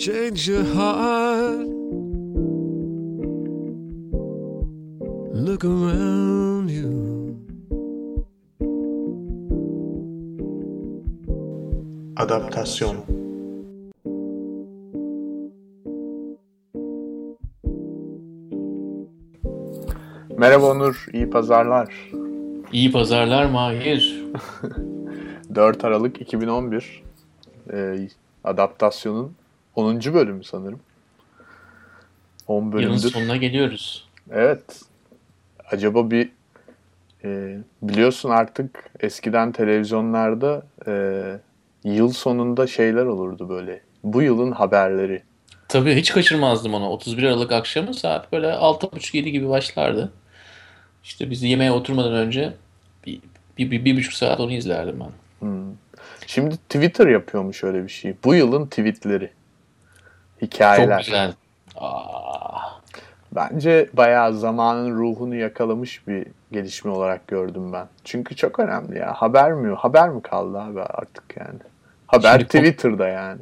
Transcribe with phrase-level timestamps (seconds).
[0.00, 1.68] change your heart.
[5.46, 7.36] Look around you.
[12.16, 12.96] Adaptasyon
[20.38, 22.10] Merhaba Onur, iyi pazarlar.
[22.72, 24.24] İyi pazarlar Mahir.
[25.54, 27.02] 4 Aralık 2011
[27.72, 28.08] e,
[28.44, 29.39] adaptasyonun
[29.74, 30.00] 10.
[30.14, 30.80] bölümü sanırım.
[32.46, 32.88] 10 bölümdür.
[32.88, 34.08] Yılın sonuna geliyoruz.
[34.30, 34.82] Evet.
[35.70, 36.28] Acaba bir
[37.24, 40.92] e, biliyorsun artık eskiden televizyonlarda e,
[41.84, 43.80] yıl sonunda şeyler olurdu böyle.
[44.04, 45.22] Bu yılın haberleri.
[45.68, 46.88] Tabii hiç kaçırmazdım onu.
[46.88, 50.12] 31 Aralık akşamı saat böyle 6.30-7 gibi başlardı.
[51.04, 52.52] İşte biz yemeğe oturmadan önce
[53.06, 53.20] bir,
[53.58, 55.10] bir, bir, bir buçuk saat onu izlerdim ben.
[55.46, 55.74] Hmm.
[56.26, 58.14] Şimdi Twitter yapıyormuş öyle bir şey.
[58.24, 59.30] Bu yılın tweetleri.
[60.42, 60.96] Hikayeler.
[60.96, 61.32] Çok güzel.
[61.76, 62.60] Aa,
[63.34, 67.86] Bence bayağı zamanın ruhunu yakalamış bir gelişme olarak gördüm ben.
[68.04, 69.12] Çünkü çok önemli ya.
[69.12, 69.74] Haber mi?
[69.74, 71.58] Haber mi kaldı abi artık yani?
[72.06, 73.40] Haber Şimdi Twitter'da yani.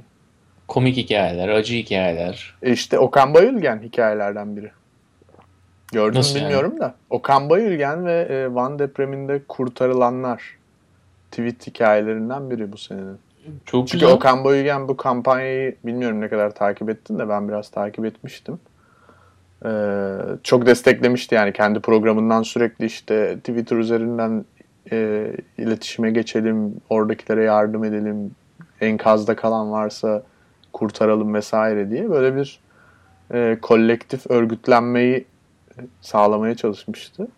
[0.68, 2.54] komik hikayeler, acı hikayeler.
[2.62, 4.70] E işte Okan Bayülgen hikayelerden biri.
[5.92, 6.42] Gördün mü Nasıl yani?
[6.44, 6.94] bilmiyorum da.
[7.10, 10.42] Okan Bayülgen ve e, Van depreminde kurtarılanlar
[11.30, 13.18] tweet hikayelerinden biri bu senenin.
[13.66, 14.16] Çok Çünkü güzel.
[14.16, 18.58] Okan Bayülgen bu kampanyayı bilmiyorum ne kadar takip ettin de ben biraz takip etmiştim.
[19.64, 24.44] Ee, çok desteklemişti yani kendi programından sürekli işte Twitter üzerinden
[24.92, 28.30] e, iletişime geçelim, oradakilere yardım edelim,
[28.80, 30.22] enkazda kalan varsa
[30.72, 32.60] kurtaralım vesaire diye böyle bir
[33.34, 35.24] e, kolektif örgütlenmeyi
[36.00, 37.28] sağlamaya çalışmıştı.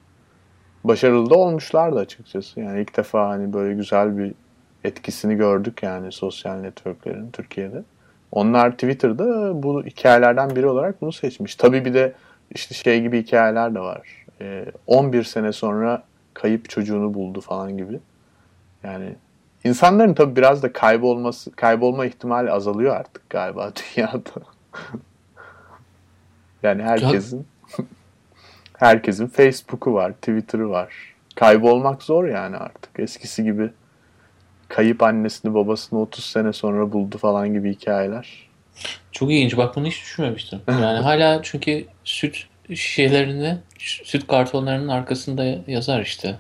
[0.85, 2.61] Başarılı da olmuşlardı açıkçası.
[2.61, 4.35] Yani ilk defa hani böyle güzel bir
[4.85, 7.83] etkisini gördük yani sosyal networklerin Türkiye'de.
[8.33, 11.55] Onlar Twitter'da bu hikayelerden biri olarak bunu seçmiş.
[11.55, 12.13] Tabii bir de
[12.55, 14.27] işte şey gibi hikayeler de var.
[14.41, 16.03] Ee, 11 sene sonra
[16.35, 18.01] kayıp çocuğunu buldu falan gibi.
[18.83, 19.15] Yani
[19.65, 24.21] insanların tabii biraz da kaybolması, kaybolma ihtimali azalıyor artık galiba dünyada.
[26.63, 27.47] yani herkesin
[28.77, 31.15] herkesin Facebook'u var, Twitter'ı var.
[31.35, 33.01] Kaybolmak zor yani artık.
[33.01, 33.71] Eskisi gibi
[34.71, 38.29] kayıp annesini babasını 30 sene sonra buldu falan gibi hikayeler.
[39.13, 39.57] Çok ilginç.
[39.57, 40.61] Bak bunu hiç düşünmemiştim.
[40.69, 46.37] Yani hala çünkü süt şişelerinde, süt kartonlarının arkasında yazar işte.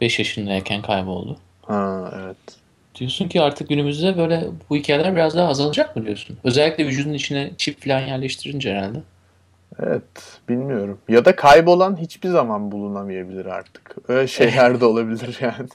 [0.00, 1.38] 5 yaşındayken kayboldu.
[1.62, 2.36] Ha evet.
[2.94, 6.38] Diyorsun ki artık günümüzde böyle bu hikayeler biraz daha azalacak mı diyorsun?
[6.44, 8.98] Özellikle vücudun içine çip falan yerleştirince herhalde.
[9.82, 10.98] Evet, bilmiyorum.
[11.08, 13.96] Ya da kaybolan hiçbir zaman bulunamayabilir artık.
[14.08, 15.68] Öyle şeyler de olabilir yani.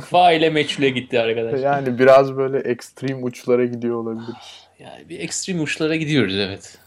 [0.00, 1.60] Faile meçhule gitti arkadaş.
[1.62, 4.36] yani biraz böyle ekstrem uçlara gidiyor olabilir.
[4.78, 6.78] Yani bir ekstrem uçlara gidiyoruz evet.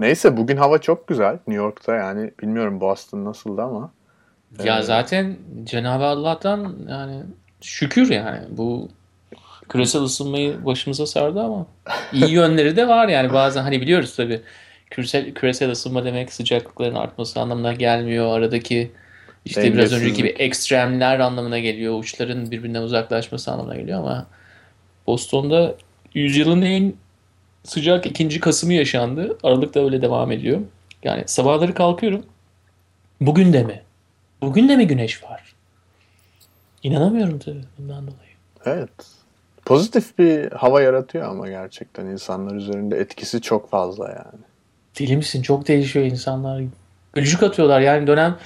[0.00, 3.90] Neyse bugün hava çok güzel New York'ta yani bilmiyorum Boston nasıldı ama.
[4.64, 4.84] Ya Evet.
[4.84, 7.22] zaten Cenab-ı Allah'tan yani
[7.60, 8.88] şükür yani bu
[9.68, 11.66] küresel ısınmayı başımıza sardı ama
[12.12, 14.40] iyi yönleri de var yani bazen hani biliyoruz tabii
[14.90, 18.36] küresel, küresel ısınma demek sıcaklıkların artması anlamına gelmiyor.
[18.36, 18.90] Aradaki
[19.44, 21.98] işte biraz önceki gibi ekstremler anlamına geliyor.
[21.98, 24.26] Uçların birbirinden uzaklaşması anlamına geliyor ama
[25.06, 25.74] Boston'da
[26.14, 26.94] yüzyılın en
[27.64, 29.38] sıcak ikinci Kasım'ı yaşandı.
[29.42, 30.60] Aralıkta öyle devam ediyor.
[31.04, 32.26] Yani sabahları kalkıyorum.
[33.20, 33.82] Bugün de mi?
[34.40, 35.54] Bugün de mi güneş var?
[36.82, 38.32] İnanamıyorum tabii bundan dolayı.
[38.64, 38.90] Evet.
[39.64, 44.42] Pozitif bir hava yaratıyor ama gerçekten insanlar üzerinde etkisi çok fazla yani.
[44.98, 45.42] Deli misin?
[45.42, 46.62] Çok değişiyor insanlar.
[47.12, 47.80] Gülücük atıyorlar.
[47.80, 48.36] Yani dönem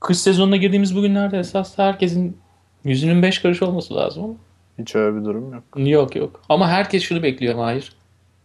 [0.00, 2.38] kış sezonuna girdiğimiz bugünlerde esas herkesin
[2.84, 4.34] yüzünün beş karış olması lazım ama
[4.78, 5.64] Hiç öyle bir durum yok.
[5.76, 6.42] yok yok.
[6.48, 7.96] Ama herkes şunu bekliyor Mahir.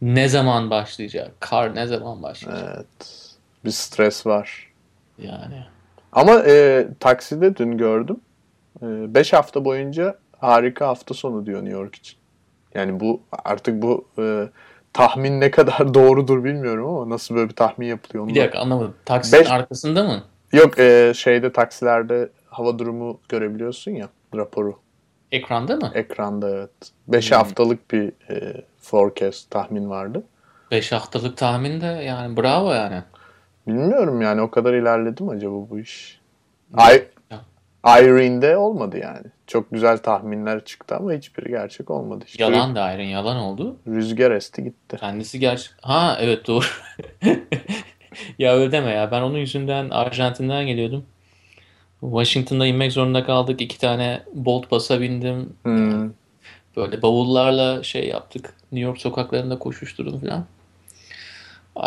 [0.01, 1.31] Ne zaman başlayacak?
[1.39, 2.69] Kar ne zaman başlayacak?
[2.75, 3.19] Evet.
[3.65, 4.71] Bir stres var.
[5.17, 5.63] Yani.
[6.11, 8.17] Ama e, takside dün gördüm.
[8.81, 12.17] 5 hafta boyunca harika hafta sonu diyor New York için.
[12.75, 14.49] Yani bu artık bu e,
[14.93, 18.59] tahmin ne kadar doğrudur bilmiyorum ama nasıl böyle bir tahmin yapılıyor onu Bir da- dakika
[18.59, 18.93] anlamadım.
[19.05, 20.23] Taksinin Beş- arkasında mı?
[20.53, 24.79] Yok e, şeyde taksilerde hava durumu görebiliyorsun ya raporu
[25.31, 25.91] Ekranda mı?
[25.93, 26.69] ekranda evet.
[27.07, 27.37] 5 Hmm.
[27.37, 30.23] haftalık bir e, forecast tahmin vardı.
[30.71, 33.01] 5 haftalık tahmin de yani bravo yani.
[33.67, 36.19] Bilmiyorum yani o kadar ilerledi mi acaba bu iş?
[36.73, 37.07] Ay,
[37.85, 39.27] Irene'de olmadı yani.
[39.47, 42.23] Çok güzel tahminler çıktı ama hiçbiri gerçek olmadı.
[42.27, 43.75] İşte Yalan da ayrı yalan oldu.
[43.87, 44.97] Rüzgar esti gitti.
[44.99, 45.71] Kendisi gerçek.
[45.81, 46.65] Ha evet doğru.
[48.39, 49.11] ya öyle deme ya.
[49.11, 51.05] Ben onun yüzünden Arjantin'den geliyordum.
[52.01, 53.61] Washington'da inmek zorunda kaldık.
[53.61, 55.53] İki tane Bolt basa bindim.
[55.63, 56.11] Hmm.
[56.77, 58.53] Böyle bavullarla şey yaptık.
[58.71, 60.45] New York sokaklarında koşuşturdum falan.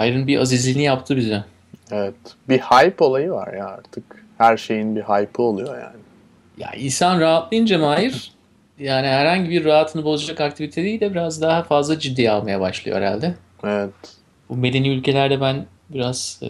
[0.08, 1.44] Iron bir azizliğini yaptı bize.
[1.90, 2.14] Evet.
[2.48, 4.25] Bir hype olayı var ya artık.
[4.38, 5.96] Her şeyin bir hype'ı oluyor yani.
[6.58, 8.32] Ya insan rahatlayınca Mahir
[8.78, 13.34] yani herhangi bir rahatını bozacak aktivite değil de biraz daha fazla ciddiye almaya başlıyor herhalde.
[13.64, 13.90] Evet.
[14.48, 16.48] Bu medeni ülkelerde ben biraz e,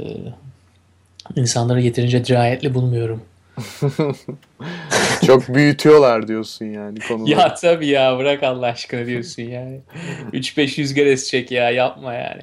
[1.40, 3.22] insanları yeterince dirayetli bulmuyorum.
[5.26, 7.30] Çok büyütüyorlar diyorsun yani konuları.
[7.30, 9.80] Ya tabii ya bırak Allah aşkına diyorsun yani.
[10.32, 12.42] 3-5 rüzgar esecek ya yapma yani.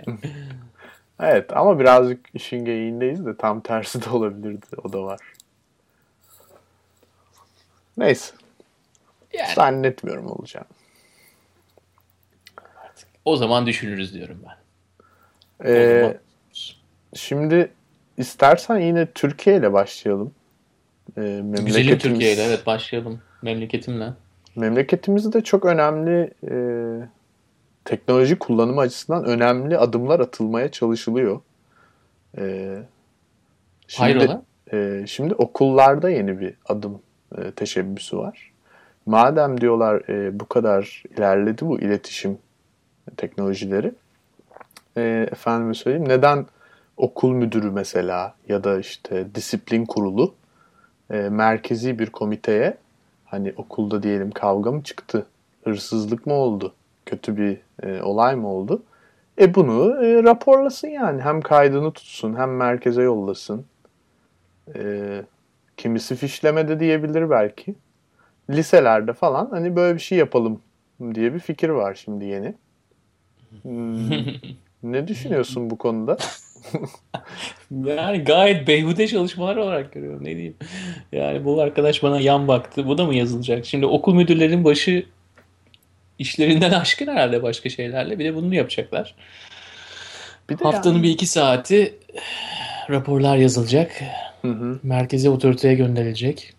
[1.19, 4.65] Evet ama birazcık işin geyiğindeyiz de tam tersi de olabilirdi.
[4.83, 5.19] O da var.
[7.97, 8.33] Neyse.
[9.33, 10.67] Yani Zannetmiyorum olacağını.
[13.25, 14.55] o zaman düşünürüz diyorum ben.
[15.69, 16.15] Ee, zaman-
[17.15, 17.71] şimdi
[18.17, 20.33] istersen yine Türkiye ile başlayalım.
[21.17, 24.13] Ee, Güzelim memleketimiz- Türkiye ile evet başlayalım memleketimle.
[24.55, 26.55] Memleketimizde çok önemli e,
[27.85, 31.41] teknoloji kullanımı açısından önemli adımlar atılmaya çalışılıyor.
[32.37, 32.77] E,
[33.87, 34.43] şimdi, Hayrola?
[34.73, 37.01] e, şimdi okullarda yeni bir adım
[37.37, 38.51] e, teşebbüsü var.
[39.05, 42.37] Madem diyorlar e, bu kadar ilerledi bu iletişim
[43.17, 43.91] teknolojileri,
[44.97, 46.45] e, efendime söyleyeyim neden
[46.97, 50.33] okul müdürü mesela ya da işte disiplin kurulu
[51.11, 52.77] e, merkezi bir komiteye
[53.25, 55.25] hani okulda diyelim kavga mı çıktı,
[55.63, 56.73] hırsızlık mı oldu,
[57.05, 58.83] kötü bir e, olay mı oldu?
[59.41, 61.21] E bunu e, raporlasın yani.
[61.21, 63.65] Hem kaydını tutsun hem merkeze yollasın.
[64.75, 65.23] E,
[65.77, 67.75] kimisi fişleme de diyebilir belki.
[68.49, 70.61] Liselerde falan hani böyle bir şey yapalım
[71.15, 72.53] diye bir fikir var şimdi yeni.
[73.61, 74.09] Hmm,
[74.83, 76.17] ne düşünüyorsun bu konuda?
[77.71, 80.23] Yani gayet beyhude çalışmalar olarak görüyorum.
[80.23, 80.55] Ne diyeyim?
[81.11, 82.87] Yani bu arkadaş bana yan baktı.
[82.87, 83.65] Bu da mı yazılacak?
[83.65, 85.05] Şimdi okul müdürlerinin başı
[86.19, 88.19] işlerinden aşkın herhalde başka şeylerle.
[88.19, 89.15] Bir de bunu yapacaklar.
[90.49, 91.99] Bir de Haftanın yani- bir iki saati
[92.89, 94.03] raporlar yazılacak.
[94.45, 94.79] Hı hı.
[94.83, 96.53] Merkeze otoriteye gönderilecek.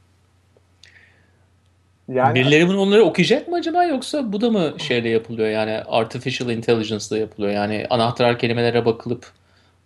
[2.08, 6.50] Yani Birileri bunu onları okuyacak mı acaba yoksa bu da mı şeyle yapılıyor yani artificial
[6.50, 9.26] intelligence ile yapılıyor yani anahtar kelimelere bakılıp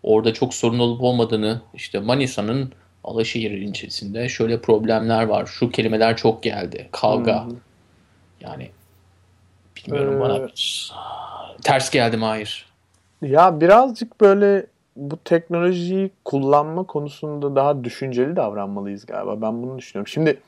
[0.03, 2.73] orada çok sorun olup olmadığını işte Manisa'nın
[3.05, 7.51] Alaşehir ilçesinde şöyle problemler var şu kelimeler çok geldi kavga hı.
[8.41, 8.71] yani
[9.77, 10.49] bilmiyorum Ee, bana
[11.63, 12.67] ters geldi Mahir.
[13.23, 14.67] Ya birazcık böyle
[14.99, 19.43] bu teknolojiyi kullanma konusunda daha düşünceli davranmalıyız galiba.
[19.43, 20.09] Ben bunu düşünüyorum.
[20.09, 20.41] Şimdi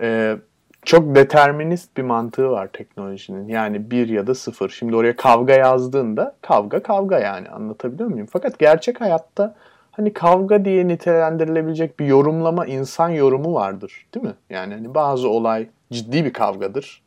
[0.00, 0.36] e,
[0.82, 3.48] çok determinist bir mantığı var teknolojinin.
[3.48, 4.68] Yani bir ya da sıfır.
[4.68, 8.28] Şimdi oraya kavga yazdığında kavga kavga yani anlatabiliyor muyum?
[8.30, 9.54] Fakat gerçek hayatta
[9.90, 14.06] hani kavga diye nitelendirilebilecek bir yorumlama insan yorumu vardır.
[14.14, 14.34] Değil mi?
[14.50, 17.02] Yani hani bazı olay ciddi bir kavgadır.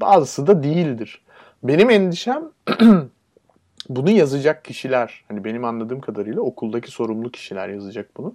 [0.00, 1.22] Bazısı da değildir.
[1.62, 2.42] Benim endişem
[3.88, 8.34] bunu yazacak kişiler, hani benim anladığım kadarıyla okuldaki sorumlu kişiler yazacak bunu.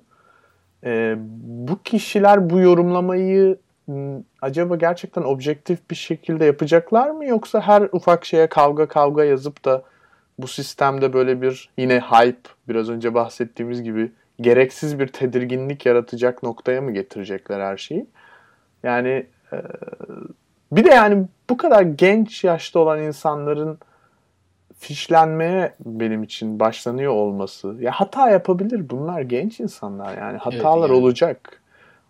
[0.84, 3.58] Ee, bu kişiler bu yorumlamayı
[4.42, 9.84] acaba gerçekten objektif bir şekilde yapacaklar mı yoksa her ufak şeye kavga kavga yazıp da
[10.40, 14.12] bu sistemde böyle bir yine hype biraz önce bahsettiğimiz gibi
[14.42, 18.06] gereksiz bir tedirginlik yaratacak noktaya mı getirecekler her şeyi?
[18.84, 19.58] Yani e,
[20.72, 23.80] bir de yani bu kadar genç yaşta olan insanların
[24.84, 27.76] fişlenmeye benim için başlanıyor olması.
[27.80, 28.90] Ya hata yapabilir.
[28.90, 30.98] Bunlar genç insanlar yani hatalar yani.
[30.98, 31.62] olacak.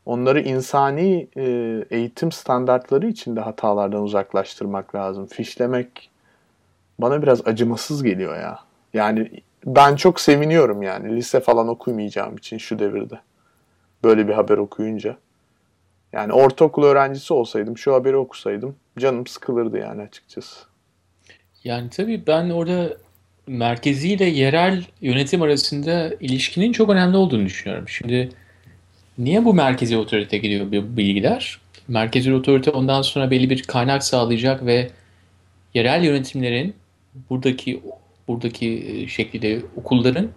[0.06, 1.44] Onları insani e,
[1.89, 5.25] eğitim standartları içinde hatalardan uzaklaştırmak lazım.
[5.25, 6.10] Fişlemek
[7.00, 8.60] bana biraz acımasız geliyor ya.
[8.94, 9.32] Yani
[9.65, 13.20] ben çok seviniyorum yani lise falan okumayacağım için şu devirde.
[14.03, 15.18] Böyle bir haber okuyunca.
[16.13, 20.73] Yani ortaokul öğrencisi olsaydım, şu haberi okusaydım canım sıkılırdı yani açıkçası.
[21.63, 22.98] Yani tabii ben orada
[23.48, 27.89] merkezi ile yerel yönetim arasında ilişkinin çok önemli olduğunu düşünüyorum.
[27.89, 28.29] Şimdi
[29.17, 31.60] niye bu merkezi otorite gidiyor bu bilgiler?
[31.88, 34.89] Merkezi otorite ondan sonra belli bir kaynak sağlayacak ve
[35.74, 36.74] yerel yönetimlerin
[37.29, 37.82] buradaki
[38.27, 40.29] buradaki e, şekilde okulların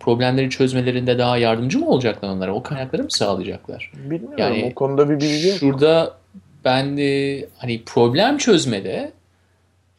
[0.00, 2.54] problemleri çözmelerinde daha yardımcı mı olacaklar onlara?
[2.54, 3.92] O kaynakları mı sağlayacaklar?
[4.04, 5.58] Bilmiyorum Yani o konuda bir bilgi yok.
[5.58, 6.16] Şurada
[6.64, 9.12] ben de hani problem çözmede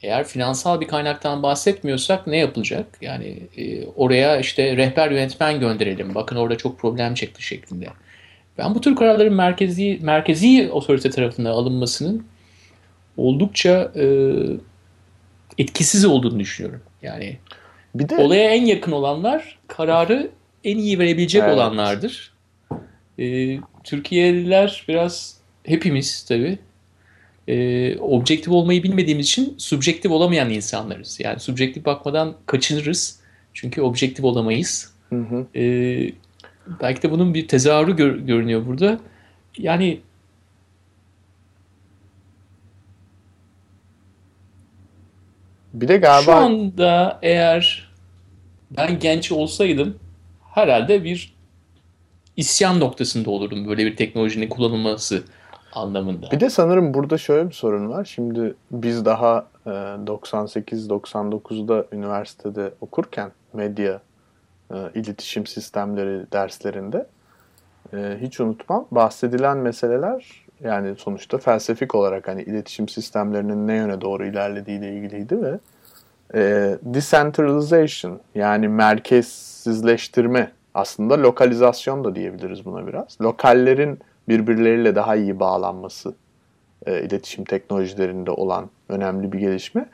[0.04, 2.86] eğer finansal bir kaynaktan bahsetmiyorsak ne yapılacak?
[3.02, 6.16] Yani e, oraya işte rehber yönetmen gönderelim.
[6.16, 7.88] Bakın orada çok problem çıktı şeklinde.
[8.58, 12.26] Ben bu tür kararların merkezi merkezi otorite tarafından alınmasının
[13.18, 14.06] oldukça e,
[15.58, 16.82] etkisiz olduğunu düşünüyorum.
[17.02, 17.38] Yani
[17.96, 20.30] Bir de olaya en yakın olanlar kararı
[20.64, 21.54] en iyi verebilecek Evet.
[21.54, 22.34] olanlardır.
[23.20, 26.60] Ee, Türkiye'liler biraz hepimiz tabii
[27.48, 31.20] e, objektif olmayı bilmediğimiz için subjektif olamayan insanlarız.
[31.20, 33.20] Yani subjektif bakmadan kaçınırız.
[33.54, 34.94] Çünkü objektif olamayız.
[35.10, 35.60] Hı hı.
[35.60, 35.64] E,
[36.82, 39.00] belki de bunun bir tezahürü gör, görünüyor burada.
[39.58, 40.00] Yani
[45.74, 47.90] Bir de galiba şu anda eğer
[48.72, 50.00] ben genç olsaydım
[50.54, 51.34] herhalde bir
[52.38, 55.24] isyan noktasında olurdum böyle bir teknolojinin kullanılması
[55.74, 56.32] anlamında.
[56.32, 58.06] Bir de sanırım burada şöyle bir sorun var.
[58.06, 64.02] Şimdi biz daha e, 98-99'da üniversitede okurken medya,
[64.74, 67.06] e, iletişim sistemleri derslerinde
[67.94, 74.26] e, hiç unutmam bahsedilen meseleler yani sonuçta felsefik olarak hani iletişim sistemlerinin ne yöne doğru
[74.26, 75.60] ilerlediğiyle ilgiliydi ve
[76.34, 83.22] e, decentralization yani merkezsizleştirme aslında lokalizasyon da diyebiliriz buna biraz.
[83.22, 84.00] Lokallerin
[84.30, 86.16] birbirleriyle daha iyi bağlanması
[86.86, 89.86] e, iletişim teknolojilerinde olan önemli bir gelişme.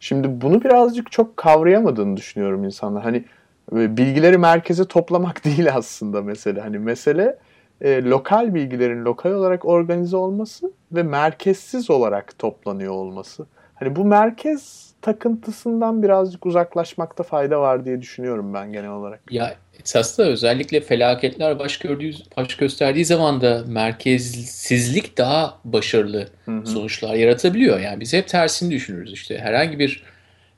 [0.00, 3.02] Şimdi bunu birazcık çok kavrayamadığını düşünüyorum insanlar.
[3.02, 3.24] Hani
[3.72, 6.60] e, bilgileri merkeze toplamak değil aslında mesele.
[6.60, 7.38] Hani mesele
[7.80, 13.46] e, lokal bilgilerin lokal olarak organize olması ve merkezsiz olarak toplanıyor olması.
[13.74, 19.20] Hani bu merkez takıntısından birazcık uzaklaşmakta fayda var diye düşünüyorum ben genel olarak.
[19.30, 26.66] Ya esasında özellikle felaketler baş, gördüğü, baş gösterdiği zaman da merkezsizlik daha başarılı Hı hı.
[26.66, 27.80] sonuçlar yaratabiliyor.
[27.80, 29.38] Yani biz hep tersini düşünürüz işte.
[29.38, 30.02] Herhangi bir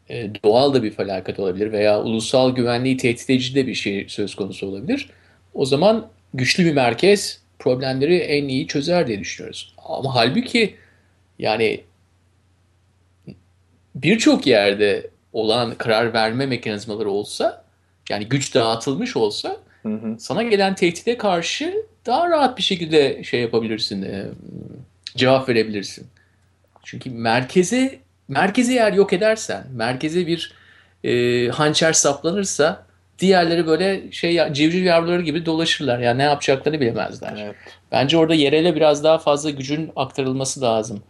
[0.08, 4.34] e, doğal da bir felaket olabilir veya ulusal güvenliği tehdit edici de bir şey söz
[4.34, 5.10] konusu olabilir.
[5.54, 9.74] O zaman güçlü bir merkez problemleri en iyi çözer diye düşünüyoruz.
[9.84, 10.74] Ama halbuki
[11.38, 11.80] yani
[14.02, 17.64] birçok yerde olan karar verme mekanizmaları olsa
[18.10, 20.16] yani güç dağıtılmış olsa Hı hı.
[20.18, 21.74] sana gelen tehdide karşı
[22.06, 24.24] daha rahat bir şekilde şey yapabilirsin, e,
[25.16, 26.06] cevap verebilirsin.
[26.84, 27.98] Çünkü merkeze
[28.28, 30.52] merkezi eğer yok edersen, merkeze bir
[31.04, 32.86] e, hançer saplanırsa
[33.18, 35.98] diğerleri böyle şey civciv yavruları gibi dolaşırlar.
[35.98, 37.34] Yani ne yapacaklarını bilemezler.
[37.44, 37.54] Evet.
[37.92, 41.02] Bence orada yerele biraz daha fazla gücün aktarılması lazım.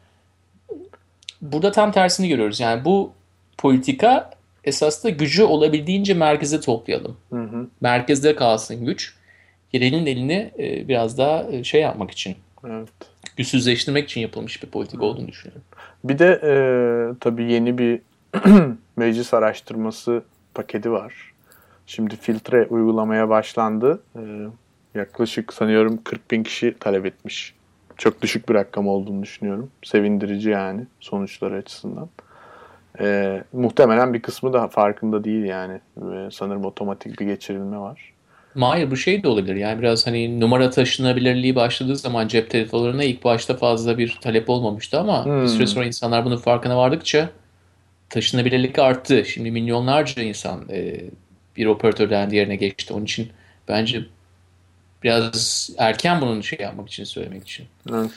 [1.42, 2.60] Burada tam tersini görüyoruz.
[2.60, 3.12] Yani bu
[3.58, 4.30] politika
[4.64, 7.16] esas da gücü olabildiğince merkeze toplayalım.
[7.30, 7.66] Hı hı.
[7.80, 9.14] Merkezde kalsın güç.
[9.72, 12.88] Yerelin elini e, biraz daha e, şey yapmak için, Evet.
[13.36, 15.62] güçsüzleştirmek için yapılmış bir politika olduğunu düşünüyorum.
[16.04, 16.52] Bir de e,
[17.20, 18.00] tabii yeni bir
[18.96, 20.22] meclis araştırması
[20.54, 21.32] paketi var.
[21.86, 24.02] Şimdi filtre uygulamaya başlandı.
[24.16, 24.20] E,
[24.94, 27.54] yaklaşık sanıyorum 40 bin kişi talep etmiş.
[27.98, 29.70] Çok düşük bir rakam olduğunu düşünüyorum.
[29.84, 32.08] Sevindirici yani sonuçları açısından.
[33.00, 35.80] E, muhtemelen bir kısmı da farkında değil yani.
[35.96, 38.12] Ve sanırım otomatik bir geçirilme var.
[38.60, 39.54] Hayır bu şey de olabilir.
[39.56, 45.00] Yani biraz hani numara taşınabilirliği başladığı zaman cep telefonlarına ilk başta fazla bir talep olmamıştı
[45.00, 45.66] ama bir süre Hmm.
[45.66, 47.30] sonra insanlar bunun farkına vardıkça
[48.10, 49.24] taşınabilirlik arttı.
[49.24, 51.00] Şimdi milyonlarca insan e,
[51.56, 52.94] bir operatörden diğerine geçti.
[52.94, 53.28] Onun için
[53.68, 54.00] bence
[55.02, 57.66] biraz erken bunun şey yapmak için söylemek için.
[57.90, 58.10] Evet.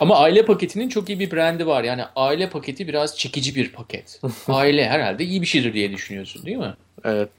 [0.00, 1.84] Ama aile paketinin çok iyi bir brandi var.
[1.84, 4.20] Yani aile paketi biraz çekici bir paket.
[4.48, 6.74] Aile herhalde iyi bir şeydir diye düşünüyorsun değil mi?
[7.04, 7.30] Evet.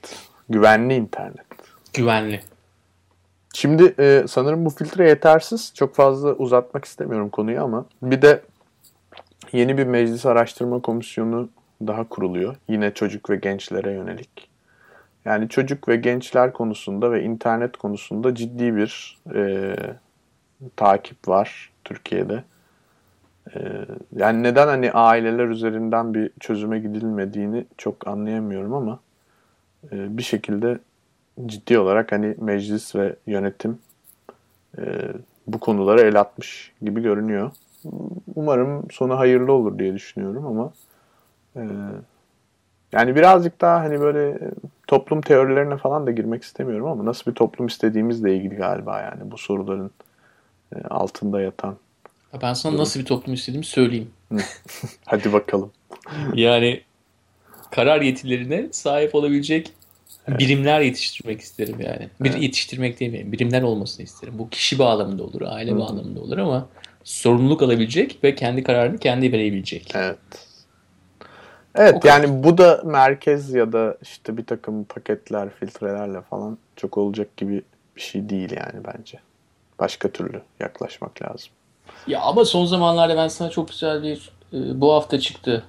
[0.48, 1.46] Güvenli internet.
[1.94, 2.40] Güvenli.
[3.54, 5.72] Şimdi e, sanırım bu filtre yetersiz.
[5.74, 8.42] Çok fazla uzatmak istemiyorum konuyu ama bir de
[9.52, 11.48] yeni bir meclis araştırma komisyonu
[11.86, 12.56] daha kuruluyor.
[12.68, 14.48] Yine çocuk ve gençlere yönelik.
[15.26, 19.76] Yani çocuk ve gençler konusunda ve internet konusunda ciddi bir e,
[20.76, 22.44] takip var Türkiye'de.
[23.54, 23.60] E,
[24.16, 29.00] yani neden hani aileler üzerinden bir çözüme gidilmediğini çok anlayamıyorum ama
[29.92, 30.78] e, bir şekilde
[31.46, 33.78] ciddi olarak hani meclis ve yönetim
[34.78, 34.82] e,
[35.46, 37.50] bu konulara el atmış gibi görünüyor.
[38.34, 40.72] Umarım sonu hayırlı olur diye düşünüyorum ama
[41.56, 41.62] e,
[42.92, 44.38] yani birazcık daha hani böyle
[44.86, 49.38] toplum teorilerine falan da girmek istemiyorum ama nasıl bir toplum istediğimizle ilgili galiba yani bu
[49.38, 49.90] soruların
[50.76, 51.76] e, altında yatan.
[52.34, 54.10] Ya Ben sana nasıl bir toplum istediğimi söyleyeyim.
[55.06, 55.72] Hadi bakalım.
[56.34, 56.80] Yani
[57.70, 59.72] karar yetilerine sahip olabilecek
[60.28, 62.08] birimler yetiştirmek isterim yani.
[62.20, 62.42] Bir Evet.
[62.42, 64.34] yetiştirmek demeyeyim, birimler olmasını isterim.
[64.38, 66.68] Bu kişi bağlamında olur, aile bağlamında olur ama
[67.04, 69.92] sorumluluk alabilecek ve kendi kararını kendi verebilecek.
[69.94, 70.18] Evet.
[71.76, 72.12] Evet O kadar.
[72.20, 77.62] yani bu da merkez ya da işte bir takım paketler, filtrelerle falan çok olacak gibi
[77.96, 79.18] bir şey değil yani bence.
[79.78, 81.48] Başka türlü yaklaşmak lazım.
[82.06, 85.64] Ya ama son zamanlarda ben sana çok güzel bir e, bu hafta çıktı.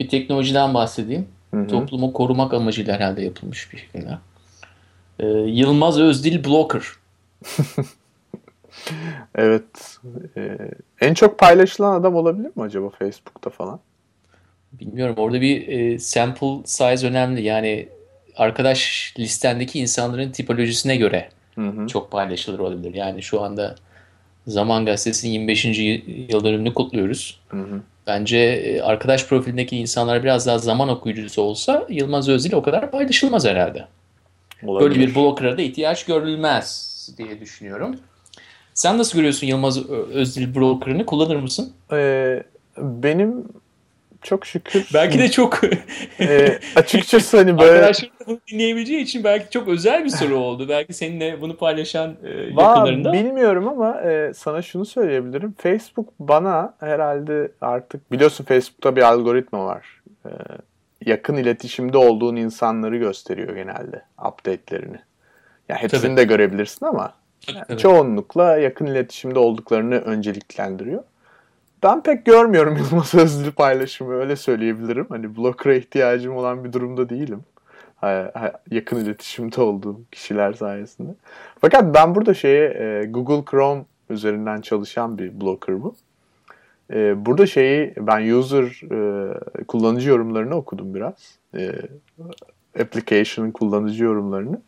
[0.00, 1.28] Bir teknolojiden bahsedeyim.
[1.54, 1.66] Hı hı.
[1.66, 4.18] Toplumu korumak amacıyla herhalde yapılmış bir şekilde.
[5.18, 6.82] E, Yılmaz Özdil Blocker.
[9.34, 9.98] evet.
[10.36, 10.58] Ee,
[11.00, 13.80] en çok paylaşılan adam olabilir mi acaba Facebook'ta falan?
[14.80, 15.14] Bilmiyorum.
[15.18, 17.42] Orada bir e, sample size önemli.
[17.42, 17.88] Yani
[18.36, 21.86] arkadaş listendeki insanların tipolojisine göre Hı hı.
[21.86, 22.94] çok paylaşılır olabilir.
[22.94, 23.74] Yani şu anda
[24.46, 25.64] Zaman Gazetesi'nin 25.
[26.28, 27.40] yıl dönümünü kutluyoruz.
[27.48, 27.80] Hı hı.
[28.06, 33.44] Bence e, arkadaş profilindeki insanlar biraz daha zaman okuyucusu olsa Yılmaz Özdil o kadar paylaşılmaz
[33.44, 33.84] herhalde.
[34.66, 34.90] Olabilir.
[34.90, 37.96] Böyle bir blokera da ihtiyaç görülmez diye düşünüyorum.
[38.74, 41.06] Sen nasıl görüyorsun Yılmaz Özdil brokerını?
[41.06, 41.72] Kullanır mısın?
[41.92, 42.42] Ee,
[42.78, 43.44] benim
[44.24, 45.60] çok şükür Belki de çok
[46.20, 50.68] e, açıkçası hani böyle arkadaşların da bunu dinleyebileceği için belki çok özel bir soru oldu.
[50.68, 53.12] Belki seninle bunu paylaşan e, yakınlarında.
[53.12, 55.54] bilmiyorum ama e, sana şunu söyleyebilirim.
[55.58, 60.02] Facebook bana herhalde artık biliyorsun Facebook'ta bir algoritma var.
[60.26, 60.30] E,
[61.06, 64.98] yakın iletişimde olduğun insanları gösteriyor genelde update'lerini.
[65.68, 66.16] Ya hepsini Tabii.
[66.16, 67.14] de görebilirsin ama
[67.68, 67.78] tabii.
[67.78, 71.02] çoğunlukla yakın iletişimde olduklarını önceliklendiriyor.
[71.84, 75.06] Ben pek görmüyorum Yılmaz Özdil paylaşımı öyle söyleyebilirim.
[75.08, 77.40] Hani blokera ihtiyacım olan bir durumda değilim.
[78.70, 81.14] Yakın iletişimde olduğum kişiler sayesinde.
[81.60, 85.94] Fakat ben burada şeye e, Google Chrome üzerinden çalışan bir blocker bu.
[86.92, 91.38] E, burada şeyi ben user e, kullanıcı yorumlarını okudum biraz.
[92.80, 94.60] Application'ın kullanıcı yorumlarını.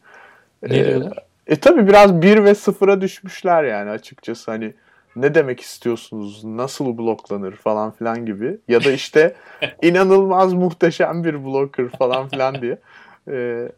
[0.63, 1.19] Ne diyorlar?
[1.47, 4.75] E tabi biraz 1 ve 0'a düşmüşler yani açıkçası hani
[5.17, 8.59] ne demek istiyorsunuz, nasıl bloklanır falan filan gibi.
[8.69, 9.35] Ya da işte
[9.83, 12.79] inanılmaz muhteşem bir blocker falan filan diye.
[13.31, 13.69] E,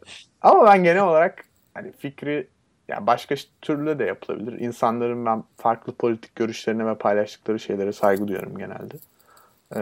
[0.41, 1.43] ama ben genel olarak
[1.73, 2.47] hani fikri
[2.87, 4.59] yani başka türlü de yapılabilir.
[4.59, 8.95] İnsanların ben farklı politik görüşlerine ve paylaştıkları şeylere saygı duyuyorum genelde.
[9.75, 9.81] E,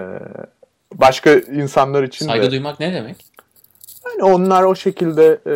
[0.94, 2.30] başka insanlar için de...
[2.30, 3.26] Saygı duymak ne demek?
[4.10, 5.54] Yani onlar o şekilde e,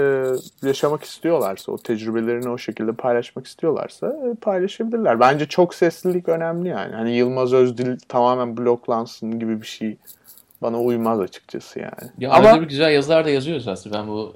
[0.68, 5.20] yaşamak istiyorlarsa, o tecrübelerini o şekilde paylaşmak istiyorlarsa e, paylaşabilirler.
[5.20, 6.96] Bence çok seslilik önemli yani.
[6.96, 9.98] Hani Yılmaz Özdil tamamen bloklansın gibi bir şey
[10.62, 12.12] bana uymaz açıkçası yani.
[12.18, 13.98] Ya Ama bir güzel yazılar da yazıyoruz aslında.
[14.00, 14.34] Ben bu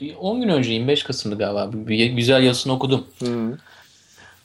[0.00, 1.70] bir 10 gün önce 25 Kasım'dı galiba.
[1.72, 3.04] Bir güzel yazısını okudum.
[3.18, 3.58] Hı,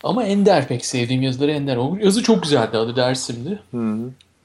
[0.03, 1.77] Ama Ender pek sevdiğim yazıları Ender.
[1.77, 2.77] O yazı çok güzeldi.
[2.77, 3.59] Adı Dersim'di.
[3.71, 3.97] hı,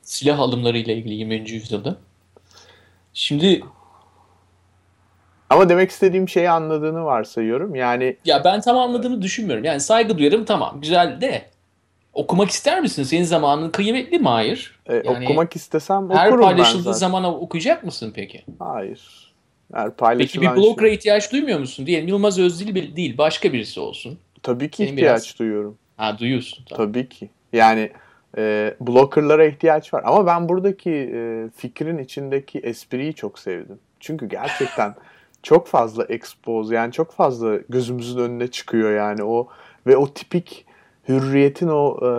[0.02, 1.50] Silah alımları ile ilgili 20.
[1.50, 1.96] yüzyılda.
[3.14, 3.62] Şimdi
[5.54, 7.74] ama demek istediğim şeyi anladığını varsayıyorum.
[7.74, 9.64] Yani ya ben tam anladığımı düşünmüyorum.
[9.64, 11.42] Yani saygı duyarım tamam güzel de
[12.12, 13.02] okumak ister misin?
[13.02, 14.28] Senin zamanın kıymetli mi?
[14.28, 14.80] Hayır.
[14.86, 16.98] e, Yani okumak istesem Her okurum ben paylaşıldığı zaten.
[16.98, 18.44] zaman okuyacak mısın peki?
[18.58, 19.32] Hayır.
[19.74, 21.86] Her Peki paylaşılan bir şey- blokera ihtiyaç duymuyor musun?
[21.86, 24.18] Diyelim Yılmaz Özdil bir- değil başka birisi olsun.
[24.42, 25.78] Tabii ki Senin ihtiyaç biraz- duyuyorum.
[25.96, 26.64] Ha duyuyorsun.
[26.68, 26.86] Tamam.
[26.86, 27.30] Tabii ki.
[27.52, 27.90] Yani
[28.38, 30.02] e, blockerlara ihtiyaç var.
[30.06, 33.78] Ama ben buradaki e, fikrin içindeki espriyi çok sevdim.
[34.00, 34.94] Çünkü gerçekten
[35.44, 39.48] çok fazla expose yani çok fazla gözümüzün önüne çıkıyor yani o
[39.86, 40.66] ve o tipik
[41.08, 42.10] hürriyetin o e,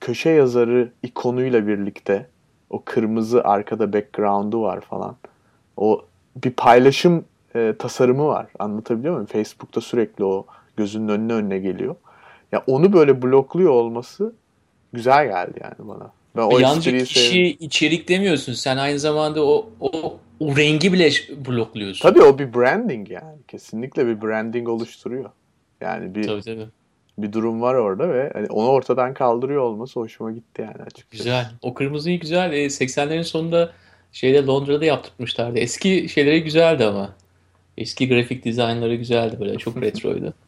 [0.00, 2.26] köşe yazarı ikonuyla birlikte
[2.70, 5.16] o kırmızı arkada background'u var falan.
[5.76, 6.04] O
[6.44, 7.24] bir paylaşım
[7.54, 8.46] e, tasarımı var.
[8.58, 9.26] Anlatabiliyor muyum?
[9.26, 10.46] Facebook'ta sürekli o
[10.76, 11.94] gözünün önüne önüne geliyor.
[12.52, 14.34] Ya onu böyle blokluyor olması
[14.92, 16.10] güzel geldi yani bana.
[16.36, 17.56] Ben o Yalnızca kişi sevdim.
[17.60, 18.52] içerik demiyorsun.
[18.52, 21.10] Sen aynı zamanda o, o, o rengi bile
[21.46, 22.08] blokluyorsun.
[22.08, 23.38] Tabii o bir branding yani.
[23.48, 25.30] Kesinlikle bir branding oluşturuyor.
[25.80, 26.66] Yani bir Tabii tabii.
[27.18, 31.24] bir durum var orada ve hani onu ortadan kaldırıyor olması hoşuma gitti yani açıkçası.
[31.24, 31.50] Güzel.
[31.62, 32.52] O kırmızıyı güzel.
[32.52, 33.72] E, 80'lerin sonunda
[34.12, 35.58] şeyde Londra'da yaptırmışlardı.
[35.58, 37.14] Eski şeyleri güzeldi ama.
[37.78, 39.56] Eski grafik dizaynları güzeldi böyle.
[39.58, 40.34] Çok retroydu.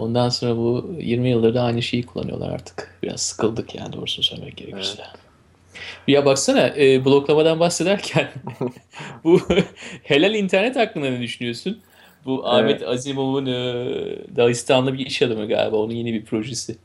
[0.00, 2.98] Ondan sonra bu 20 yıldır da aynı şeyi kullanıyorlar artık.
[3.02, 5.02] Biraz sıkıldık yani doğrusunu söylemek gerekirse.
[6.08, 8.28] Ya baksana e, bloklamadan bahsederken
[9.24, 9.40] bu
[10.02, 11.80] helal internet hakkında ne düşünüyorsun?
[12.24, 13.52] Bu Ahmet Azimov'un e,
[14.36, 15.76] Dağıstanlı bir iş adamı galiba.
[15.76, 16.76] Onun yeni bir projesi.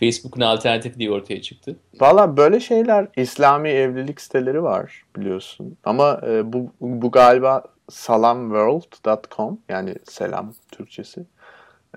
[0.00, 1.76] Facebook'un alternatifi diye ortaya çıktı.
[2.00, 5.76] Valla böyle şeyler İslami evlilik siteleri var biliyorsun.
[5.84, 11.26] Ama e, bu, bu galiba salamworld.com yani selam Türkçesi.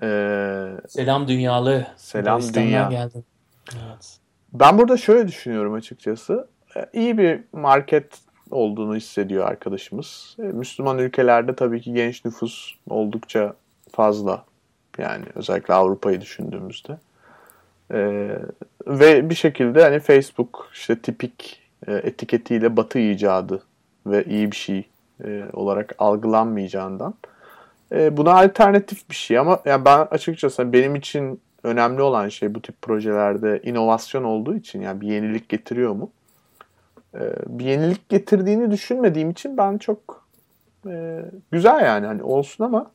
[0.02, 0.08] E,
[0.88, 1.86] Selam dünyalı.
[1.96, 2.88] Selam dünya.
[2.90, 3.24] geldin.
[3.72, 4.18] Evet.
[4.52, 6.48] Ben burada şöyle düşünüyorum açıkçası.
[6.76, 8.18] E, İyi bir market
[8.50, 10.36] olduğunu hissediyor arkadaşımız.
[10.38, 13.54] E, Müslüman ülkelerde tabii ki genç nüfus oldukça
[13.92, 14.44] fazla.
[14.98, 16.98] Yani özellikle Avrupa'yı düşündüğümüzde.
[17.92, 17.98] E,
[18.86, 23.62] ve bir şekilde hani Facebook işte tipik e, etiketiyle batı icadı
[24.06, 24.88] ve iyi bir şey
[25.24, 27.14] e, olarak algılanmayacağından
[27.92, 32.62] e, buna alternatif bir şey ama yani ben açıkçası benim için önemli olan şey bu
[32.62, 36.10] tip projelerde inovasyon olduğu için yani bir yenilik getiriyor mu?
[37.14, 40.26] E, bir yenilik getirdiğini düşünmediğim için ben çok
[40.86, 41.22] e,
[41.52, 42.90] güzel yani hani olsun ama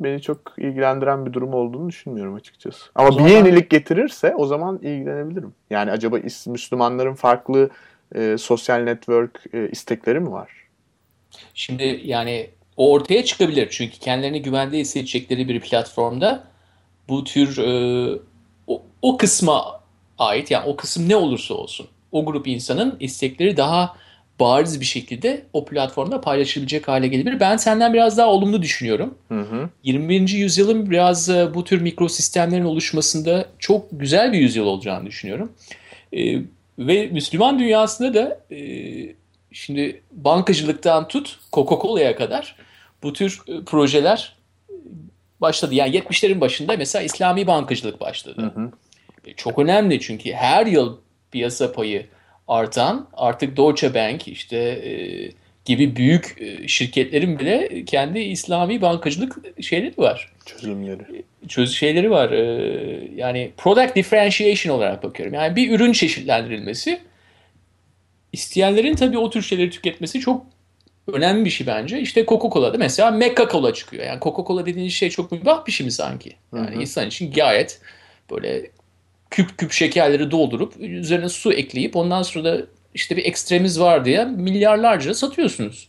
[0.00, 2.90] beni çok ilgilendiren bir durum olduğunu düşünmüyorum açıkçası.
[2.94, 5.54] Ama O bir zaman- yenilik getirirse o zaman ilgilenebilirim.
[5.70, 6.16] Yani acaba
[6.46, 7.70] Müslümanların farklı
[8.14, 10.50] e, sosyal network e, istekleri mi var?
[11.54, 13.68] Şimdi yani o ortaya çıkabilir.
[13.70, 16.44] Çünkü kendilerini güvende hissedecekleri bir platformda
[17.08, 18.18] bu tür e,
[18.66, 19.80] o, o kısma
[20.18, 23.96] ait yani o kısım ne olursa olsun o grup insanın istekleri daha
[24.40, 27.40] bariz bir şekilde o platformda paylaşılabilecek hale gelebilir.
[27.40, 29.14] Ben senden biraz daha olumlu düşünüyorum.
[29.28, 29.70] Hı hı.
[29.84, 30.28] 21.
[30.28, 35.52] yüzyılın biraz e, bu tür mikrosistemlerin oluşmasında çok güzel bir yüzyıl olacağını düşünüyorum.
[36.12, 36.38] E,
[36.78, 38.58] ve Müslüman dünyasında da e,
[39.52, 42.56] şimdi bankacılıktan tut Coca-Cola'ya kadar
[43.02, 44.36] bu tür e, projeler
[45.40, 45.74] başladı.
[45.74, 48.52] Yani 70'lerin başında mesela İslami bankacılık başladı.
[48.54, 48.72] Hı hı.
[49.26, 50.96] E, Çok önemli çünkü her yıl
[51.32, 52.06] piyasa payı
[52.48, 54.92] artan artık Deutsche Bank işte e,
[55.64, 60.32] gibi büyük e, şirketlerin bile kendi İslami bankacılık şeyleri var.
[60.46, 61.22] Çözümleri.
[61.48, 62.30] Çöz şeyleri var.
[62.30, 65.34] E, yani product differentiation olarak bakıyorum.
[65.34, 67.00] Yani bir ürün çeşitlendirilmesi
[68.32, 70.46] isteyenlerin tabii o tür şeyleri tüketmesi çok
[71.12, 72.00] önemli bir şey bence.
[72.00, 74.04] İşte Coca-Cola'da mesela Mecca Cola çıkıyor.
[74.04, 76.36] Yani Coca-Cola dediğiniz şey çok mübah bir şey mi sanki?
[76.54, 76.80] Yani Hı hı.
[76.80, 77.80] insan için gayet
[78.30, 78.70] böyle
[79.30, 84.24] küp küp şekerleri doldurup üzerine su ekleyip ondan sonra da işte bir ekstremiz var diye
[84.24, 85.88] milyarlarca satıyorsunuz.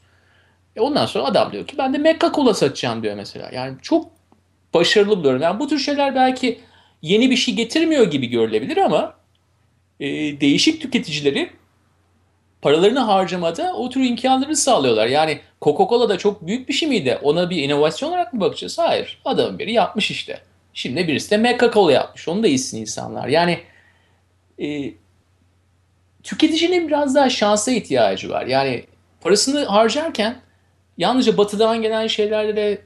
[0.76, 3.50] E ondan sonra adam diyor ki ben de Mecca Cola satacağım diyor mesela.
[3.54, 4.12] Yani çok
[4.74, 5.42] başarılı buluyorum.
[5.42, 6.60] Yani bu tür şeyler belki
[7.02, 9.16] yeni bir şey getirmiyor gibi görülebilir ama
[10.00, 10.08] e,
[10.42, 11.50] değişik tüketicileri
[12.64, 15.08] paralarını harcamada o tür imkanları sağlıyorlar.
[15.08, 17.20] Yani Coca-Cola da çok büyük bir şey miydi?
[17.24, 18.78] Ona bir inovasyon olarak mı bakacağız?
[18.80, 19.22] Hayır.
[19.26, 20.40] Adamın biri yapmış işte.
[20.74, 22.28] Şimdi birisi de Mecca-Cola yapmış.
[22.28, 23.28] Onu da içsin insanlar.
[23.28, 23.60] Yani
[24.60, 24.94] e,
[26.24, 28.46] tüketicinin biraz daha şansa ihtiyacı var.
[28.46, 28.84] Yani
[29.22, 30.36] parasını harcarken
[30.98, 32.82] yalnızca batıdan gelen şeylerle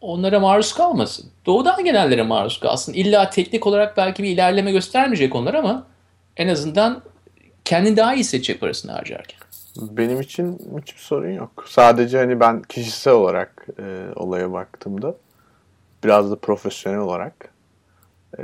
[0.00, 1.30] onlara maruz kalmasın.
[1.46, 2.92] Doğudan gelenlere maruz kalsın.
[2.92, 5.86] İlla teknik olarak belki bir ilerleme göstermeyecek onlar ama
[6.36, 7.02] en azından
[7.68, 9.38] kendini daha iyi hissedecek parasını harcarken.
[9.76, 11.64] Benim için hiçbir sorun yok.
[11.68, 15.14] Sadece hani ben kişisel olarak e, olaya baktığımda
[16.04, 17.48] biraz da profesyonel olarak
[18.38, 18.42] e,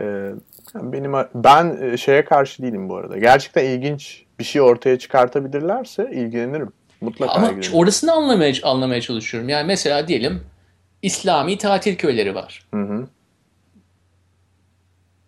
[0.75, 3.19] yani benim ben e, şeye karşı değilim bu arada.
[3.19, 6.73] Gerçekten ilginç bir şey ortaya çıkartabilirlerse ilgilenirim.
[7.01, 7.75] Mutlaka Ama ilgilenirim.
[7.75, 9.49] orasını anlamaya, anlamaya çalışıyorum.
[9.49, 10.43] Yani mesela diyelim
[11.03, 12.67] İslami tatil köyleri var.
[12.75, 13.09] Hı hı.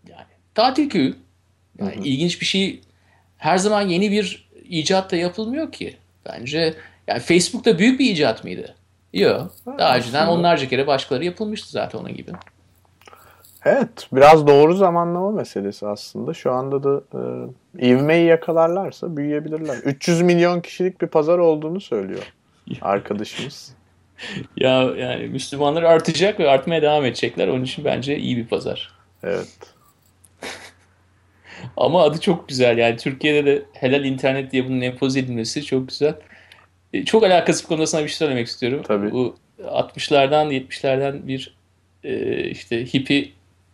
[0.08, 1.16] Yani tatil köyü.
[1.78, 2.04] Yani Hı hı.
[2.04, 2.80] ilginç bir şey
[3.38, 5.96] her zaman yeni bir icat da yapılmıyor ki.
[6.26, 6.74] Bence
[7.06, 8.74] yani Facebook'ta büyük bir icat mıydı?
[9.12, 9.52] Yok.
[9.78, 12.30] Daha önceden aslında- onlarca kere başkaları yapılmıştı zaten onun gibi.
[13.64, 16.34] Evet, biraz doğru zamanlama meselesi aslında.
[16.34, 17.00] Şu anda da
[17.80, 19.76] e, ivmeyi yakalarlarsa büyüyebilirler.
[19.76, 22.32] 300 milyon kişilik bir pazar olduğunu söylüyor
[22.80, 23.72] arkadaşımız.
[24.56, 27.48] Ya yani Müslümanlar artacak ve artmaya devam edecekler.
[27.48, 28.92] Onun için bence iyi bir pazar.
[29.22, 29.48] Evet.
[31.76, 32.78] Ama adı çok güzel.
[32.78, 36.14] Yani Türkiye'de de helal internet diye bunun empoze edilmesi çok güzel.
[36.92, 38.82] E, Çok alakası bir konuda sana bir şey söylemek istiyorum.
[38.88, 39.12] Tabii.
[39.12, 41.54] Bu 60'lardan 70'lerden bir
[42.04, 43.28] e, işte hippie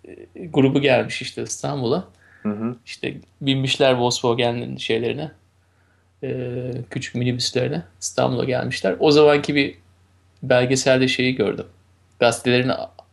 [0.08, 2.04] e, grubu gelmiş işte İstanbul'a.
[2.42, 2.76] Hı hı.
[2.86, 5.30] İşte binmişler Volkswagen şeylerine.
[6.90, 7.82] küçük minibüslerine.
[8.00, 8.96] İstanbul'a gelmişler.
[9.00, 9.74] O zamanki bir
[10.42, 11.66] belgeselde şeyi gördüm.
[12.20, 12.70] Gazetelerin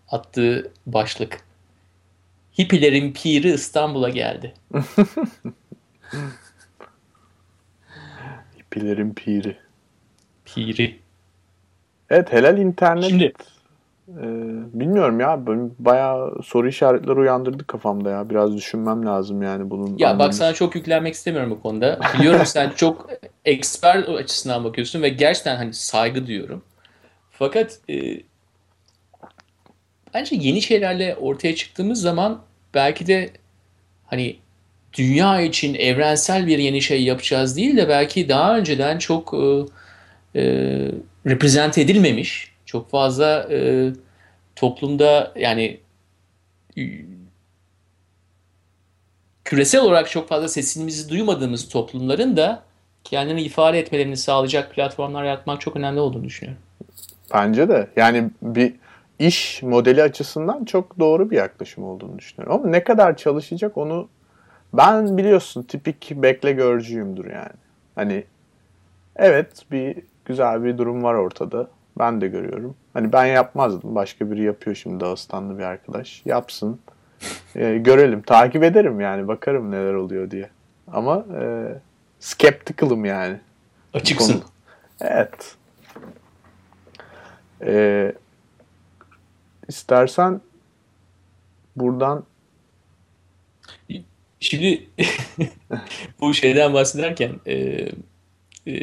[0.10, 1.42] attığı başlık.
[2.60, 4.54] Hippilerin piri İstanbul'a geldi.
[8.60, 9.58] Hippilerin piri.
[10.46, 11.00] Piri.
[12.10, 13.10] Evet helal internet.
[13.10, 13.34] Şimdi-
[14.10, 14.24] e,
[14.80, 15.40] bilmiyorum ya.
[15.80, 18.30] Bayağı soru işaretleri uyandırdı kafamda ya.
[18.30, 19.98] Biraz düşünmem lazım yani bunun.
[19.98, 20.28] Ya anlamı.
[20.28, 22.00] bak sana çok yüklenmek istemiyorum bu konuda.
[22.18, 23.10] Biliyorum sen çok
[23.46, 26.64] expert açısından bakıyorsun ve gerçekten hani saygı duyuyorum.
[27.32, 28.22] Fakat e,
[30.14, 32.42] bence yeni şeylerle ortaya çıktığımız zaman
[32.74, 33.30] belki de
[34.06, 34.40] hani
[34.94, 39.66] dünya için evrensel bir yeni şey yapacağız değil de belki daha önceden çok e,
[40.40, 40.44] e,
[41.26, 43.90] represent edilmemiş, çok fazla e,
[44.56, 45.80] toplumda yani
[49.46, 52.64] küresel olarak çok fazla sesimizi duymadığımız toplumların da
[53.04, 56.62] kendini ifade etmelerini sağlayacak platformlar yaratmak çok önemli olduğunu düşünüyorum.
[57.34, 57.90] Bence de.
[57.96, 58.74] Yani bir
[59.20, 62.60] iş modeli açısından çok doğru bir yaklaşım olduğunu düşünüyorum.
[62.62, 64.08] Ama ne kadar çalışacak onu
[64.74, 67.54] ben biliyorsun tipik bekle görcüyümdür yani.
[67.96, 68.24] Hani
[69.16, 71.68] evet bir güzel bir durum var ortada.
[72.00, 72.76] Ben de görüyorum.
[72.94, 73.96] Hani ben yapmazdım.
[73.96, 76.22] Başka biri yapıyor şimdi Dağıstanlı bir arkadaş.
[76.26, 76.80] Yapsın.
[77.56, 78.22] Ee, görelim.
[78.22, 79.28] Takip ederim yani.
[79.28, 80.50] Bakarım neler oluyor diye.
[80.94, 81.68] Ama e,
[82.20, 83.40] skeptical'ım yani.
[83.94, 84.42] Açıksın.
[85.02, 85.56] Evet.
[87.62, 88.29] İst-
[89.70, 90.42] İstersen
[91.76, 92.26] buradan
[94.40, 94.88] Şimdi
[96.22, 97.88] bu şeyden bahsederken e,
[98.68, 98.74] e,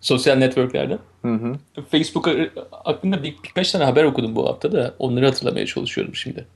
[0.00, 0.98] sosyal networklerden
[1.90, 2.28] Facebook
[2.70, 6.46] hakkında bir, birkaç tane haber okudum bu hafta da onları hatırlamaya çalışıyorum şimdi.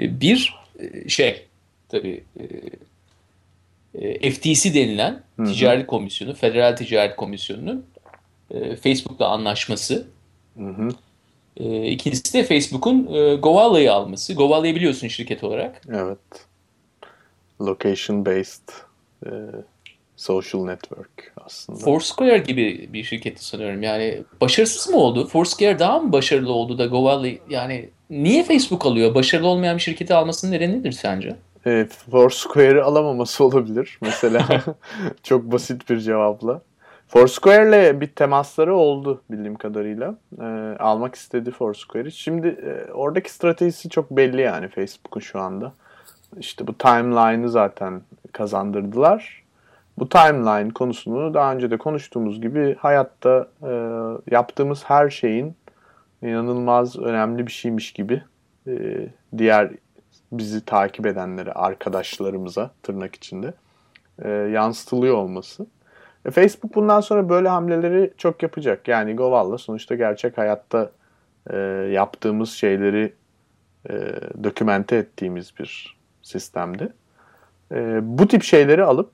[0.00, 1.46] E, Bir e, şey
[1.88, 2.44] tabii e,
[3.94, 5.46] e, FTC denilen Hı hı.
[5.46, 7.86] Ticaret Komisyonu, Federal Ticaret Komisyonu'nun
[8.50, 10.06] e, Facebook'la anlaşması.
[10.56, 10.88] hı hı.
[11.56, 14.34] E, İkincisi de Facebook'un e, Govalla'yı alması.
[14.34, 15.80] Govalla'yı biliyorsun şirket olarak.
[15.92, 16.18] Evet.
[17.60, 18.68] Location based
[19.26, 19.30] e,
[20.16, 21.78] social network aslında.
[21.78, 23.82] Foursquare gibi bir şirketti sanıyorum.
[23.82, 25.26] Yani başarısız mı oldu?
[25.26, 29.14] Foursquare daha mı başarılı oldu da Govalla yani niye Facebook alıyor?
[29.14, 31.36] Başarılı olmayan bir şirketi almasının nedeni nedir sence?
[31.64, 33.98] Evet, Foursquare'ı alamaması olabilir.
[34.00, 34.64] Mesela
[35.22, 36.62] çok basit bir cevapla.
[37.08, 40.14] Foursquare'le bir temasları oldu bildiğim kadarıyla.
[40.40, 40.44] Ee,
[40.78, 42.12] almak istedi Foursquare'i.
[42.12, 45.72] Şimdi e, oradaki stratejisi çok belli yani Facebook'un şu anda.
[46.38, 49.44] İşte bu timeline'ı zaten kazandırdılar.
[49.98, 53.72] Bu timeline konusunu daha önce de konuştuğumuz gibi hayatta e,
[54.30, 55.56] yaptığımız her şeyin
[56.22, 58.22] inanılmaz önemli bir şeymiş gibi
[58.66, 59.06] e,
[59.38, 59.70] diğer
[60.32, 63.54] bizi takip edenlere, arkadaşlarımıza tırnak içinde
[64.22, 65.66] e, yansıtılıyor olması.
[66.26, 68.88] E, Facebook bundan sonra böyle hamleleri çok yapacak.
[68.88, 70.90] Yani Govalla sonuçta gerçek hayatta
[71.50, 71.56] e,
[71.92, 73.12] yaptığımız şeyleri
[73.90, 73.94] e,
[74.44, 76.92] dokümente ettiğimiz bir sistemdi.
[77.72, 79.10] E, bu tip şeyleri alıp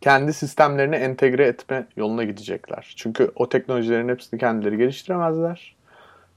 [0.00, 2.94] kendi sistemlerine entegre etme yoluna gidecekler.
[2.96, 5.76] Çünkü o teknolojilerin hepsini kendileri geliştiremezler.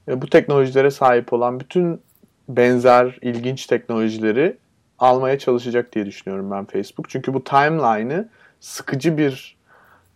[0.08, 2.00] E, bu teknolojilere sahip olan bütün
[2.48, 4.56] benzer ilginç teknolojileri
[4.98, 7.08] almaya çalışacak diye düşünüyorum ben Facebook.
[7.08, 8.28] Çünkü bu timeline'ı
[8.60, 9.56] sıkıcı bir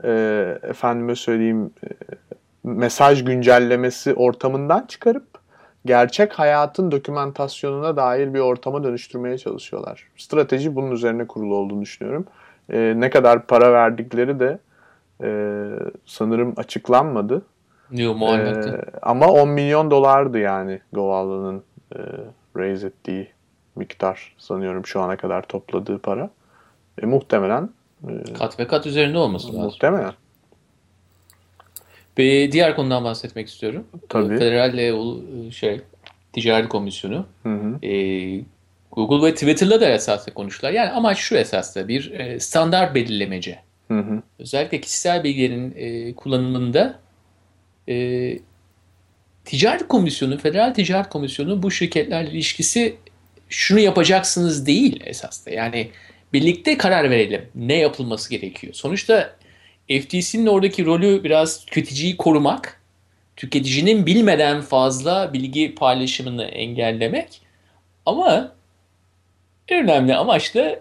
[0.04, 0.10] e,
[0.62, 1.88] efendime söyleyeyim e,
[2.64, 5.26] mesaj güncellemesi ortamından çıkarıp
[5.86, 10.08] gerçek hayatın dokümantasyonuna dair bir ortama dönüştürmeye çalışıyorlar.
[10.16, 12.26] Strateji bunun üzerine kurulu olduğunu düşünüyorum.
[12.72, 14.58] E, ne kadar para verdikleri de
[15.22, 15.28] e,
[16.06, 17.42] sanırım açıklanmadı.
[17.90, 18.66] Yok muhakkak.
[18.66, 21.62] Ee, ama 10 milyon dolardı yani Govalla'nın
[21.96, 21.98] e,
[22.56, 23.28] raise ettiği
[23.76, 26.30] miktar sanıyorum şu ana kadar topladığı para.
[27.02, 27.68] E, muhtemelen e,
[28.38, 29.62] Kat ve kat üzerinde olması lazım.
[29.62, 30.12] muhtemelen.
[32.18, 33.86] Ve diğer konudan bahsetmek istiyorum.
[34.08, 34.38] Tabii.
[34.38, 35.80] Federal e, ulu- şey
[36.32, 37.86] Ticaret Komisyonu Hı hı.
[37.86, 37.90] e,
[38.92, 40.72] Google ve Twitter'la da esasla konuştular.
[40.72, 43.58] Yani amaç şu esasla bir e, standart belirlemece.
[43.88, 44.22] Hı hı.
[44.38, 46.98] Özellikle kişisel bilgilerin e, kullanımında
[47.88, 48.38] e,
[49.44, 52.96] Ticaret Komisyonu, Federal Ticaret Komisyonu bu şirketlerle ilişkisi
[53.48, 55.54] şunu yapacaksınız değil esasında.
[55.54, 55.90] Yani
[56.34, 58.74] birlikte karar verelim ne yapılması gerekiyor.
[58.74, 59.36] Sonuçta
[59.88, 62.80] FTC'nin oradaki rolü biraz tüketiciyi korumak,
[63.36, 67.40] tüketicinin bilmeden fazla bilgi paylaşımını engellemek
[68.06, 68.52] ama
[69.68, 70.80] en önemli amaç da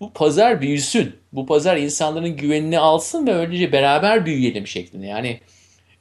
[0.00, 1.16] bu pazar büyüsün.
[1.32, 5.06] Bu pazar insanların güvenini alsın ve öylece beraber büyüyelim şeklinde.
[5.06, 5.40] Yani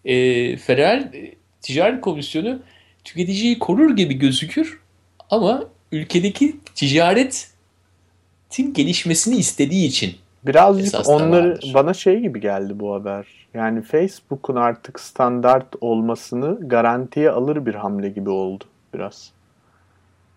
[0.05, 2.59] e, Federal e, Ticaret Komisyonu
[3.03, 4.79] tüketiciyi korur gibi gözükür
[5.29, 6.55] ama ülkedeki
[8.53, 11.71] ticaretin gelişmesini istediği için Birazcık Esas onları vardır.
[11.73, 13.25] bana şey gibi geldi bu haber.
[13.53, 18.63] Yani Facebook'un artık standart olmasını garantiye alır bir hamle gibi oldu
[18.93, 19.31] biraz.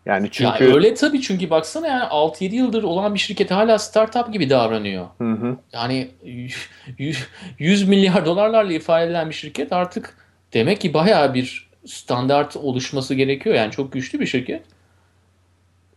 [0.07, 4.33] Yani çünkü Ya öyle tabii çünkü baksana yani 6-7 yıldır olan bir şirket hala startup
[4.33, 5.07] gibi davranıyor.
[5.19, 5.57] Hı hı.
[5.73, 6.09] Yani
[7.59, 10.17] 100 milyar dolarlarla ifade edilen bir şirket artık
[10.53, 13.55] demek ki bayağı bir standart oluşması gerekiyor.
[13.55, 14.63] Yani çok güçlü bir şirket.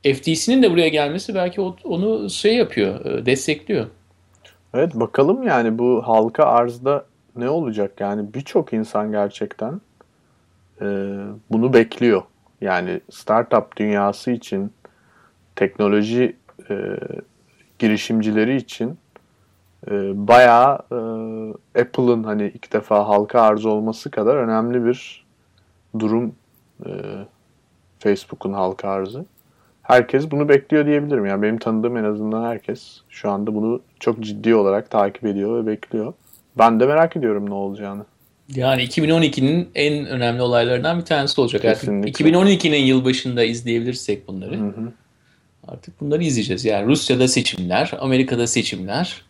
[0.04, 3.88] FTC'nin de buraya gelmesi belki onu şey yapıyor, e, destekliyor.
[4.74, 7.92] Evet bakalım yani bu halka arzda ne olacak?
[8.00, 9.82] Yani birçok insan gerçekten
[10.82, 10.86] e,
[11.52, 12.22] bunu bekliyor.
[12.62, 14.72] Yani startup dünyası için,
[15.56, 16.36] teknoloji
[16.70, 16.76] e,
[17.80, 18.98] girişimcileri için
[19.92, 19.92] e,
[20.28, 25.26] bayağı e, Apple'ın hani ilk defa halka arz olması kadar önemli bir
[26.00, 26.36] durum
[26.86, 26.92] e,
[28.00, 29.26] Facebook'un halka arzı.
[29.89, 31.25] Herkes bunu bekliyor diyebilirim.
[31.25, 35.67] Yani benim tanıdığım en azından herkes şu anda bunu çok ciddi olarak takip ediyor ve
[35.67, 36.13] bekliyor.
[36.58, 38.06] Ben de merak ediyorum ne olacağını.
[38.56, 41.62] Yani 2012'nin en önemli olaylarından bir tanesi olacak.
[41.62, 42.30] Kesinlikle.
[42.30, 44.58] 2012'nin yılbaşında izleyebilirsek bunları.
[44.58, 44.91] Hı hı.
[45.67, 46.65] Artık bunları izleyeceğiz.
[46.65, 49.21] Yani Rusya'da seçimler, Amerika'da seçimler,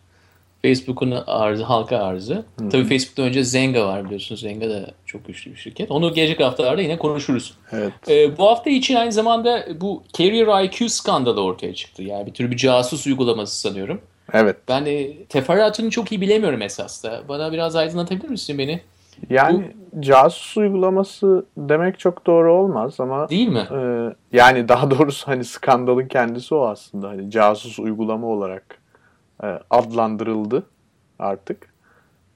[0.62, 2.44] Facebook'un arzı, halka arzı.
[2.56, 4.40] Tabii Facebook'tan önce Zynga var biliyorsunuz.
[4.40, 5.90] Zynga da çok güçlü bir şirket.
[5.90, 7.54] Onu gelecek haftalarda yine konuşuruz.
[7.72, 7.92] Evet.
[8.08, 12.02] Ee, bu hafta için aynı zamanda bu Carrier IQ skandalı ortaya çıktı.
[12.02, 14.00] Yani bir tür bir casus uygulaması sanıyorum.
[14.32, 14.56] Evet.
[14.68, 17.22] Ben de teferruatını çok iyi bilemiyorum esas da.
[17.28, 18.80] Bana biraz aydınlatabilir misin beni?
[19.30, 23.66] Yani casus uygulaması demek çok doğru olmaz ama Değil mi?
[23.72, 23.78] e,
[24.36, 27.08] yani daha doğrusu hani skandalın kendisi o aslında.
[27.08, 28.79] Hani casus uygulama olarak e,
[29.70, 30.66] adlandırıldı
[31.18, 31.70] artık.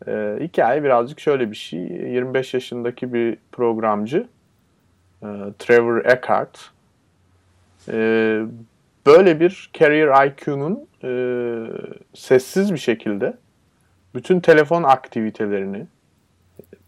[0.07, 1.81] E, hikaye birazcık şöyle bir şey.
[1.81, 4.27] 25 yaşındaki bir programcı
[5.23, 6.71] e, Trevor Eckhart
[7.89, 7.97] e,
[9.07, 11.11] böyle bir carrier IQ'nun e,
[12.15, 13.37] sessiz bir şekilde
[14.15, 15.87] bütün telefon aktivitelerini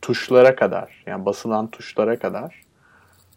[0.02, 2.62] tuşlara kadar yani basılan tuşlara kadar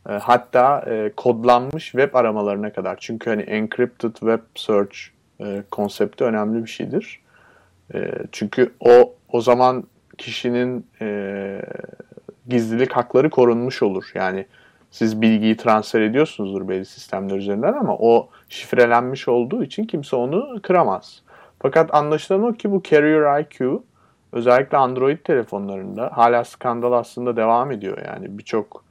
[0.10, 4.98] e, hatta e, kodlanmış web aramalarına kadar çünkü hani encrypted web search
[5.42, 7.22] e, konsepti önemli bir şeydir.
[7.94, 9.84] E, çünkü o o zaman
[10.18, 11.62] kişinin e,
[12.48, 14.12] gizlilik hakları korunmuş olur.
[14.14, 14.46] Yani
[14.92, 21.22] siz bilgiyi transfer ediyorsunuzdur belli sistemler üzerinden ama o şifrelenmiş olduğu için kimse onu kıramaz.
[21.60, 23.84] Fakat anlaşılan o ki bu carrier IQ
[24.32, 27.98] özellikle Android telefonlarında hala skandal aslında devam ediyor.
[28.06, 28.84] Yani birçok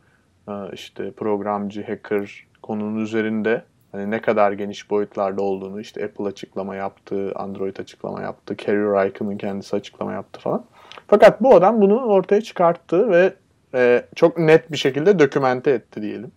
[0.49, 6.75] e, işte programcı, hacker konunun üzerinde hani ne kadar geniş boyutlarda olduğunu işte Apple açıklama
[6.75, 10.65] yaptı, Android açıklama yaptı, Carrier IQ'nun kendisi açıklama yaptı falan.
[11.07, 13.35] Fakat bu adam bunu ortaya çıkarttı ve
[13.75, 16.33] e, çok net bir şekilde dokümente etti diyelim.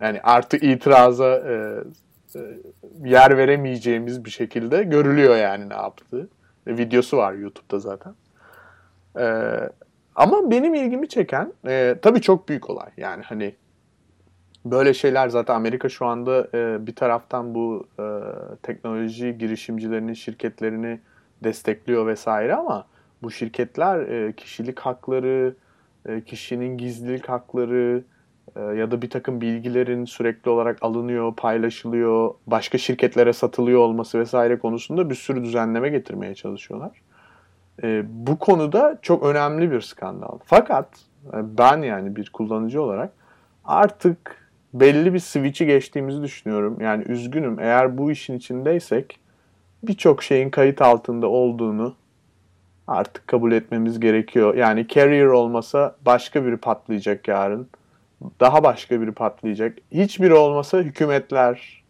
[0.00, 1.78] Yani artık itiraza e,
[2.36, 2.40] e,
[3.04, 6.28] yer veremeyeceğimiz bir şekilde görülüyor yani ne yaptığı.
[6.66, 8.14] E, videosu var YouTube'da zaten.
[9.18, 9.24] E,
[10.14, 12.88] ama benim ilgimi çeken e, tabii çok büyük olay.
[12.96, 13.54] Yani hani
[14.64, 18.04] böyle şeyler zaten Amerika şu anda e, bir taraftan bu e,
[18.62, 21.00] teknoloji girişimcilerinin şirketlerini
[21.44, 22.86] destekliyor vesaire ama
[23.22, 25.54] bu şirketler e, kişilik hakları,
[26.06, 28.04] e, kişinin gizlilik hakları
[28.56, 34.58] e, ya da bir takım bilgilerin sürekli olarak alınıyor, paylaşılıyor, başka şirketlere satılıyor olması vesaire
[34.58, 37.02] konusunda bir sürü düzenleme getirmeye çalışıyorlar.
[37.82, 40.38] E, bu konuda çok önemli bir skandal.
[40.44, 40.88] Fakat
[41.32, 43.12] ben yani bir kullanıcı olarak
[43.64, 44.41] artık
[44.74, 46.78] belli bir switch'i geçtiğimizi düşünüyorum.
[46.80, 49.18] Yani üzgünüm eğer bu işin içindeysek
[49.82, 51.94] birçok şeyin kayıt altında olduğunu
[52.86, 54.54] artık kabul etmemiz gerekiyor.
[54.54, 57.68] Yani carrier olmasa başka biri patlayacak yarın.
[58.40, 59.78] Daha başka biri patlayacak.
[59.92, 61.82] Hiçbiri olmasa hükümetler.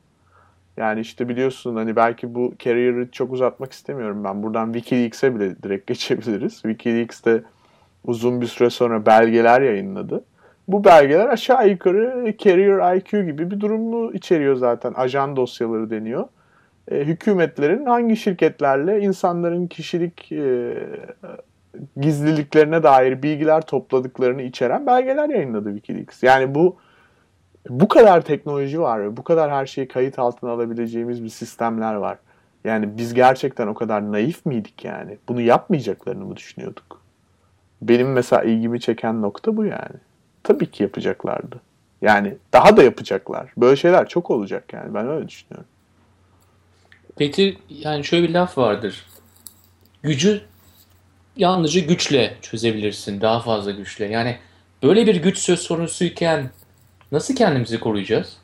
[0.77, 4.42] Yani işte biliyorsun hani belki bu carrier'ı çok uzatmak istemiyorum ben.
[4.42, 6.55] Buradan Wikileaks'e bile direkt geçebiliriz.
[6.55, 7.42] Wikileaks'te
[8.05, 10.25] uzun bir süre sonra belgeler yayınladı.
[10.68, 14.92] Bu belgeler aşağı yukarı carrier IQ gibi bir durumu içeriyor zaten.
[14.96, 16.29] Ajan dosyaları deniyor
[16.90, 20.75] e, hükümetlerin hangi şirketlerle insanların kişilik e,
[22.01, 26.22] gizliliklerine dair bilgiler topladıklarını içeren belgeler yayınladı Wikileaks.
[26.22, 26.77] Yani bu
[27.68, 32.18] bu kadar teknoloji var ve bu kadar her şeyi kayıt altına alabileceğimiz bir sistemler var.
[32.64, 35.18] Yani biz gerçekten o kadar naif miydik yani?
[35.29, 37.03] Bunu yapmayacaklarını mı düşünüyorduk?
[37.83, 39.96] Benim mesela ilgimi çeken nokta bu yani.
[40.42, 41.61] Tabii ki yapacaklardı.
[42.02, 43.52] Yani daha da yapacaklar.
[43.57, 44.94] Böyle şeyler çok olacak yani.
[44.94, 45.68] Ben öyle düşünüyorum.
[47.16, 49.07] Peki yani şöyle bir laf vardır.
[50.02, 50.40] Gücü
[51.37, 53.20] yalnızca güçle çözebilirsin.
[53.20, 54.05] Daha fazla güçle.
[54.05, 54.38] Yani
[54.83, 56.50] böyle bir güç söz konusuyken
[57.12, 58.37] nasıl kendimizi koruyacağız?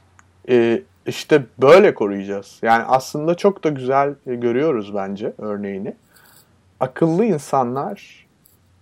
[0.48, 2.58] Ee, işte böyle koruyacağız.
[2.62, 5.94] Yani aslında çok da güzel görüyoruz bence örneğini.
[6.80, 8.26] Akıllı insanlar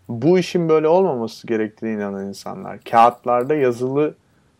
[0.08, 2.78] bu işin böyle olmaması gerektiğine inanan insanlar.
[2.90, 4.14] Kağıtlarda yazılı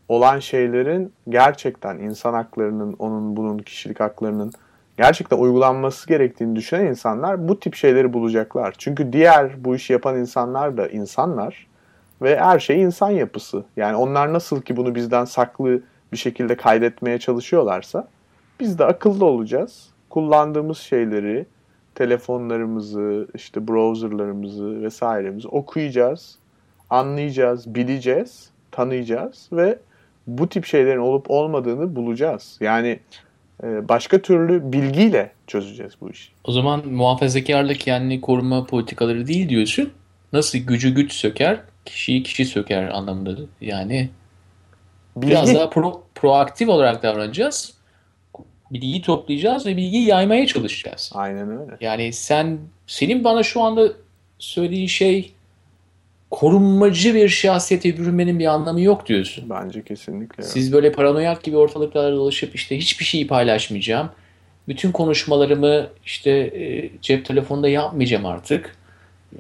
[0.08, 4.52] olan şeylerin gerçekten insan haklarının, onun bunun kişilik haklarının
[4.96, 8.74] gerçekten uygulanması gerektiğini düşünen insanlar bu tip şeyleri bulacaklar.
[8.78, 11.66] Çünkü diğer bu işi yapan insanlar da insanlar
[12.22, 13.64] ve her şey insan yapısı.
[13.76, 15.80] Yani onlar nasıl ki bunu bizden saklı
[16.12, 18.08] bir şekilde kaydetmeye çalışıyorlarsa
[18.60, 19.90] biz de akıllı olacağız.
[20.10, 21.46] Kullandığımız şeyleri,
[21.96, 26.38] telefonlarımızı, işte browserlarımızı vesairemizi okuyacağız,
[26.90, 29.78] anlayacağız, bileceğiz, tanıyacağız ve
[30.26, 32.58] bu tip şeylerin olup olmadığını bulacağız.
[32.60, 32.98] Yani
[33.64, 36.30] ee, başka türlü bilgiyle çözeceğiz bu işi.
[36.44, 39.92] O zaman muhafazakarlık kendini koruma politikaları değil diyorsun.
[40.32, 43.36] Nasıl gücü güç söker, kişiyi kişi söker anlamında.
[43.60, 44.08] Yani
[45.16, 45.30] Bilgi.
[45.30, 47.74] biraz daha pro, proaktif olarak davranacağız.
[48.70, 51.10] Bilgiyi toplayacağız ve bilgiyi yaymaya çalışacağız.
[51.14, 51.76] Aynen öyle.
[51.80, 53.92] Yani sen senin bana şu anda
[54.38, 55.32] söylediğin şey
[56.30, 59.50] korunmacı bir şahsiyete bürünmenin bir anlamı yok diyorsun.
[59.50, 60.42] Bence kesinlikle.
[60.42, 64.10] Siz böyle paranoyak gibi ortalıklarda dolaşıp işte hiçbir şeyi paylaşmayacağım.
[64.68, 68.76] Bütün konuşmalarımı işte e, cep telefonunda yapmayacağım artık.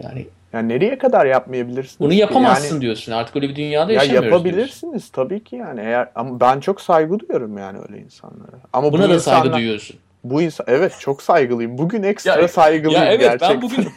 [0.02, 0.26] Yani
[0.56, 2.00] yani nereye kadar yapmayabilirsiniz?
[2.00, 3.12] Bunu yapamazsın yani, diyorsun.
[3.12, 4.26] Artık öyle bir dünyada ya yaşamıyoruz.
[4.26, 5.12] Yapabilirsiniz diyorsun.
[5.12, 5.80] tabii ki yani.
[5.80, 8.56] Eğer ama ben çok saygı duyuyorum yani öyle insanlara.
[8.72, 9.96] Ama Buna bu da insanlar, saygı duyuyorsun.
[10.24, 11.78] Bu insan evet çok saygılıyım.
[11.78, 13.50] Bugün ekstra ya, saygılıyım ya evet, gerçekten.
[13.50, 13.88] Ben bugün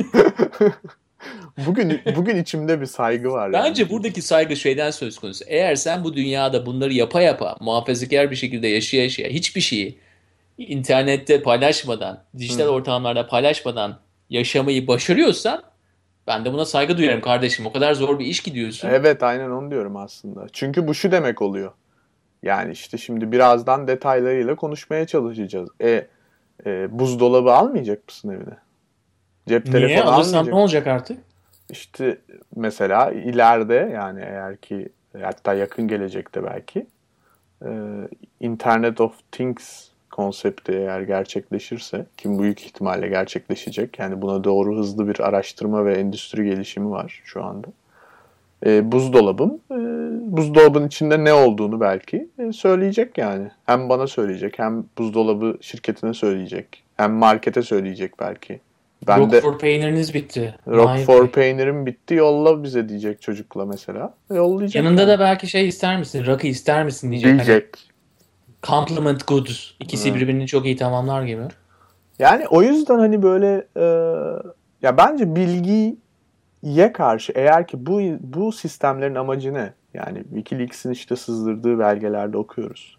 [1.65, 3.53] bugün bugün içimde bir saygı var.
[3.53, 3.91] Bence yani.
[3.91, 5.45] buradaki saygı şeyden söz konusu.
[5.47, 9.97] Eğer sen bu dünyada bunları yapa yapa muhafazakar bir şekilde yaşaya yaşaya hiçbir şeyi
[10.57, 12.69] internette paylaşmadan, dijital Hı.
[12.69, 13.99] ortamlarda paylaşmadan
[14.29, 15.63] yaşamayı başarıyorsan
[16.29, 17.65] ben de buna saygı duyarım kardeşim.
[17.65, 18.89] O kadar zor bir iş gidiyorsun.
[18.89, 20.47] Evet aynen onu diyorum aslında.
[20.53, 21.71] Çünkü bu şu demek oluyor.
[22.43, 25.69] Yani işte şimdi birazdan detaylarıyla konuşmaya çalışacağız.
[25.81, 26.07] E,
[26.65, 28.57] e, buzdolabı almayacak mısın evine?
[29.47, 29.87] Cep Niye?
[29.87, 31.17] telefonu Alırsam almayacak ne olacak artık?
[31.69, 32.17] İşte
[32.55, 34.89] mesela ileride yani eğer ki
[35.21, 36.87] hatta yakın gelecekte belki
[37.65, 37.69] e,
[38.39, 39.88] Internet of Things
[40.19, 46.45] konsepti eğer gerçekleşirse ki büyük ihtimalle gerçekleşecek yani buna doğru hızlı bir araştırma ve endüstri
[46.45, 47.67] gelişimi var şu anda.
[48.65, 49.77] E, buzdolabım e,
[50.37, 53.51] buzdolabının içinde ne olduğunu belki e, söyleyecek yani.
[53.65, 58.59] Hem bana söyleyecek hem buzdolabı şirketine söyleyecek hem markete söyleyecek belki.
[59.07, 60.55] Ben de Roquefort peyniriniz bitti.
[60.67, 61.31] Roquefort Vay be.
[61.31, 64.13] peynirim bitti yolla bize diyecek çocukla mesela.
[64.33, 64.75] Yollayacak.
[64.75, 65.09] Yanında yani.
[65.09, 66.25] da belki şey ister misin?
[66.25, 67.31] Rakı ister misin diyecek.
[67.31, 67.61] Hani
[68.63, 68.87] diyecek.
[68.87, 69.71] compliment goods.
[69.79, 70.21] İkisi Evet.
[70.21, 71.41] birbirini çok iyi tamamlar gibi.
[72.19, 73.83] Yani o yüzden hani böyle e,
[74.81, 79.73] ya bence bilgiye karşı eğer ki bu bu sistemlerin amacı ne?
[79.93, 82.97] Yani WikiLeaks'in işte sızdırdığı belgelerde okuyoruz.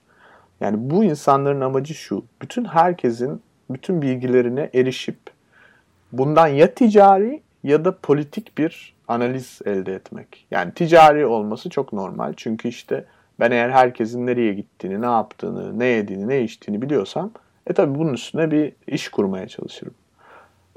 [0.60, 2.24] Yani bu insanların amacı şu.
[2.42, 5.18] Bütün herkesin bütün bilgilerine erişip
[6.12, 10.46] bundan ya ticari ya da politik bir analiz elde etmek.
[10.50, 12.32] Yani ticari olması çok normal.
[12.36, 13.04] Çünkü işte
[13.40, 17.30] ben eğer herkesin nereye gittiğini, ne yaptığını, ne yediğini, ne içtiğini biliyorsam
[17.66, 19.94] e tabi bunun üstüne bir iş kurmaya çalışırım.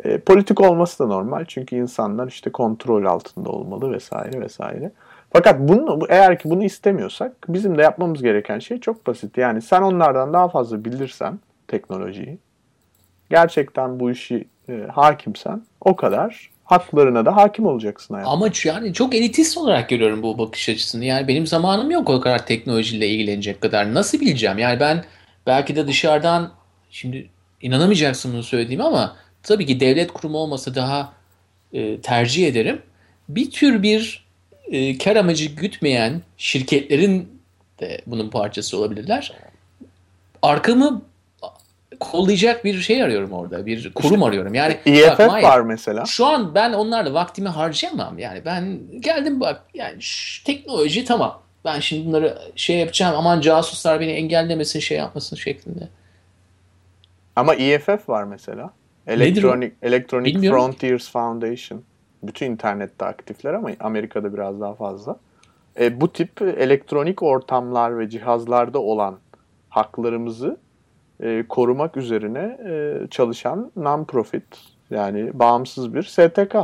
[0.03, 4.91] E, politik olması da normal çünkü insanlar işte kontrol altında olmalı vesaire vesaire.
[5.33, 9.37] Fakat bunu bu- eğer ki bunu istemiyorsak bizim de yapmamız gereken şey çok basit.
[9.37, 12.37] Yani sen onlardan daha fazla bilirsen teknolojiyi,
[13.29, 18.33] gerçekten bu işi e, hakimsen o kadar haklarına da hakim olacaksın hayatım.
[18.33, 21.05] Ama yani çok elitist olarak görüyorum bu bakış açısını.
[21.05, 23.93] Yani benim zamanım yok o kadar teknolojiyle ilgilenecek kadar.
[23.93, 24.57] Nasıl bileceğim?
[24.57, 25.03] Yani ben
[25.47, 26.51] belki de dışarıdan
[26.89, 27.29] şimdi
[27.61, 31.13] inanamayacaksın bunu söylediğime ama tabii ki devlet kurumu olmasa daha
[31.73, 32.81] e, tercih ederim.
[33.29, 34.25] Bir tür bir
[34.71, 37.41] e, kar amacı gütmeyen şirketlerin
[37.79, 39.33] de bunun parçası olabilirler.
[40.41, 41.01] Arkamı
[41.99, 43.65] kollayacak bir şey arıyorum orada.
[43.65, 44.53] Bir kurum arıyorum.
[44.53, 46.05] Yani İEF bak, Mahir, var mesela.
[46.05, 48.19] şu an ben onlarla vaktimi harcayamam.
[48.19, 51.41] Yani ben geldim bak yani şu teknoloji tamam.
[51.65, 55.87] Ben şimdi bunları şey yapacağım aman casuslar beni engellemesin şey yapmasın şeklinde.
[57.35, 58.73] Ama EFF var mesela.
[59.07, 60.59] Electronic, Electronic Bilmiyorum.
[60.59, 61.83] Frontiers Foundation.
[62.23, 65.17] Bütün internette aktifler ama Amerika'da biraz daha fazla.
[65.79, 69.19] E, bu tip elektronik ortamlar ve cihazlarda olan
[69.69, 70.57] haklarımızı
[71.23, 74.43] e, korumak üzerine e, çalışan non-profit
[74.89, 76.55] yani bağımsız bir STK.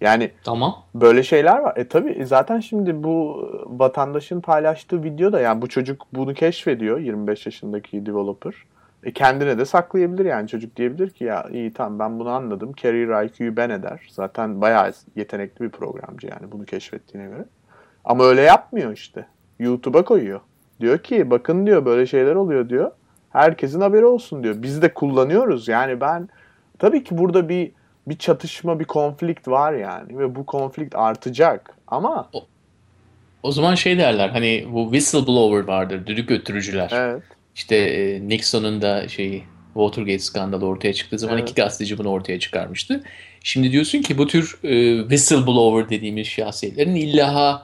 [0.00, 0.74] Yani Tamam.
[0.94, 1.76] Böyle şeyler var.
[1.76, 8.06] E tabi zaten şimdi bu vatandaşın paylaştığı videoda yani bu çocuk bunu keşfediyor 25 yaşındaki
[8.06, 8.54] developer.
[9.04, 12.72] E kendine de saklayabilir yani çocuk diyebilir ki ya iyi tamam ben bunu anladım.
[12.76, 14.00] Career IQ'yu ben eder.
[14.10, 17.44] Zaten bayağı yetenekli bir programcı yani bunu keşfettiğine göre.
[18.04, 19.26] Ama öyle yapmıyor işte.
[19.58, 20.40] YouTube'a koyuyor.
[20.80, 22.90] Diyor ki bakın diyor böyle şeyler oluyor diyor.
[23.32, 24.54] Herkesin haberi olsun diyor.
[24.58, 25.68] Biz de kullanıyoruz.
[25.68, 26.28] Yani ben
[26.78, 27.70] tabii ki burada bir
[28.06, 31.76] bir çatışma, bir konflikt var yani ve bu konflikt artacak.
[31.88, 32.30] Ama
[33.42, 36.90] O zaman şey derler hani bu whistleblower vardır düdük öttürücüler.
[36.94, 37.22] evet,
[37.54, 41.50] İşte e, Nixon'un da şeyi Watergate skandalı ortaya çıktığı zaman Evet.
[41.50, 43.02] iki gazeteci bunu ortaya çıkarmıştı.
[43.42, 47.62] Şimdi diyorsun ki bu tür e, whistleblower dediğimiz şahsiyetlerin illa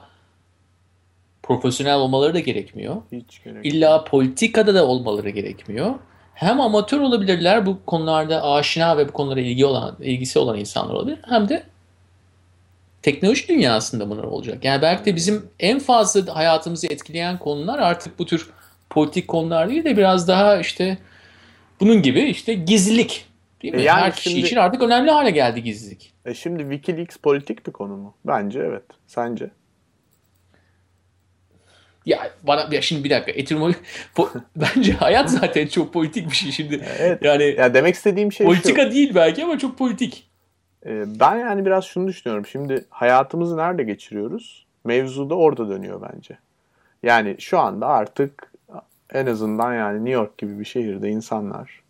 [1.49, 2.95] profesyonel olmaları da gerekmiyor.
[3.11, 3.65] hiç gerek.
[3.65, 5.95] İlla politikada da olmaları gerekmiyor.
[6.33, 11.19] Hem amatör olabilirler bu konularda aşina ve bu konulara ilgi olan, ilgisi olan insanlar olabilir.
[11.29, 11.63] Hem de
[13.01, 14.65] teknoloji dünyasında bunlar olacak.
[14.65, 18.49] Yani belki de bizim en fazla hayatımızı etkileyen konular artık bu tür
[18.89, 20.97] politik konular değil de biraz daha işte
[21.79, 23.25] bunun gibi işte gizlilik.
[23.61, 23.81] Değil mi?
[23.81, 26.13] E yani Her kişi şimdi- için artık önemli hale geldi gizlilik.
[26.25, 28.13] E şimdi Wikileaks politik bir konu mu?
[28.25, 28.83] Bence evet.
[29.07, 29.49] Sence?
[32.05, 33.31] Ya bana ya şimdi bir dakika
[34.15, 36.85] po- bence hayat zaten çok politik bir şey şimdi.
[36.99, 37.23] Evet.
[37.25, 38.53] Yani Ya demek istediğim şey şu.
[38.53, 40.29] politika değil belki ama çok politik.
[40.85, 42.45] E, ben yani biraz şunu düşünüyorum.
[42.45, 44.65] Şimdi hayatımızı nerede geçiriyoruz?
[44.83, 46.37] Mevzu da orada dönüyor bence.
[47.03, 48.51] Yani şu anda artık
[49.13, 51.81] en azından yani New York gibi bir şehirde insanlar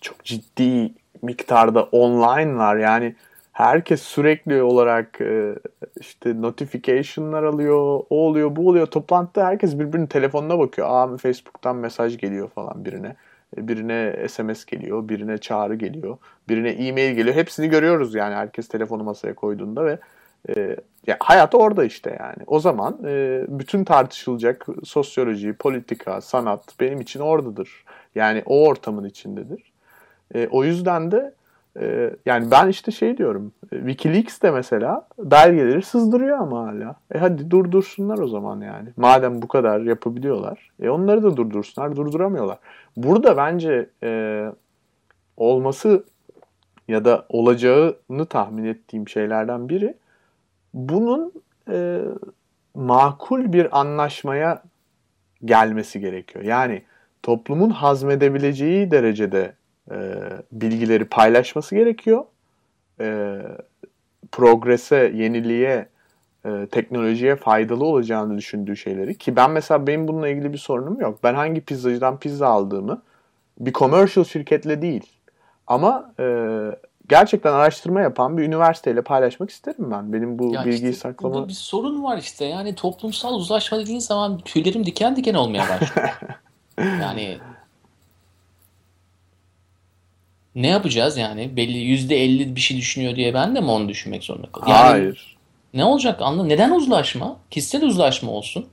[0.00, 0.92] çok ciddi
[1.22, 2.76] miktarda online'lar.
[2.76, 3.14] Yani
[3.60, 5.54] herkes sürekli olarak e,
[6.00, 7.76] işte notification'lar alıyor,
[8.10, 8.86] o oluyor, bu oluyor.
[8.86, 10.88] Toplantıda herkes birbirinin telefonuna bakıyor.
[10.90, 13.16] Aa Facebook'tan mesaj geliyor falan birine.
[13.56, 16.16] Birine SMS geliyor, birine çağrı geliyor,
[16.48, 17.36] birine e-mail geliyor.
[17.36, 19.98] Hepsini görüyoruz yani herkes telefonu masaya koyduğunda ve
[20.56, 22.44] e, ya hayat orada işte yani.
[22.46, 27.84] O zaman e, bütün tartışılacak sosyoloji, politika, sanat benim için oradadır.
[28.14, 29.72] Yani o ortamın içindedir.
[30.34, 31.34] E, o yüzden de
[31.80, 33.52] e, yani ben işte şey diyorum.
[33.72, 36.96] E, Wikileaks de mesela belgeleri sızdırıyor ama hala.
[37.14, 38.88] E hadi durdursunlar o zaman yani.
[38.96, 40.70] Madem bu kadar yapabiliyorlar.
[40.82, 41.96] E onları da durdursunlar.
[41.96, 42.58] Durduramıyorlar.
[42.96, 44.52] Burada bence e,
[45.36, 46.04] olması
[46.88, 49.94] ya da olacağını tahmin ettiğim şeylerden biri
[50.74, 51.32] bunun
[51.70, 52.00] e,
[52.74, 54.62] makul bir anlaşmaya
[55.44, 56.44] gelmesi gerekiyor.
[56.44, 56.82] Yani
[57.22, 59.52] toplumun hazmedebileceği derecede
[59.90, 59.96] e,
[60.52, 62.24] bilgileri paylaşması gerekiyor.
[63.00, 63.38] E,
[64.32, 65.88] progrese, yeniliğe,
[66.44, 71.18] e, teknolojiye faydalı olacağını düşündüğü şeyleri ki ben mesela benim bununla ilgili bir sorunum yok.
[71.22, 73.02] Ben hangi pizzacıdan pizza aldığımı
[73.60, 75.06] bir commercial şirketle değil
[75.66, 76.24] ama e,
[77.08, 80.12] gerçekten araştırma yapan bir üniversiteyle paylaşmak isterim ben.
[80.12, 81.48] Benim bu ya bilgiyi işte, saklama...
[81.48, 82.44] Bir sorun var işte.
[82.44, 86.08] Yani toplumsal uzlaşma dediğin zaman tüylerim diken diken olmaya başlıyor.
[87.02, 87.38] yani
[90.54, 91.56] ne yapacağız yani?
[91.56, 94.74] Belli yüzde elli bir şey düşünüyor diye ben de mi onu düşünmek zorunda kalıyorum?
[94.76, 95.36] Yani Hayır.
[95.74, 96.44] Ne olacak anla?
[96.44, 97.36] Neden uzlaşma?
[97.50, 98.66] Kişisel uzlaşma olsun.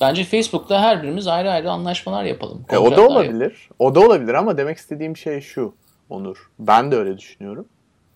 [0.00, 2.64] Bence Facebook'ta her birimiz ayrı ayrı anlaşmalar yapalım.
[2.70, 3.32] E, o da olabilir.
[3.32, 3.52] Yapalım.
[3.78, 5.74] O da olabilir ama demek istediğim şey şu
[6.10, 6.50] Onur.
[6.58, 7.66] Ben de öyle düşünüyorum.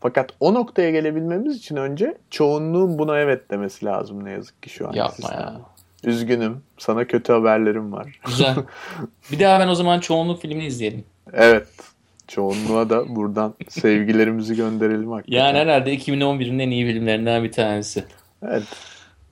[0.00, 4.88] Fakat o noktaya gelebilmemiz için önce çoğunluğun buna evet demesi lazım ne yazık ki şu
[4.88, 4.92] an.
[4.92, 5.42] Yapma sistemde.
[5.42, 5.60] ya.
[6.04, 6.62] Üzgünüm.
[6.78, 8.20] Sana kötü haberlerim var.
[8.26, 8.54] Güzel.
[9.32, 11.04] Bir daha ben o zaman çoğunluk filmini izleyelim.
[11.32, 11.68] Evet.
[12.28, 15.38] Çoğunluğa da buradan sevgilerimizi gönderelim hakikaten.
[15.38, 18.04] Yani herhalde 2011'in en iyi filmlerinden bir tanesi.
[18.42, 18.62] Evet.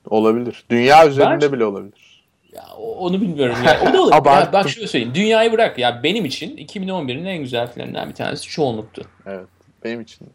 [0.06, 0.64] Olabilir.
[0.70, 1.52] Dünya üzerinde ben...
[1.52, 2.24] bile olabilir.
[2.52, 3.80] Ya onu bilmiyorum ya.
[3.82, 4.30] O da olabilir.
[4.30, 5.14] ya, bak şöyle söyleyeyim.
[5.14, 9.02] Dünyayı bırak ya benim için 2011'in en güzel filmlerinden bir tanesi çoğunluktu.
[9.26, 9.48] Evet.
[9.84, 10.28] Benim için.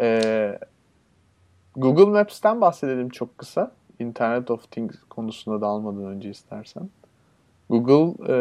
[0.00, 0.58] Ee,
[1.76, 3.72] Google Maps'ten bahsedelim çok kısa.
[3.98, 6.90] Internet of Things konusuna dalmadan önce istersen.
[7.70, 8.36] Google e,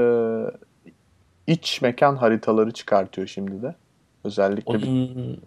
[1.47, 3.75] iç mekan haritaları çıkartıyor şimdi de.
[4.23, 5.39] Özellikle Onun...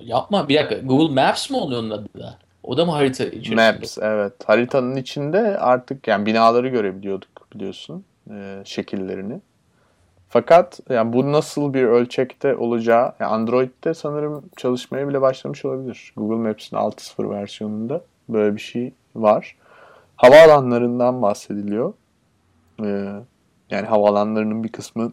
[0.00, 0.78] Yapma bir dakika.
[0.78, 2.38] Google Maps mi oluyor onun adı da?
[2.62, 3.72] O da mı harita içerisinde?
[3.72, 4.32] Maps evet.
[4.46, 8.04] Haritanın içinde artık yani binaları görebiliyorduk biliyorsun.
[8.30, 9.40] E, şekillerini.
[10.28, 16.12] Fakat yani bu nasıl bir ölçekte olacağı yani Android'de sanırım çalışmaya bile başlamış olabilir.
[16.16, 19.56] Google Maps'in 6.0 versiyonunda böyle bir şey var.
[20.16, 21.92] Havaalanlarından bahsediliyor.
[22.84, 23.12] Ee,
[23.70, 25.12] yani havaalanlarının bir kısmı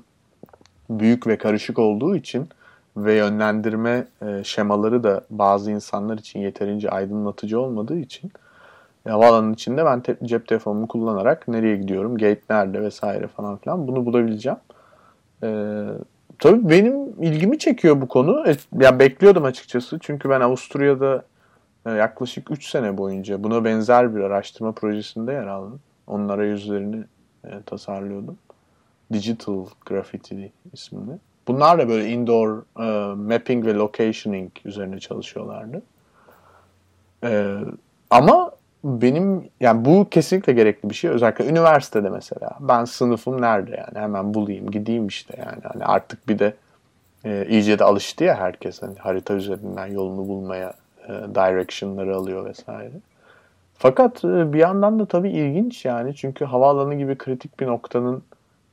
[0.90, 2.50] büyük ve karışık olduğu için
[2.98, 8.32] ve yönlendirme e, şemaları da bazı insanlar için yeterince aydınlatıcı olmadığı için
[9.06, 13.88] e, havaalanının içinde ben te- cep telefonumu kullanarak nereye gidiyorum, gate nerede vesaire falan filan
[13.88, 14.60] bunu bulabileceğim.
[15.44, 15.86] Ee,
[16.40, 18.48] tabii benim ilgimi çekiyor bu konu.
[18.48, 20.00] E, ya bekliyordum açıkçası.
[20.02, 21.24] Çünkü ben Avusturya'da
[21.86, 25.80] e, yaklaşık 3 sene boyunca buna benzer bir araştırma projesinde yer aldım.
[26.08, 27.04] Onun arayüzlerini
[27.46, 28.38] e, tasarlıyordum.
[29.14, 31.12] Digital Graffiti isminde.
[31.48, 35.82] Bunlar da böyle indoor e, mapping ve locationing üzerine çalışıyorlardı.
[37.24, 37.58] E,
[38.10, 38.52] ama
[38.84, 41.10] benim yani bu kesinlikle gerekli bir şey.
[41.10, 42.52] Özellikle üniversitede mesela.
[42.60, 45.62] Ben sınıfım nerede yani hemen bulayım gideyim işte yani.
[45.64, 46.54] Hani artık bir de
[47.26, 50.74] e, iyice de alıştı ya herkes hani harita üzerinden yolunu bulmaya
[51.08, 52.94] e, direction'ları alıyor vesaire.
[53.78, 58.24] Fakat e, bir yandan da tabii ilginç yani çünkü havaalanı gibi kritik bir noktanın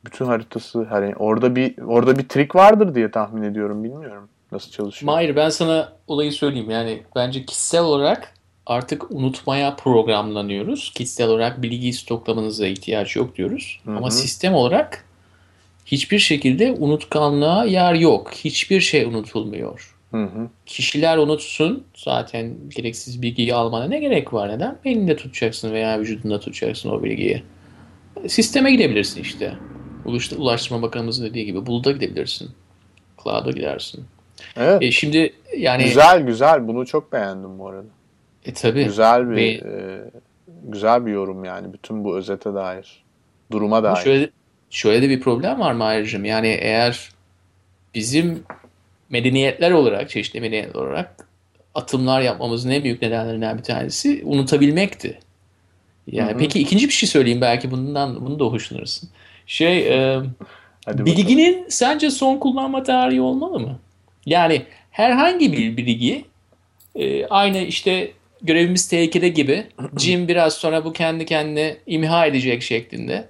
[0.05, 5.13] bütün haritası hani orada bir orada bir trik vardır diye tahmin ediyorum bilmiyorum nasıl çalışıyor.
[5.13, 8.35] Hayır ben sana olayı söyleyeyim yani bence kişisel olarak
[8.67, 10.93] artık unutmaya programlanıyoruz.
[10.95, 13.81] Kişisel olarak bilgi stoklamanıza ihtiyaç yok diyoruz.
[13.85, 13.97] Hı-hı.
[13.97, 15.05] Ama sistem olarak
[15.87, 18.33] hiçbir şekilde unutkanlığa yer yok.
[18.35, 19.97] Hiçbir şey unutulmuyor.
[20.11, 20.49] Hı hı.
[20.67, 21.85] Kişiler unutsun.
[21.95, 24.49] Zaten gereksiz bilgiyi almana ne gerek var?
[24.49, 24.79] Neden?
[24.85, 27.43] Elinde tutacaksın veya vücudunda tutacaksın o bilgiyi.
[28.29, 29.55] Sisteme gidebilirsin işte.
[30.37, 32.51] Ulaştırma Bakanımızın dediği gibi buluta gidebilirsin.
[33.23, 34.05] Cloud'a gidersin.
[34.57, 34.83] Evet.
[34.83, 37.87] E şimdi yani güzel güzel bunu çok beğendim bu arada.
[38.45, 38.85] E tabii.
[38.85, 40.01] Güzel bir Ve, e,
[40.65, 43.03] güzel bir yorum yani bütün bu özete dair.
[43.53, 43.97] Duruma dair.
[43.97, 44.31] Şöyle,
[44.71, 46.25] şöyle de bir problem var Mahir'cim.
[46.25, 47.11] Yani eğer
[47.95, 48.43] bizim
[49.11, 51.29] medeniyetler olarak, çeşitli medeniyetler olarak
[51.75, 55.19] atımlar yapmamızın en büyük nedenlerinden bir tanesi unutabilmekti.
[56.07, 56.39] Yani Hı-hı.
[56.39, 59.09] peki ikinci bir şey söyleyeyim belki bundan bunu da hoşlanırsın.
[59.47, 60.21] Şey e,
[60.89, 63.79] bilginin sence son kullanma tarihi olmalı mı?
[64.27, 66.25] Yani herhangi bir bilgi
[66.95, 69.67] e, aynı işte görevimiz tehlikede gibi
[69.99, 73.29] Jim biraz sonra bu kendi kendine imha edecek şeklinde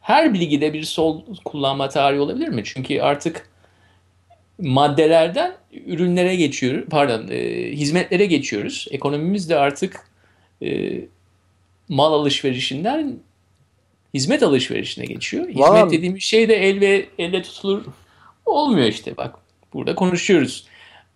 [0.00, 2.62] her bilgide bir sol kullanma tarihi olabilir mi?
[2.64, 3.48] Çünkü artık
[4.58, 5.56] maddelerden
[5.86, 8.86] ürünlere geçiyoruz, pardon, e, hizmetlere geçiyoruz.
[8.90, 10.00] Ekonomimiz de artık
[10.62, 11.00] e,
[11.88, 13.18] mal alışverişinden
[14.14, 15.48] hizmet alışverişine geçiyor.
[15.48, 17.84] Hizmet Vallahi- dediğimiz şey de el ve elle tutulur
[18.46, 19.34] olmuyor işte bak.
[19.72, 20.66] Burada konuşuyoruz.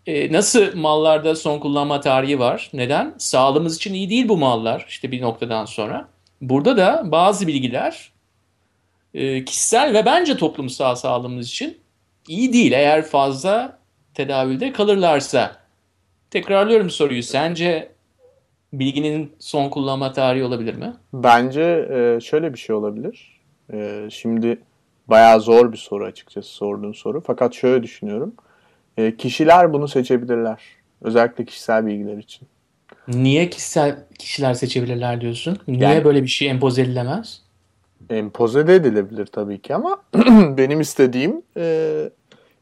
[0.06, 2.70] E, nasıl mallarda son kullanma tarihi var?
[2.72, 3.14] Neden?
[3.18, 6.08] Sağlığımız için iyi değil bu mallar işte bir noktadan sonra.
[6.40, 8.12] Burada da bazı bilgiler
[9.14, 11.78] e, kişisel ve bence toplumsal sağlığımız için
[12.28, 13.78] iyi değil eğer fazla
[14.14, 15.56] tedavülde kalırlarsa.
[16.30, 17.22] Tekrarlıyorum soruyu.
[17.22, 17.92] Sence
[18.72, 20.92] bilginin son kullanma tarihi olabilir mi?
[21.12, 23.40] Bence e, şöyle bir şey olabilir.
[23.72, 24.58] E, şimdi
[25.08, 27.20] bayağı zor bir soru açıkçası sorduğun soru.
[27.26, 28.34] Fakat şöyle düşünüyorum.
[28.96, 30.60] E, kişiler bunu seçebilirler.
[31.02, 32.48] Özellikle kişisel bilgiler için.
[33.08, 35.58] Niye kişisel kişiler seçebilirler diyorsun?
[35.68, 37.41] Niye Yani- böyle bir şey empoze edilemez?
[38.12, 40.02] Empoze de edilebilir tabii ki ama
[40.56, 41.64] benim istediğim e,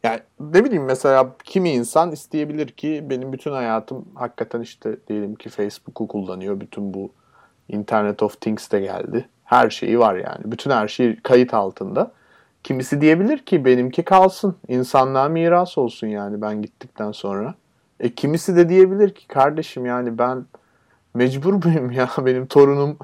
[0.02, 5.48] yani ne bileyim mesela kimi insan isteyebilir ki benim bütün hayatım hakikaten işte diyelim ki
[5.48, 6.60] Facebook'u kullanıyor.
[6.60, 7.10] Bütün bu
[7.68, 9.28] Internet of Things de geldi.
[9.44, 10.40] Her şeyi var yani.
[10.44, 12.12] Bütün her şey kayıt altında.
[12.64, 14.56] Kimisi diyebilir ki benimki kalsın.
[14.68, 17.54] İnsanlığa miras olsun yani ben gittikten sonra.
[18.00, 20.44] E kimisi de diyebilir ki kardeşim yani ben
[21.14, 22.98] mecbur muyum ya benim torunum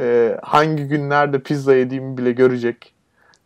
[0.00, 2.92] e, hangi günlerde pizza yediğimi bile görecek.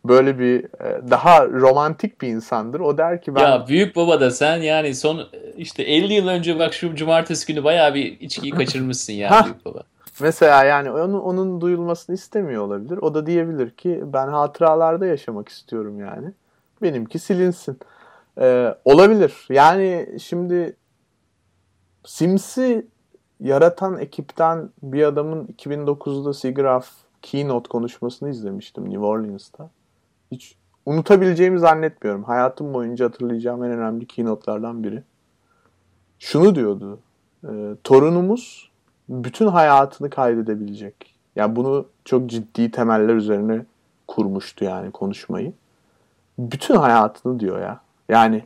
[0.05, 2.79] Böyle bir e, daha romantik bir insandır.
[2.79, 5.21] O der ki ben Ya büyük baba da sen yani son
[5.57, 9.45] işte 50 yıl önce bak şu cumartesi günü bayağı bir içkiyi kaçırmışsın ya Hah.
[9.45, 9.83] büyük baba.
[10.21, 12.97] mesela yani onun onun duyulmasını istemiyor olabilir.
[12.97, 16.27] O da diyebilir ki ben hatıralarda yaşamak istiyorum yani.
[16.81, 17.79] Benimki silinsin.
[18.41, 19.33] E, olabilir.
[19.49, 20.75] Yani şimdi
[22.05, 22.85] Sims'i
[23.39, 26.87] yaratan ekipten bir adamın 2009'da SIGGRAPH
[27.21, 29.69] keynote konuşmasını izlemiştim New Orleans'ta.
[30.31, 30.55] Hiç
[30.85, 32.23] unutabileceğimi zannetmiyorum.
[32.23, 35.03] Hayatım boyunca hatırlayacağım en önemli keynote'lardan biri.
[36.19, 36.99] Şunu diyordu.
[37.43, 38.71] e, torunumuz
[39.09, 41.15] bütün hayatını kaydedebilecek.
[41.35, 43.65] Yani bunu çok ciddi temeller üzerine
[44.07, 45.53] kurmuştu yani konuşmayı.
[46.39, 47.79] Bütün hayatını diyor ya.
[48.09, 48.43] Yani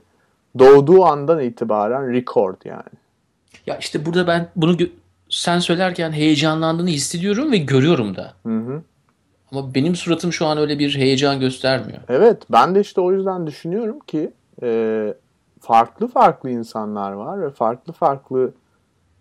[0.60, 3.00] doğduğu andan itibaren record yani.
[3.68, 4.78] Ya işte burada ben bunu
[5.30, 8.34] sen söylerken heyecanlandığını hissediyorum ve görüyorum da.
[8.46, 8.82] Hı hı.
[9.52, 12.00] Ama benim suratım şu an öyle bir heyecan göstermiyor.
[12.10, 14.32] Evet ben de işte o yüzden düşünüyorum ki
[14.64, 15.14] e,
[15.60, 18.52] farklı farklı insanlar var ve farklı farklı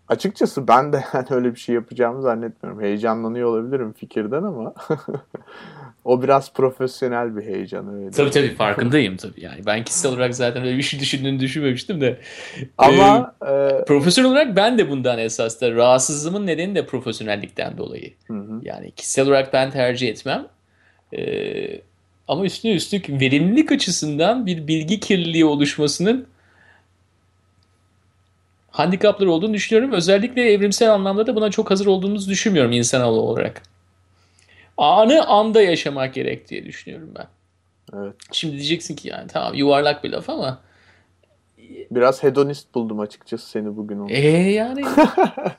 [0.07, 2.81] açıkçası ben de yani öyle bir şey yapacağımı zannetmiyorum.
[2.81, 4.73] Heyecanlanıyor olabilirim fikirden ama
[6.05, 8.11] o biraz profesyonel bir heyecan öyle.
[8.11, 9.65] Tabii tabii farkındayım tabii yani.
[9.65, 12.19] Ben kişisel olarak zaten öyle bir şey düşündüğünü düşünmemiştim de.
[12.77, 18.13] Ama e, Ee, profesyonel olarak ben de bundan esas da rahatsızlığımın nedeni de profesyonellikten dolayı.
[18.27, 18.59] hı hı.
[18.63, 20.47] Yani kişisel olarak ben tercih etmem.
[21.17, 21.81] Ee,
[22.27, 26.27] ama üstüne üstlük verimlilik açısından bir bilgi kirliliği oluşmasının
[28.71, 29.91] handikapları olduğunu düşünüyorum.
[29.93, 33.61] Özellikle evrimsel anlamda da buna çok hazır olduğumuzu düşünmüyorum insan olarak.
[34.79, 37.27] Anı anda yaşamak gerek diye düşünüyorum ben.
[37.93, 38.15] Evet.
[38.31, 40.61] Şimdi diyeceksin ki yani tamam yuvarlak bir laf ama
[41.91, 44.07] Biraz hedonist buldum açıkçası seni bugün.
[44.09, 44.81] ee yani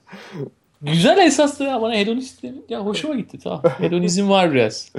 [0.83, 3.63] güzel esas da ya bana hedonist ya hoşuma gitti tamam.
[3.79, 4.93] Hedonizm var biraz.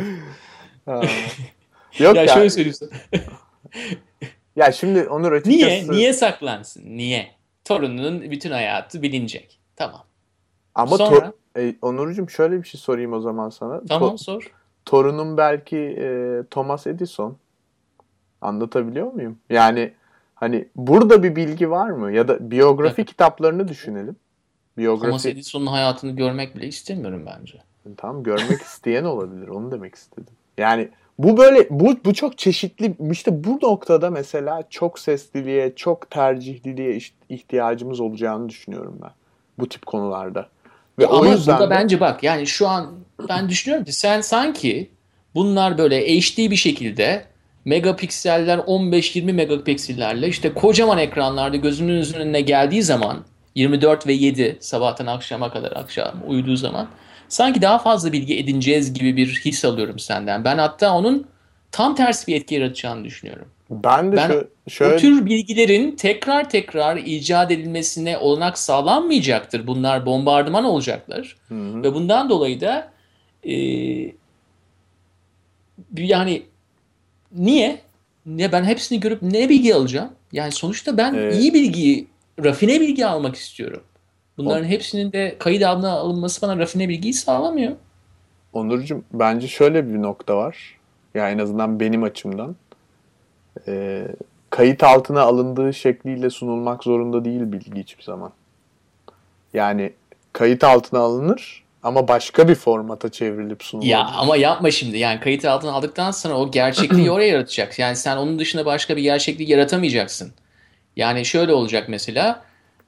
[0.85, 1.01] Ha.
[1.99, 2.89] Yok ya ya, şöyle söyleyeyim sana.
[4.55, 5.87] ya şimdi Onur açıkçası Niye?
[5.91, 6.97] Niye saklansın?
[6.97, 7.31] Niye?
[7.65, 9.59] Torununun bütün hayatı bilinecek.
[9.75, 10.03] Tamam.
[10.75, 11.33] ama Sonra?
[11.55, 13.75] To- e, Onurcuğum şöyle bir şey sorayım o zaman sana.
[13.75, 14.51] To- Tamam sor.
[14.85, 17.37] torunum belki e, Thomas Edison.
[18.41, 19.37] Anlatabiliyor muyum?
[19.49, 19.93] Yani
[20.35, 22.11] hani burada bir bilgi var mı?
[22.11, 24.15] Ya da biyografi kitaplarını düşünelim.
[24.77, 27.61] Biyografi Thomas Edison'un hayatını görmek bile istemiyorum bence.
[27.97, 29.47] Tamam görmek isteyen olabilir.
[29.47, 30.33] Onu demek istedim.
[30.57, 30.89] Yani
[31.19, 36.99] bu böyle bu bu çok çeşitli işte bu noktada mesela çok sesliliğe, çok tercihliliğe
[37.29, 39.11] ihtiyacımız olacağını düşünüyorum ben.
[39.59, 40.49] Bu tip konularda.
[40.99, 42.91] Ve o Ama yüzden burada de- bence bak yani şu an
[43.29, 44.91] ben düşünüyorum ki sen sanki
[45.35, 47.25] bunlar böyle HD bir şekilde
[47.65, 53.17] megapikseller 15-20 megapiksellerle işte kocaman ekranlarda gözünüzün önüne geldiği zaman
[53.55, 56.87] 24 ve 7 sabahtan akşama kadar akşam uyuduğu zaman
[57.29, 60.43] sanki daha fazla bilgi edineceğiz gibi bir his alıyorum senden.
[60.45, 61.27] Ben hatta onun
[61.71, 63.45] tam tersi bir etki yaratacağını düşünüyorum.
[63.69, 69.67] ben de Ben şö- şöyle Bu tür bilgilerin tekrar tekrar icat edilmesine olanak sağlanmayacaktır.
[69.67, 71.35] Bunlar bombardıman olacaklar.
[71.47, 71.83] Hı hı.
[71.83, 72.91] Ve bundan dolayı da
[73.43, 73.55] e,
[75.97, 76.43] yani
[77.35, 77.79] niye?
[78.25, 80.09] Ne ben hepsini görüp ne bilgi alacağım?
[80.31, 82.07] Yani sonuçta ben Ee, iyi bilgiyi,
[82.43, 83.83] rafine bilgi almak istiyorum.
[84.37, 87.71] Bunların hepsinin de kayıt altına alınması bana rafine bilgiyi sağlamıyor.
[88.53, 90.77] Onurcuğum bence şöyle bir nokta var.
[91.15, 92.55] Yani en azından benim açımdan.
[93.67, 94.07] E,
[94.51, 98.31] kayıt altına alındığı şekliyle sunulmak zorunda değil bilgi hiçbir zaman.
[99.53, 99.93] Yani
[100.33, 103.87] kayıt altına alınır ama başka bir formata çevrilip sunulur.
[103.87, 104.97] Ya ama yapma şimdi.
[104.97, 107.79] Yani kayıt altına aldıktan sonra o gerçekliği oraya yaratacak.
[107.79, 110.31] Yani sen onun dışında başka bir gerçekliği yaratamayacaksın.
[110.95, 112.43] Yani şöyle olacak mesela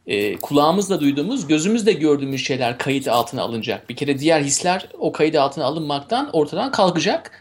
[0.07, 3.89] e, kulağımızla duyduğumuz, gözümüzle gördüğümüz şeyler kayıt altına alınacak.
[3.89, 7.31] Bir kere diğer hisler o kayıt altına alınmaktan ortadan kalkacak.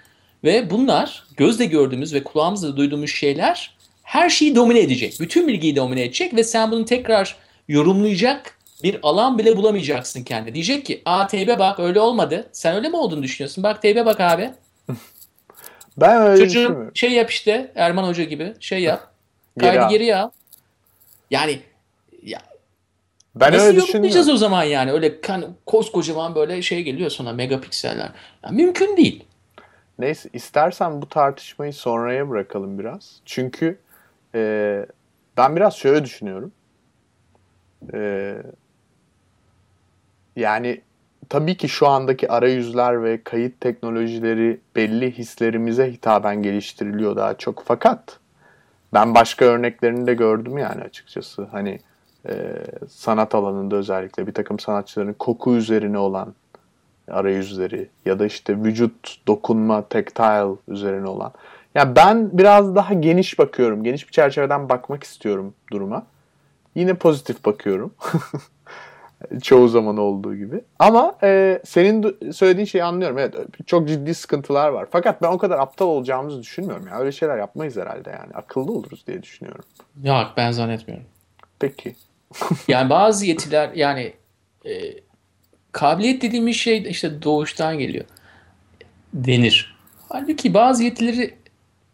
[0.44, 3.74] Ve bunlar gözle gördüğümüz ve kulağımızla duyduğumuz şeyler
[4.12, 5.16] her şeyi domine edecek.
[5.20, 7.36] Bütün bilgiyi domine edecek ve sen bunu tekrar
[7.68, 10.54] yorumlayacak bir alan bile bulamayacaksın kendi.
[10.54, 12.48] Diyecek ki aa teybe bak öyle olmadı.
[12.52, 13.64] Sen öyle mi olduğunu düşünüyorsun?
[13.64, 14.50] Bak teybe bak abi.
[15.96, 19.12] Ben öyle Çocuğum şey yap işte Erman Hoca gibi şey yap.
[19.60, 20.30] Kaydı Geri geri al.
[21.30, 21.60] Yani
[22.22, 22.38] ya
[23.34, 24.92] Ben nasıl öyle yorumlayacağız o zaman yani?
[24.92, 28.10] Öyle kan, koskocaman böyle şey geliyor sana megapikseller.
[28.44, 29.24] Ya mümkün değil.
[29.98, 33.20] Neyse istersen bu tartışmayı sonraya bırakalım biraz.
[33.24, 33.78] Çünkü
[34.34, 34.86] e,
[35.36, 36.52] ben biraz şöyle düşünüyorum.
[37.94, 38.34] E,
[40.36, 40.80] yani
[41.28, 47.62] tabii ki şu andaki arayüzler ve kayıt teknolojileri belli hislerimize hitaben geliştiriliyor daha çok.
[47.66, 48.18] Fakat
[48.94, 51.42] ben başka örneklerini de gördüm yani açıkçası.
[51.42, 51.78] Hani
[52.28, 52.34] e,
[52.88, 56.34] sanat alanında özellikle bir takım sanatçıların koku üzerine olan
[57.10, 61.32] arayüzleri ya da işte vücut dokunma, tactile üzerine olan.
[61.74, 63.84] Yani ben biraz daha geniş bakıyorum.
[63.84, 66.06] Geniş bir çerçeveden bakmak istiyorum duruma.
[66.74, 67.94] Yine pozitif bakıyorum.
[69.42, 70.60] Çoğu zaman olduğu gibi.
[70.78, 73.18] Ama e, senin söylediğin şeyi anlıyorum.
[73.18, 73.34] Evet
[73.66, 74.88] çok ciddi sıkıntılar var.
[74.90, 76.86] Fakat ben o kadar aptal olacağımızı düşünmüyorum.
[76.86, 76.98] Ya.
[76.98, 78.32] Öyle şeyler yapmayız herhalde yani.
[78.34, 79.64] Akıllı oluruz diye düşünüyorum.
[80.04, 81.06] Yok ben zannetmiyorum.
[81.58, 81.96] Peki.
[82.68, 84.12] Yani bazı yetiler yani
[84.66, 84.72] e,
[85.72, 88.04] kabiliyet dediğimiz şey işte doğuştan geliyor
[89.14, 89.76] denir.
[90.08, 91.34] Halbuki bazı yetileri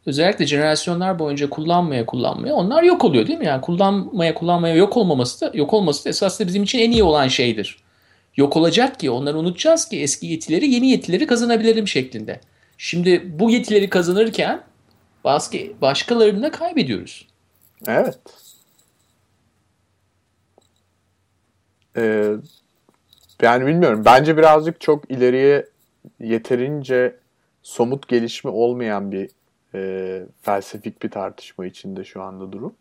[0.08, 3.46] özellikle jenerasyonlar boyunca kullanmaya kullanmaya onlar yok oluyor değil mi?
[3.46, 7.28] Yani kullanmaya kullanmaya yok olmaması da yok olması da esasında bizim için en iyi olan
[7.28, 7.76] şeydir.
[8.36, 12.40] Yok olacak ki onları unutacağız ki eski yetileri yeni yetileri kazanabilelim şeklinde.
[12.78, 14.62] Şimdi bu yetileri kazanırken
[15.24, 17.26] başka, başkalarını da kaybediyoruz.
[17.86, 18.18] Evet.
[21.96, 22.32] Ee,
[23.42, 24.02] yani bilmiyorum.
[24.04, 25.66] Bence birazcık çok ileriye
[26.20, 27.16] yeterince
[27.62, 29.30] somut gelişme olmayan bir
[29.74, 32.74] e, felsefik bir tartışma içinde şu anda durum.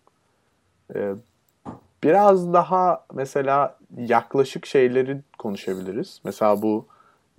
[0.95, 1.13] Ee,
[2.03, 6.21] biraz daha mesela yaklaşık şeyleri konuşabiliriz.
[6.23, 6.85] Mesela bu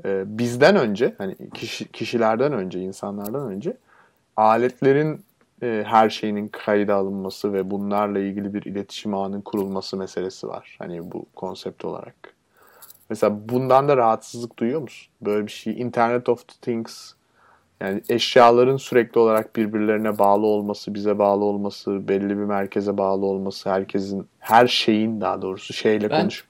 [0.04, 3.76] e, bizden önce, hani kişi, kişilerden önce, insanlardan önce
[4.36, 5.24] aletlerin
[5.62, 10.76] e, her şeyinin kayda alınması ve bunlarla ilgili bir iletişim ağının kurulması meselesi var.
[10.78, 12.34] Hani bu konsept olarak.
[13.10, 15.08] Mesela bundan da rahatsızlık duyuyor musun?
[15.20, 15.80] Böyle bir şey.
[15.80, 17.12] Internet of Things
[17.80, 23.70] yani eşyaların sürekli olarak birbirlerine bağlı olması, bize bağlı olması, belli bir merkeze bağlı olması,
[23.70, 26.44] herkesin, her şeyin daha doğrusu şeyle Ben- konuş.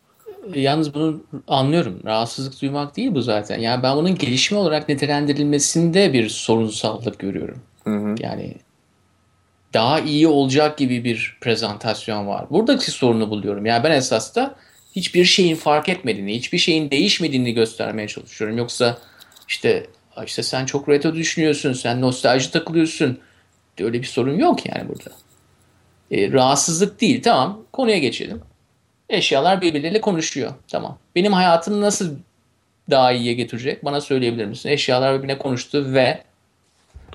[0.55, 2.01] Yalnız bunu anlıyorum.
[2.05, 3.59] Rahatsızlık duymak değil bu zaten.
[3.59, 7.59] Yani ben bunun gelişme olarak nitelendirilmesinde bir sorunsallık görüyorum.
[7.85, 8.15] Hı hı.
[8.21, 8.55] Yani
[9.75, 12.47] daha iyi olacak gibi bir prezentasyon var.
[12.51, 13.67] Buradaki sorunu buluyorum.
[13.67, 14.55] Yani ben esas da
[14.97, 18.59] hiçbir şeyin fark etmediğini, hiçbir şeyin değişmediğini göstermeye çalışıyorum.
[18.59, 18.99] Yoksa
[19.49, 19.87] işte
[20.25, 23.19] işte sen çok retro düşünüyorsun, sen nostalji takılıyorsun.
[23.81, 25.11] Öyle bir sorun yok yani burada.
[26.11, 27.23] E, rahatsızlık değil.
[27.23, 28.43] Tamam, konuya geçelim.
[29.09, 30.53] Eşyalar birbirleriyle konuşuyor.
[30.69, 30.99] Tamam.
[31.17, 32.17] Benim hayatımı nasıl
[32.91, 33.85] daha iyiye getirecek?
[33.85, 34.69] Bana söyleyebilir misin?
[34.69, 36.23] Eşyalar birbirine konuştu ve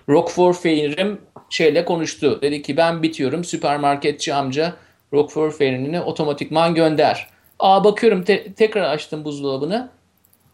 [0.09, 2.39] Roquefort peynirim şeyle konuştu.
[2.41, 4.73] Dedi ki ben bitiyorum süpermarketçi amca
[5.13, 7.29] Roquefort peynirini otomatikman gönder.
[7.59, 9.89] Aa bakıyorum te- tekrar açtım buzdolabını.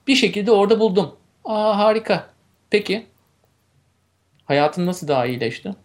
[0.07, 1.15] Bir şekilde orada buldum.
[1.45, 2.29] Aa harika.
[2.69, 3.05] Peki.
[4.45, 5.75] Hayatın nasıl daha iyileşti?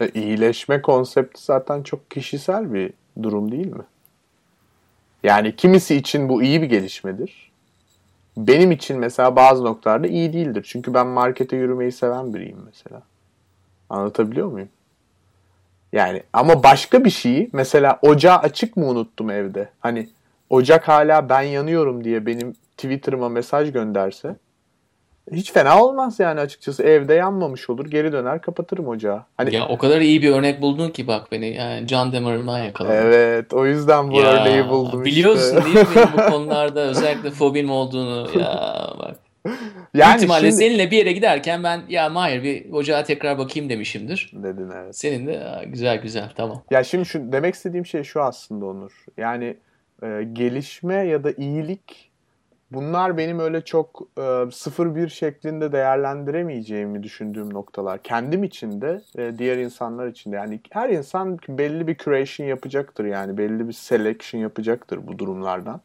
[0.00, 3.84] E, iyileşme konsepti zaten çok kişisel bir durum değil mi?
[5.22, 7.50] Yani kimisi için bu iyi bir gelişmedir.
[8.36, 10.66] Benim için mesela bazı noktalarda iyi değildir.
[10.68, 13.02] Çünkü ben markete yürümeyi seven biriyim mesela.
[13.90, 14.68] Anlatabiliyor muyum?
[15.92, 19.68] Yani ama başka bir şeyi mesela ocağı açık mı unuttum evde?
[19.80, 20.08] Hani
[20.50, 24.36] ocak hala ben yanıyorum diye benim Twitter'ıma mesaj gönderse
[25.32, 26.82] hiç fena olmaz yani açıkçası.
[26.82, 27.86] Evde yanmamış olur.
[27.90, 29.22] Geri döner kapatırım ocağı.
[29.36, 32.94] Hani Ya o kadar iyi bir örnek buldun ki bak beni yani Can Demir'den yakaladın.
[32.94, 35.64] Evet, o yüzden bu Ya, örneği buldum Biliyorsun işte.
[35.74, 39.16] değil mi bu konularda özellikle fobim olduğunu ya bak.
[39.94, 40.52] Yani ihtimalle şimdi...
[40.52, 44.30] seninle bir yere giderken ben ya Mahir bir ocağa tekrar bakayım demişimdir.
[44.34, 44.96] Dedin evet.
[44.96, 46.62] Senin de "Aa, güzel güzel tamam.
[46.70, 49.04] Ya şimdi şu demek istediğim şey şu aslında Onur.
[49.16, 49.56] Yani
[50.02, 52.10] e, gelişme ya da iyilik
[52.70, 58.02] bunlar benim öyle çok e, sıfır bir şeklinde değerlendiremeyeceğimi düşündüğüm noktalar.
[58.02, 60.36] Kendim için de e, diğer insanlar için de.
[60.36, 65.80] Yani her insan belli bir curation yapacaktır yani belli bir selection yapacaktır bu durumlardan.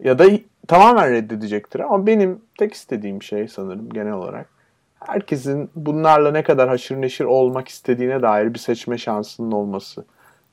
[0.00, 0.24] Ya da
[0.68, 4.56] tamamen reddedecektir ama benim tek istediğim şey sanırım genel olarak
[5.00, 10.04] herkesin bunlarla ne kadar haşır neşir olmak istediğine dair bir seçme şansının olması.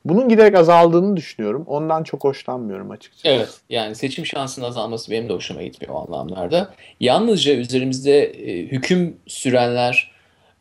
[0.04, 1.64] Bunun giderek azaldığını düşünüyorum.
[1.66, 3.28] Ondan çok hoşlanmıyorum açıkçası.
[3.28, 3.60] Evet.
[3.70, 6.74] Yani seçim şansının azalması benim de hoşuma gitmiyor o anlamlarda.
[7.00, 10.10] Yalnızca üzerimizde e, hüküm sürenler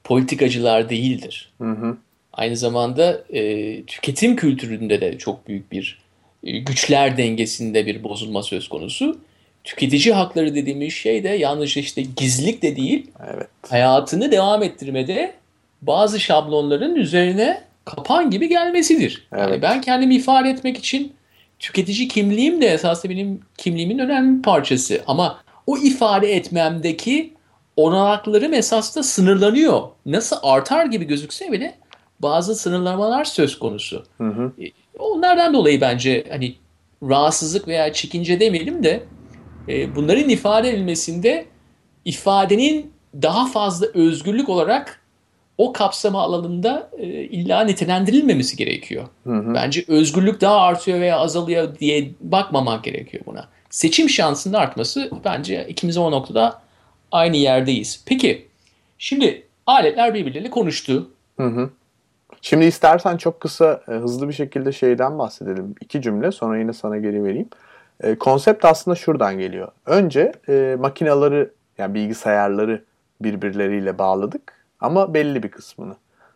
[0.03, 1.53] politikacılar değildir.
[1.61, 1.97] Hı hı.
[2.33, 5.99] Aynı zamanda e, tüketim kültüründe de çok büyük bir
[6.43, 9.17] e, güçler dengesinde bir bozulma söz konusu.
[9.63, 13.47] Tüketici hakları dediğimiz şey de yalnızca işte gizlilik de değil, Evet.
[13.69, 15.33] hayatını devam ettirmede
[15.81, 19.27] bazı şablonların üzerine kapan gibi gelmesidir.
[19.33, 19.61] Yani Evet.
[19.61, 21.13] ben kendimi ifade etmek için
[21.59, 25.01] tüketici kimliğim de esasında benim kimliğimin önemli bir parçası.
[25.07, 27.33] Ama o ifade etmemdeki
[27.77, 29.81] olanaklarım esasında sınırlanıyor.
[30.05, 31.75] Nasıl artar gibi gözükse bile
[32.19, 34.03] bazı sınırlamalar söz konusu.
[34.17, 34.51] Hı hı.
[34.99, 36.55] Onlardan dolayı bence hani
[37.03, 39.03] rahatsızlık veya çekince demeyelim de
[39.69, 41.45] e, bunların ifade edilmesinde
[42.05, 45.02] ifadenin daha fazla özgürlük olarak
[45.57, 49.03] o kapsama alanında e, illa nitelendirilmemesi gerekiyor.
[49.23, 49.53] Hı hı.
[49.53, 53.47] Bence özgürlük daha artıyor veya azalıyor diye bakmamak gerekiyor buna.
[53.69, 56.61] Seçim şansının artması bence ikimiz o noktada
[57.11, 58.03] aynı yerdeyiz.
[58.05, 58.47] Peki
[58.97, 61.09] şimdi aletler birbirleriyle konuştu.
[61.37, 61.69] Hı hı.
[62.41, 65.75] Şimdi istersen çok kısa, e, hızlı bir şekilde şeyden bahsedelim.
[65.81, 67.49] İki cümle sonra yine sana geri vereyim.
[68.03, 69.67] E, konsept aslında şuradan geliyor.
[69.85, 72.83] Önce e, makineleri, yani bilgisayarları
[73.21, 75.95] birbirleriyle bağladık ama belli bir kısmını.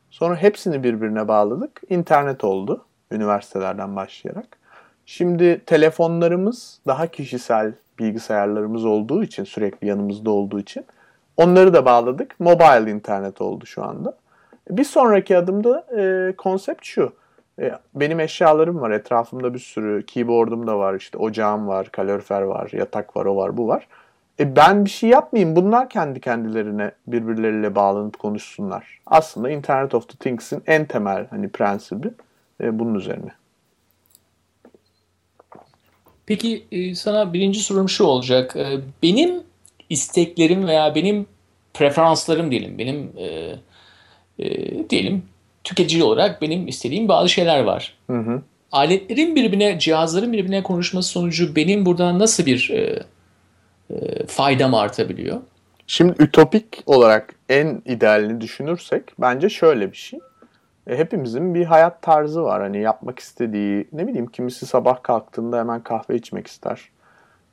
[0.10, 1.82] Sonra hepsini birbirine bağladık.
[1.90, 4.58] İnternet oldu üniversitelerden başlayarak.
[5.06, 10.86] Şimdi telefonlarımız daha kişisel bilgisayarlarımız olduğu için, sürekli yanımızda olduğu için
[11.38, 12.40] onları da bağladık.
[12.40, 14.18] Mobile internet oldu şu anda.
[14.70, 17.14] Bir sonraki adımda e, konsept şu.
[17.62, 18.92] E, benim eşyalarım var.
[18.92, 20.96] Etrafımda bir sürü keyboard'um da var.
[20.96, 23.88] işte ocağım var, kalorifer var, yatak var, o var, bu var.
[24.40, 25.56] E, ben bir şey yapmayayım.
[25.56, 29.00] Bunlar kendi kendilerine birbirleriyle bağlanıp konuşsunlar.
[29.06, 32.08] Aslında Internet of the Things'in en temel hani prensibi
[32.62, 33.32] e, bunun üzerine.
[36.26, 38.56] Peki e, sana birinci sorum şu olacak.
[38.56, 39.44] E, Benim
[39.90, 41.26] isteklerim veya benim
[41.74, 43.56] preferanslarım diyelim, benim e,
[44.40, 45.24] e, diyelim
[45.64, 47.94] tüketici olarak benim istediğim bazı şeyler var.
[48.08, 48.42] Hı hı.
[48.72, 53.04] Aletlerin birbirine, cihazların birbirine konuşması sonucu benim buradan nasıl bir e, e,
[54.28, 55.42] faydam artabiliyor?
[55.88, 60.20] Şimdi ütopik olarak en idealini düşünürsek bence şöyle bir şey.
[60.88, 62.62] E, hepimizin bir hayat tarzı var.
[62.62, 66.90] Hani yapmak istediği, ne bileyim kimisi sabah kalktığında hemen kahve içmek ister.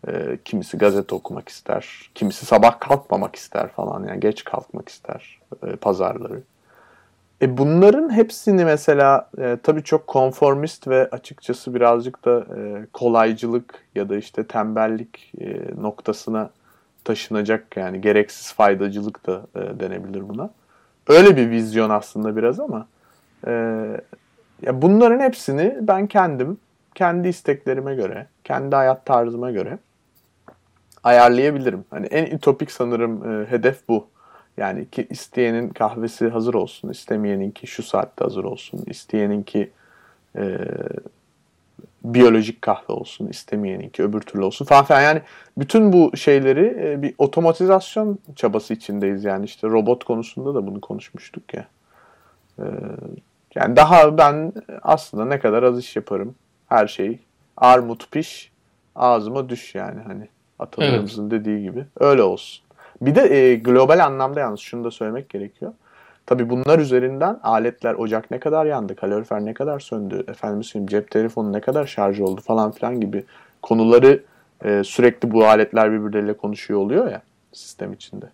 [0.08, 2.10] E, kimisi gazete okumak ister.
[2.14, 4.04] Kimisi sabah kalkmamak ister falan.
[4.04, 6.42] Yani geç kalkmak ister e, pazarları.
[7.44, 14.08] E bunların hepsini mesela e, tabii çok konformist ve açıkçası birazcık da e, kolaycılık ya
[14.08, 16.50] da işte tembellik e, noktasına
[17.04, 20.50] taşınacak yani gereksiz faydacılık da e, denebilir buna.
[21.08, 22.86] Öyle bir vizyon aslında biraz ama
[23.46, 23.52] e,
[24.62, 26.58] ya bunların hepsini ben kendim
[26.94, 29.78] kendi isteklerime göre, kendi hayat tarzıma göre
[31.02, 31.84] ayarlayabilirim.
[31.90, 34.13] Hani en ütopik sanırım e, hedef bu.
[34.56, 39.70] Yani ki isteyenin kahvesi hazır olsun, istemeyenin ki şu saatte hazır olsun, isteyenin ki
[40.36, 40.58] e,
[42.04, 45.00] biyolojik kahve olsun, istemeyenin ki öbür türlü olsun falan filan.
[45.00, 45.22] Yani
[45.58, 49.24] bütün bu şeyleri e, bir otomatizasyon çabası içindeyiz.
[49.24, 51.66] Yani işte robot konusunda da bunu konuşmuştuk ya.
[52.58, 52.64] E,
[53.54, 54.52] yani daha ben
[54.82, 56.34] aslında ne kadar az iş yaparım.
[56.68, 57.18] Her şey
[57.56, 58.52] armut piş,
[58.94, 60.28] ağzıma düş yani hani
[60.58, 61.84] atalarımızın dediği gibi.
[62.00, 62.63] Öyle olsun.
[63.00, 65.72] Bir de e, global anlamda yalnız şunu da söylemek gerekiyor.
[66.26, 71.10] Tabii bunlar üzerinden aletler, ocak ne kadar yandı, kalorifer ne kadar söndü, efendim söyleyeyim cep
[71.10, 73.24] telefonu ne kadar şarj oldu falan filan gibi
[73.62, 74.22] konuları
[74.64, 77.22] e, sürekli bu aletler birbirleriyle konuşuyor oluyor ya
[77.52, 78.26] sistem içinde.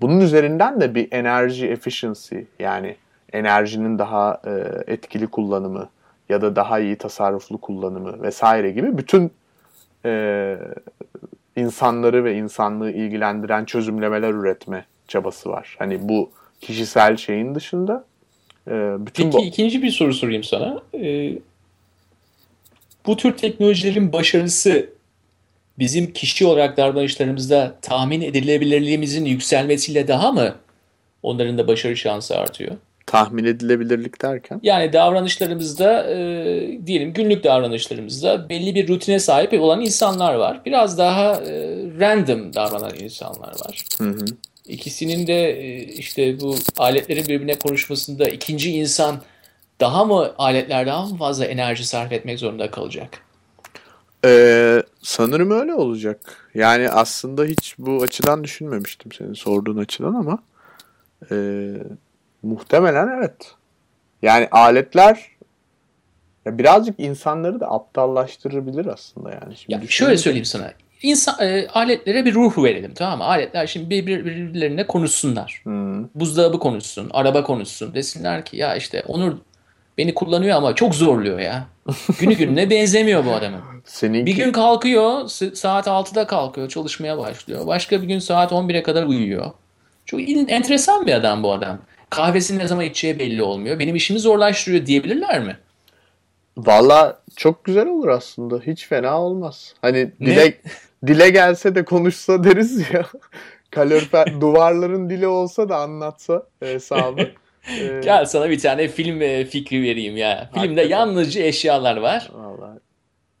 [0.00, 2.96] Bunun üzerinden de bir enerji efficiency yani
[3.32, 4.50] enerjinin daha e,
[4.92, 5.88] etkili kullanımı
[6.28, 9.32] ya da daha iyi tasarruflu kullanımı vesaire gibi bütün
[10.04, 10.56] e,
[11.60, 15.76] insanları ve insanlığı ilgilendiren çözümlemeler üretme çabası var.
[15.78, 16.30] Hani bu
[16.60, 18.04] kişisel şeyin dışında
[18.68, 19.44] e, bütün Peki bu...
[19.44, 20.82] ikinci bir soru sorayım sana.
[20.94, 21.38] Ee,
[23.06, 24.90] bu tür teknolojilerin başarısı
[25.78, 30.54] bizim kişi olarak davranışlarımızda tahmin edilebilirliğimizin yükselmesiyle daha mı
[31.22, 32.76] onların da başarı şansı artıyor?
[33.10, 34.60] Tahmin edilebilirlik derken?
[34.62, 36.16] Yani davranışlarımızda e,
[36.86, 40.60] diyelim günlük davranışlarımızda belli bir rutine sahip olan insanlar var.
[40.66, 41.52] Biraz daha e,
[42.00, 43.84] random davranan insanlar var.
[43.98, 44.24] Hı hı.
[44.66, 49.20] İkisinin de e, işte bu aletlerin birbirine konuşmasında ikinci insan
[49.80, 53.18] daha mı aletler daha mı fazla enerji sarf etmek zorunda kalacak?
[54.24, 56.50] Ee, sanırım öyle olacak.
[56.54, 60.38] Yani aslında hiç bu açıdan düşünmemiştim senin sorduğun açıdan ama
[61.30, 61.36] e,
[62.42, 63.54] muhtemelen evet.
[64.22, 65.28] Yani aletler
[66.46, 69.56] ya birazcık insanları da aptallaştırabilir aslında yani.
[69.56, 70.72] Şimdi Ya şöyle söyleyeyim sana.
[71.02, 73.24] İnsan, e, aletlere bir ruh verelim tamam mı?
[73.24, 75.62] Aletler şimdi birbir, birbirlerine konuşsunlar.
[75.64, 76.04] Hı.
[76.14, 77.94] Buzdolabı konuşsun, araba konuşsun.
[77.94, 79.36] Desinler ki ya işte Onur
[79.98, 81.66] beni kullanıyor ama çok zorluyor ya.
[82.20, 83.60] Günü gününe benzemiyor bu adamın.
[83.84, 87.66] Seninki Bir gün kalkıyor, saat 6'da kalkıyor, çalışmaya başlıyor.
[87.66, 89.50] Başka bir gün saat 11'e kadar uyuyor.
[90.06, 91.78] Çok enteresan bir adam bu adam.
[92.10, 93.78] Kahvesini ne zaman içeceği belli olmuyor.
[93.78, 95.56] Benim işimi zorlaştırıyor diyebilirler mi?
[96.56, 98.60] Valla çok güzel olur aslında.
[98.66, 99.74] Hiç fena olmaz.
[99.82, 100.26] Hani Ne?
[100.26, 100.60] dile
[101.06, 103.06] dile gelse de konuşsa deriz ya.
[103.70, 107.28] Kalorifer duvarların dili olsa da anlatsa hesabı.
[107.80, 110.50] Ee, Gel sana bir tane film e, fikri vereyim ya.
[110.54, 112.30] Filmde yalnızca eşyalar var.
[112.34, 112.78] Vallahi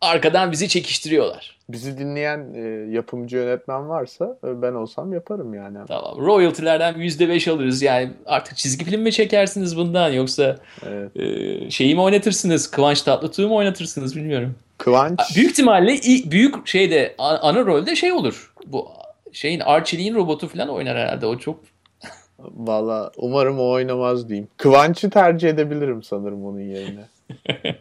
[0.00, 1.58] Arkadan bizi çekiştiriyorlar.
[1.72, 2.60] Bizi dinleyen e,
[2.90, 5.78] yapımcı yönetmen varsa e, ben olsam yaparım yani.
[5.88, 6.18] Tamam.
[6.18, 7.82] Royalty'lerden %5 alırız.
[7.82, 10.56] Yani artık çizgi film mi çekersiniz bundan yoksa
[10.86, 11.16] Evet.
[11.16, 12.70] e, şeyi mi oynatırsınız?
[12.70, 14.54] Kıvanç Tatlıtuğ'u mu oynatırsınız bilmiyorum.
[14.78, 15.96] Kıvanç Büyük ihtimalle
[16.30, 18.52] büyük şeyde ana rolde şey olur.
[18.66, 18.88] Bu
[19.32, 21.26] şeyin Archie'nin robotu falan oynar herhalde.
[21.26, 21.60] O çok
[22.38, 24.48] valla umarım o oynamaz diyeyim.
[24.56, 27.04] Kıvanç'ı tercih edebilirim sanırım onun yerine.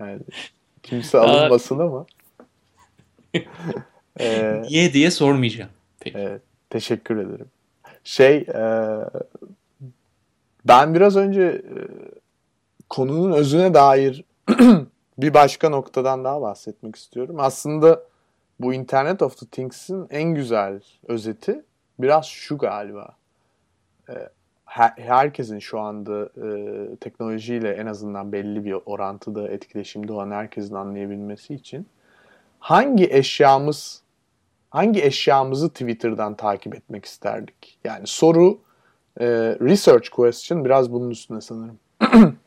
[0.00, 0.20] Yani
[0.82, 2.06] kimse alınmasın ama.
[4.20, 5.70] Ee, niye diye sormayacağım.
[6.00, 6.18] Peki.
[6.18, 7.46] Evet, teşekkür ederim.
[8.04, 8.64] Şey, e,
[10.64, 11.78] ben biraz önce e,
[12.88, 14.24] konunun özüne dair
[15.18, 17.36] bir başka noktadan daha bahsetmek istiyorum.
[17.38, 18.02] Aslında
[18.60, 21.62] bu Internet of the Things'in en güzel özeti
[21.98, 23.16] biraz şu galiba.
[24.08, 24.14] E,
[24.64, 26.48] her- herkesin şu anda e,
[26.96, 31.86] teknolojiyle en azından belli bir orantıda etkileşimde olan herkesin anlayabilmesi için
[32.66, 34.02] hangi eşyamız
[34.70, 37.78] hangi eşyamızı Twitter'dan takip etmek isterdik?
[37.84, 38.58] Yani soru
[39.20, 39.26] e,
[39.60, 41.78] research question biraz bunun üstüne sanırım.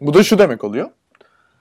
[0.00, 0.90] Bu da şu demek oluyor.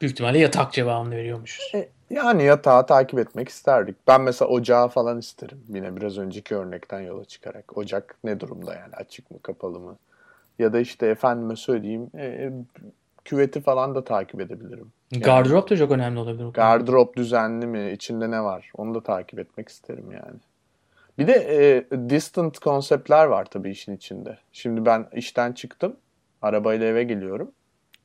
[0.01, 1.71] Büyük ihtimalle yatak cevabını veriyormuşuz.
[1.75, 3.95] E, Yani yatağı takip etmek isterdik.
[4.07, 5.63] Ben mesela ocağı falan isterim.
[5.69, 7.77] Yine biraz önceki örnekten yola çıkarak.
[7.77, 8.95] Ocak ne durumda yani?
[8.95, 9.97] Açık mı kapalı mı?
[10.59, 12.51] Ya da işte efendime söyleyeyim e,
[13.25, 14.91] küveti falan da takip edebilirim.
[15.19, 16.45] Gardırop da çok önemli olabilir.
[16.45, 17.91] Gardırop düzenli mi?
[17.91, 18.71] İçinde ne var?
[18.77, 20.39] Onu da takip etmek isterim yani.
[21.17, 24.37] Bir de e, distant konseptler var tabii işin içinde.
[24.51, 25.95] Şimdi ben işten çıktım.
[26.41, 27.51] Arabayla eve geliyorum.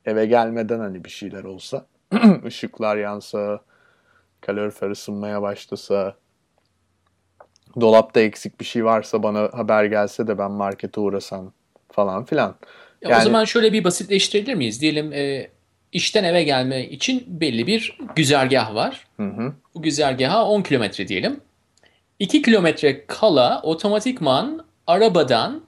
[0.05, 1.85] Eve gelmeden hani bir şeyler olsa.
[2.45, 3.61] ışıklar yansa.
[4.41, 6.15] Kalorifer ısınmaya başlasa.
[7.81, 11.53] Dolapta eksik bir şey varsa bana haber gelse de ben markete uğrasam
[11.91, 12.55] falan filan.
[13.01, 14.81] Ya Yani- O zaman şöyle bir basitleştirebilir miyiz?
[14.81, 15.47] Diyelim e,
[15.97, 19.07] işten eve gelme için belli bir güzergah var.
[19.17, 19.53] Hı hı.
[19.75, 21.39] Bu güzergaha 10 kilometre diyelim.
[22.19, 25.63] 2 kilometre kala otomatikman arabadan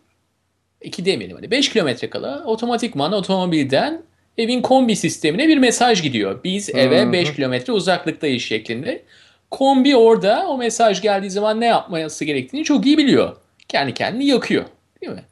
[0.82, 4.02] 2 demeyelim hadi 5 kilometre kala otomatikman otomobilden
[4.38, 6.44] evin kombi sistemine bir mesaj gidiyor.
[6.44, 7.14] Biz Hı eve hı.
[7.14, 9.04] 5 kilometre uzaklıktayız şeklinde.
[9.52, 13.36] Kombi orada o mesaj geldiği zaman ne yapması gerektiğini çok iyi biliyor.
[13.68, 14.66] Kendi kendini yakıyor.
[15.02, 15.24] Değil mi?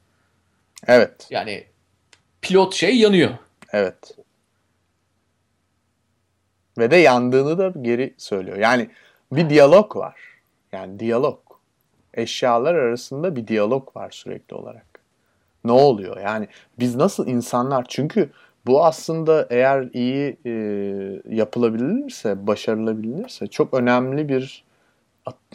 [0.88, 1.28] Evet.
[1.30, 1.64] Yani
[2.42, 3.30] pilot şey yanıyor.
[3.74, 4.18] Evet.
[6.78, 8.58] Ve de yandığını da geri söylüyor.
[8.58, 8.90] Yani
[9.32, 10.16] bir diyalog var.
[10.72, 11.40] Yani diyalog.
[12.14, 14.86] Eşyalar arasında bir diyalog var sürekli olarak.
[15.66, 16.18] Ne oluyor?
[16.22, 16.48] Yani
[16.80, 17.86] biz nasıl insanlar?
[17.90, 18.30] Çünkü
[18.66, 20.52] bu aslında eğer iyi e,
[21.36, 24.64] yapılabilirse, başarılabilirse çok önemli bir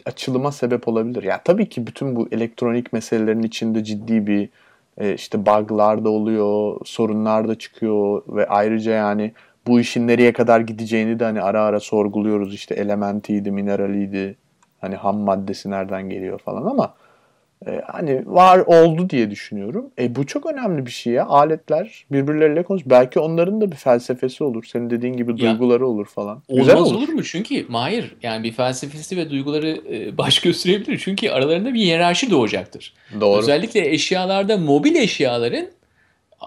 [0.05, 1.23] açılıma sebep olabilir.
[1.23, 4.49] Yani tabii ki bütün bu elektronik meselelerin içinde ciddi bir
[4.97, 9.33] e, işte bug'lar da oluyor, sorunlar da çıkıyor ve ayrıca yani
[9.67, 12.53] bu işin nereye kadar gideceğini de hani ara ara sorguluyoruz.
[12.53, 14.35] İşte elementiydi, mineraliydi,
[14.81, 16.93] hani ham maddesi nereden geliyor falan ama
[17.67, 19.85] e, hani var oldu diye düşünüyorum.
[19.99, 21.25] E bu çok önemli bir şey ya.
[21.25, 22.81] Aletler birbirleriyle konuş.
[22.85, 24.63] Belki onların da bir felsefesi olur.
[24.63, 26.41] Senin dediğin gibi Ya, duyguları olur falan.
[26.47, 26.95] Olmaz Güzel olur.
[26.95, 27.09] olur.
[27.09, 27.23] mu?
[27.23, 30.97] Çünkü Mahir yani bir felsefesi ve duyguları e, baş gösterebilir.
[30.97, 32.93] Çünkü aralarında bir hiyerarşi doğacaktır.
[33.21, 33.39] Doğru.
[33.39, 35.65] Özellikle eşyalarda mobil eşyaların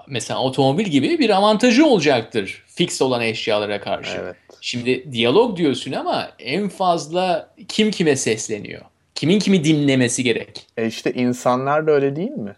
[0.09, 4.19] mesela otomobil gibi bir avantajı olacaktır fix olan eşyalara karşı.
[4.23, 4.37] Evet.
[4.61, 8.81] Şimdi diyalog diyorsun ama en fazla kim kime sesleniyor?
[9.15, 10.67] Kimin kimi dinlemesi gerek?
[10.77, 12.57] E işte insanlar da öyle değil mi?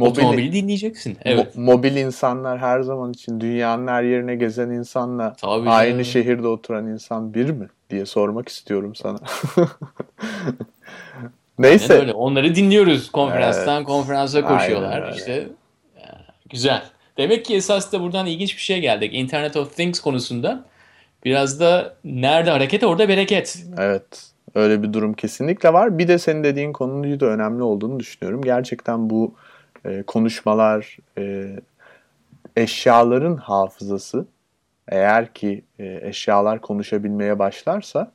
[0.00, 1.16] Otomobili dinleyeceksin.
[1.24, 1.56] Evet.
[1.56, 6.04] Mo- mobil insanlar her zaman için dünyanın her yerine gezen insanla Tabii aynı canım.
[6.04, 9.18] şehirde oturan insan bir mi diye sormak istiyorum sana.
[11.58, 11.92] Neyse.
[11.92, 12.12] Aynen öyle.
[12.12, 13.86] Onları dinliyoruz konferanstan Evet.
[13.86, 15.02] konferansa Aynen koşuyorlar.
[15.02, 15.16] öyle.
[15.16, 15.46] İşte
[16.54, 16.82] güzel.
[17.16, 19.14] Demek ki esas da buradan ilginç bir şeye geldik.
[19.14, 20.64] Internet of Things konusunda
[21.24, 23.64] biraz da nerede hareket orada bereket.
[23.78, 24.30] Evet.
[24.54, 25.98] Öyle bir durum kesinlikle var.
[25.98, 28.42] Bir de senin dediğin konunun da önemli olduğunu düşünüyorum.
[28.42, 29.34] Gerçekten bu
[29.84, 31.56] e, konuşmalar, e,
[32.56, 34.26] eşyaların hafızası
[34.88, 38.12] eğer ki e, eşyalar konuşabilmeye başlarsa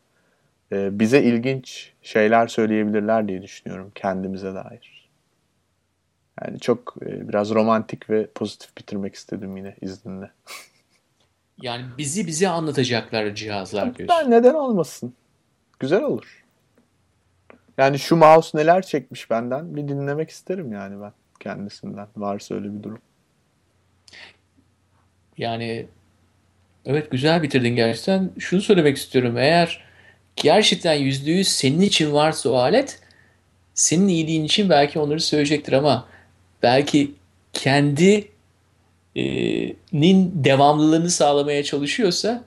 [0.71, 4.98] e, bize ilginç şeyler söyleyebilirler diye düşünüyorum kendimize dair.
[6.41, 10.31] Yani çok e, biraz romantik ve pozitif bitirmek istedim yine izninle.
[11.61, 14.17] Yani bizi bize anlatacaklar cihazlar diyorsun.
[14.21, 15.13] Ben neden olmasın?
[15.79, 16.45] Güzel olur.
[17.77, 22.07] Yani şu mouse neler çekmiş benden bir dinlemek isterim yani ben kendisinden.
[22.17, 22.99] Varsa öyle bir durum.
[25.37, 25.87] Yani
[26.85, 28.31] evet güzel bitirdin gerçekten.
[28.39, 29.37] Şunu söylemek istiyorum.
[29.37, 29.85] Eğer
[30.35, 33.01] gerçekten yüzde yüz senin için varsa o alet
[33.73, 36.07] senin iyiliğin için belki onları söyleyecektir ama
[36.63, 37.11] belki
[37.53, 38.27] kendi
[39.15, 39.23] e,
[39.93, 42.43] nin devamlılığını sağlamaya çalışıyorsa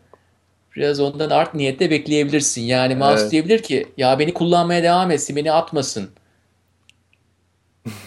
[0.76, 2.62] biraz ondan art niyetle bekleyebilirsin.
[2.62, 3.32] Yani mouse Evet.
[3.32, 6.10] diyebilir ki ya beni kullanmaya devam etsin, beni atmasın.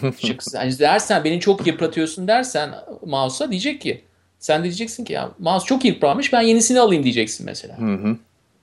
[0.00, 2.74] Çünkü sen dersen beni çok yıpratıyorsun dersen
[3.06, 4.04] mouse'a diyecek ki
[4.38, 7.78] sen de diyeceksin ki ya mouse çok yıpranmış ben yenisini alayım diyeceksin mesela.
[7.78, 8.16] Hı hı.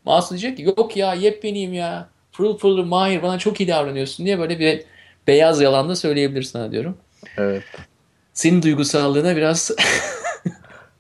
[0.05, 4.39] Mouse diyecek ki yok ya yepyeniyim ya pırıl pırıl mahir bana çok iyi davranıyorsun diye
[4.39, 4.83] böyle bir
[5.27, 6.97] beyaz yalan da söyleyebilir sana diyorum.
[7.38, 7.63] Evet.
[8.34, 9.71] Senin duygusallığına biraz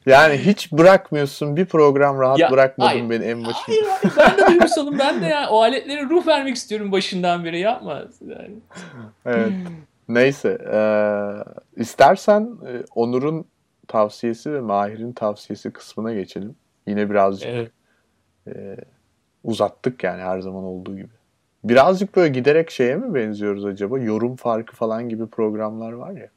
[0.05, 3.09] Yani hiç bırakmıyorsun bir program rahat Ya, bırakmadın hayır.
[3.09, 3.55] beni en başında.
[3.67, 7.59] Hayır, hayır, ben de duygusalım ben de ya o aletlere ruh vermek istiyorum başından beri
[7.59, 8.03] yapma.
[8.21, 8.55] Yani.
[9.25, 9.51] Evet.
[10.09, 10.57] Neyse.
[10.73, 11.53] eee,
[11.83, 13.45] istersen e, Onur'un
[13.87, 16.55] tavsiyesi ve Mahir'in tavsiyesi kısmına geçelim.
[16.87, 17.49] Yine birazcık
[18.47, 18.79] Evet.
[19.43, 21.13] uzattık yani her zaman olduğu gibi.
[21.63, 23.99] Birazcık böyle giderek şeye mi benziyoruz acaba?
[23.99, 26.27] Yorum farkı falan gibi programlar var ya.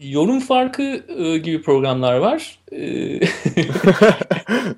[0.00, 0.82] Yorum farkı
[1.18, 2.58] e, gibi programlar var.
[2.72, 2.80] E,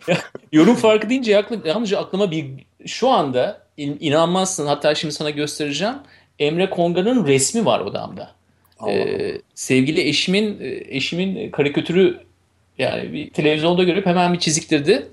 [0.08, 0.16] ya,
[0.52, 2.46] yorum farkı deyince aklı, yalnızca aklıma bir
[2.86, 5.94] şu anda in- inanmazsın hatta şimdi sana göstereceğim.
[6.38, 8.30] Emre Konga'nın resmi var odamda.
[8.78, 12.20] Allah E, sevgili eşimin e, eşimin karikatürü
[12.78, 15.08] yani bir televizyonda görüp hemen bir çiziktirdi.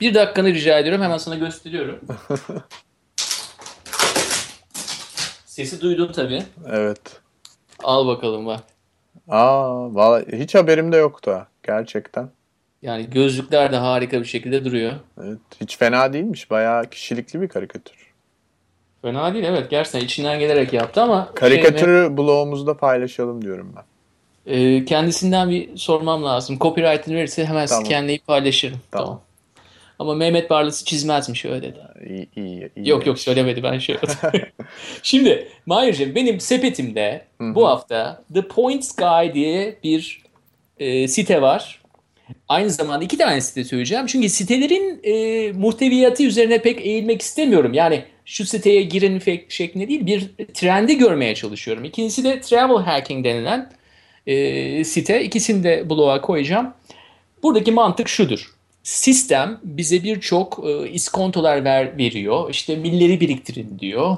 [0.00, 1.98] Bir dakikanı rica ediyorum hemen sana gösteriyorum.
[5.52, 6.42] Sesi duydun tabii.
[6.70, 7.20] Evet.
[7.82, 8.60] Al bakalım bak.
[9.28, 11.46] Aa, vallahi hiç haberim de yoktu ha.
[11.62, 12.30] Gerçekten.
[12.82, 14.92] Yani gözlükler de harika bir şekilde duruyor.
[15.22, 15.38] Evet.
[15.60, 16.50] Hiç fena değilmiş.
[16.50, 17.96] Bayağı kişilikli bir karikatür.
[19.02, 23.82] Fena değil evet gerçekten içinden gelerek yaptı ama Karikatürü blogumuzda paylaşalım diyorum ben.
[24.52, 26.58] şey, e, kendisinden bir sormam lazım.
[26.58, 27.86] Copyright'ını verirse hemen Tamam.
[27.86, 28.78] scanleyip paylaşırım.
[28.90, 29.06] Tamam.
[29.06, 29.20] Tamam.
[30.02, 31.78] Ama Mehmet Barlas'ı çizmezmiş öyle dedi.
[32.08, 33.96] İyi, iyi, iyi Yok yok söylemedi ben şey
[35.02, 40.22] Şimdi Mahir'cim benim sepetimde bu hafta The Points Guy diye bir
[40.78, 41.82] e, site var.
[42.48, 44.06] Aynı zamanda iki tane site söyleyeceğim.
[44.06, 47.74] Çünkü sitelerin e, muhteviyatı üzerine pek eğilmek istemiyorum.
[47.74, 51.84] Yani şu siteye girin şeklinde değil bir trendi görmeye çalışıyorum.
[51.84, 53.72] İkincisi de Travel Hacking denilen
[54.26, 55.24] e, site.
[55.24, 56.74] İkisini de bloğa koyacağım.
[57.42, 58.61] Buradaki mantık şudur.
[58.82, 62.50] Sistem bize birçok e, iskontolar ver, veriyor.
[62.50, 64.16] İşte milleri biriktirin diyor.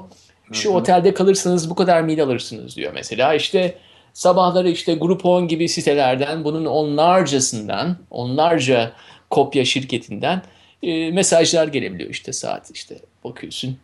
[0.51, 3.33] Şu otelde kalırsanız bu kadar mil alırsınız diyor mesela.
[3.33, 3.77] İşte
[4.13, 8.91] sabahları işte Groupon gibi sitelerden bunun onlarcasından, onlarca
[9.29, 10.41] kopya şirketinden
[10.83, 13.77] e, mesajlar gelebiliyor işte saat işte bakıyorsun.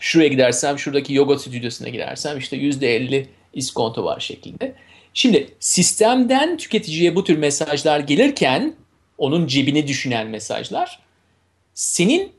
[0.00, 4.74] Şuraya gidersem şuradaki yoga stüdyosuna gidersem işte %50 iskonto var şeklinde.
[5.14, 8.74] Şimdi sistemden tüketiciye bu tür mesajlar gelirken
[9.18, 11.00] onun cebini düşünen mesajlar
[11.74, 12.32] senin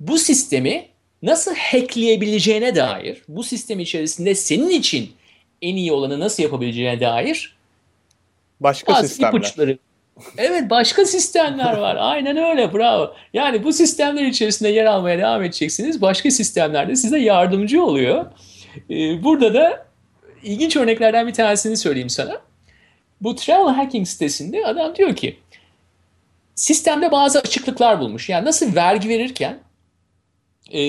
[0.00, 0.86] bu sistemi
[1.22, 5.12] nasıl hackleyebileceğine dair, bu sistem içerisinde senin için
[5.62, 7.56] en iyi olanı nasıl yapabileceğine dair
[8.60, 9.38] Başka bazı sistemler.
[9.38, 9.78] ipuçları.
[10.38, 11.96] Evet başka sistemler var.
[12.00, 13.14] Aynen öyle bravo.
[13.34, 16.02] Yani bu sistemler içerisinde yer almaya devam edeceksiniz.
[16.02, 18.26] Başka sistemler de size yardımcı oluyor.
[18.90, 19.86] Ee, burada da
[20.42, 22.40] ilginç örneklerden bir tanesini söyleyeyim sana.
[23.20, 25.36] Bu Travel Hacking sitesinde adam diyor ki
[26.60, 28.28] sistemde bazı açıklıklar bulmuş.
[28.28, 29.58] Yani nasıl vergi verirken
[30.70, 30.80] e,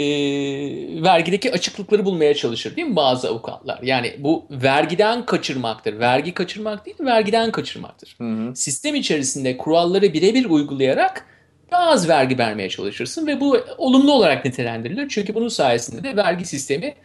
[1.04, 3.80] vergideki açıklıkları bulmaya çalışır değil mi bazı avukatlar?
[3.84, 6.00] Yani bu vergiden kaçırmaktır.
[6.00, 8.16] Vergi kaçırmak değil, vergiden kaçırmaktır.
[8.18, 8.56] Hı hı.
[8.56, 11.26] Sistem içerisinde kuralları birebir uygulayarak
[11.72, 15.10] daha az vergi vermeye çalışırsın ve bu olumlu olarak nitelendirilir.
[15.10, 16.96] Çünkü bunun sayesinde de vergi sistemi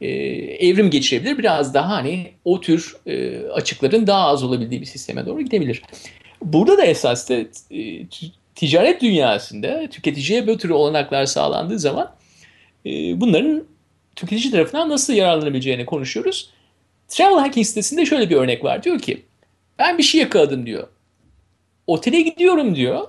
[0.00, 0.08] e,
[0.68, 1.38] evrim geçirebilir.
[1.38, 5.82] Biraz daha hani o tür e, açıkların daha az olabildiği bir sisteme doğru gidebilir.
[6.42, 7.34] Burada da esas da
[7.70, 8.06] e,
[8.54, 12.14] ticaret dünyasında tüketiciye bu tür olanaklar sağlandığı zaman
[12.86, 13.64] e, bunların
[14.16, 16.50] tüketici tarafından nasıl yararlanabileceğini konuşuyoruz.
[17.08, 18.82] Travel Hacking sitesinde şöyle bir örnek var.
[18.82, 19.22] Diyor ki
[19.78, 20.88] ben bir şey yakaladım diyor.
[21.86, 23.08] Otele gidiyorum diyor.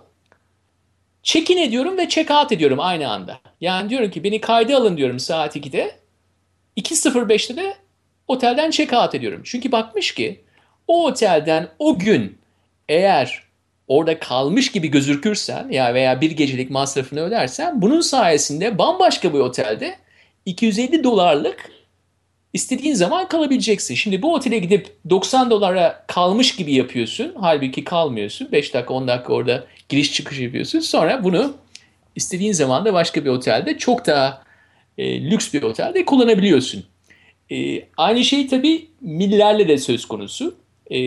[1.24, 3.40] Check-in ediyorum ve check-out ediyorum aynı anda.
[3.62, 6.00] Yani diyorum ki beni kayda alın diyorum saat 2'de.
[6.78, 7.76] 2.05'te de
[8.28, 9.42] otelden check-out ediyorum.
[9.46, 10.42] Çünkü bakmış ki
[10.88, 12.39] o otelden o gün
[12.90, 13.44] eğer
[13.88, 19.95] orada kalmış gibi gözükürsen ya veya bir gecelik masrafını ödersen bunun sayesinde bambaşka bir otelde
[20.45, 21.72] 250 dolarlık
[22.53, 23.95] istediğin zaman kalabileceksin.
[23.95, 27.34] Şimdi bu otele gidip 90 dolara kalmış gibi yapıyorsun.
[27.40, 28.52] Halbuki kalmıyorsun.
[28.52, 30.80] 5 dakika 10 dakika orada giriş çıkış yapıyorsun.
[30.80, 31.53] Sonra bunu
[32.16, 34.44] istediğin zaman da başka bir otelde çok daha
[34.98, 36.84] e, lüks bir otelde kullanabiliyorsun.
[37.52, 40.56] E, aynı şey tabii millerle de söz konusu.
[40.91, 40.99] E,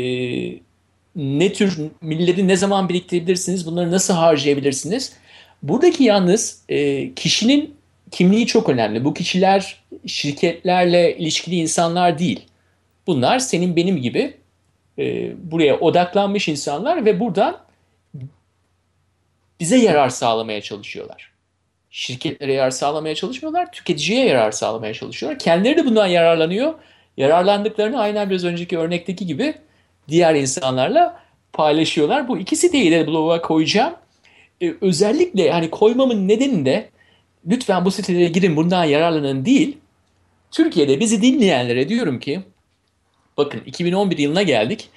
[1.17, 3.67] ne tür milleri ne zaman biriktirebilirsiniz?
[3.67, 5.13] Bunları nasıl harcayabilirsiniz?
[5.63, 7.75] Buradaki yalnız e, kişinin
[8.11, 9.05] kimliği çok önemli.
[9.05, 12.47] Bu kişiler şirketlerle ilişkili insanlar değil.
[13.07, 14.37] Bunlar senin benim gibi
[14.99, 17.59] e, buraya odaklanmış insanlar ve buradan
[19.61, 21.33] bize yarar sağlamaya çalışıyorlar.
[21.91, 25.39] Şirketlere yarar sağlamaya çalışmıyorlar, tüketiciye yarar sağlamaya çalışıyorlar.
[25.39, 26.75] Kendileri de bundan yararlanıyor.
[27.17, 29.55] Yararlandıklarını aynen biraz önceki örnekteki gibi
[30.09, 31.23] diğer insanlarla
[31.53, 32.29] paylaşıyorlar.
[32.29, 33.95] Bu iki siteyi de bloğa koyacağım.
[34.63, 36.89] Ee, özellikle hani koymamın nedeni de
[37.47, 39.79] lütfen bu sitelere girin bundan yararlanın değil.
[40.51, 42.41] Türkiye'de bizi dinleyenlere diyorum ki
[43.37, 44.89] bakın 2011 yılına geldik.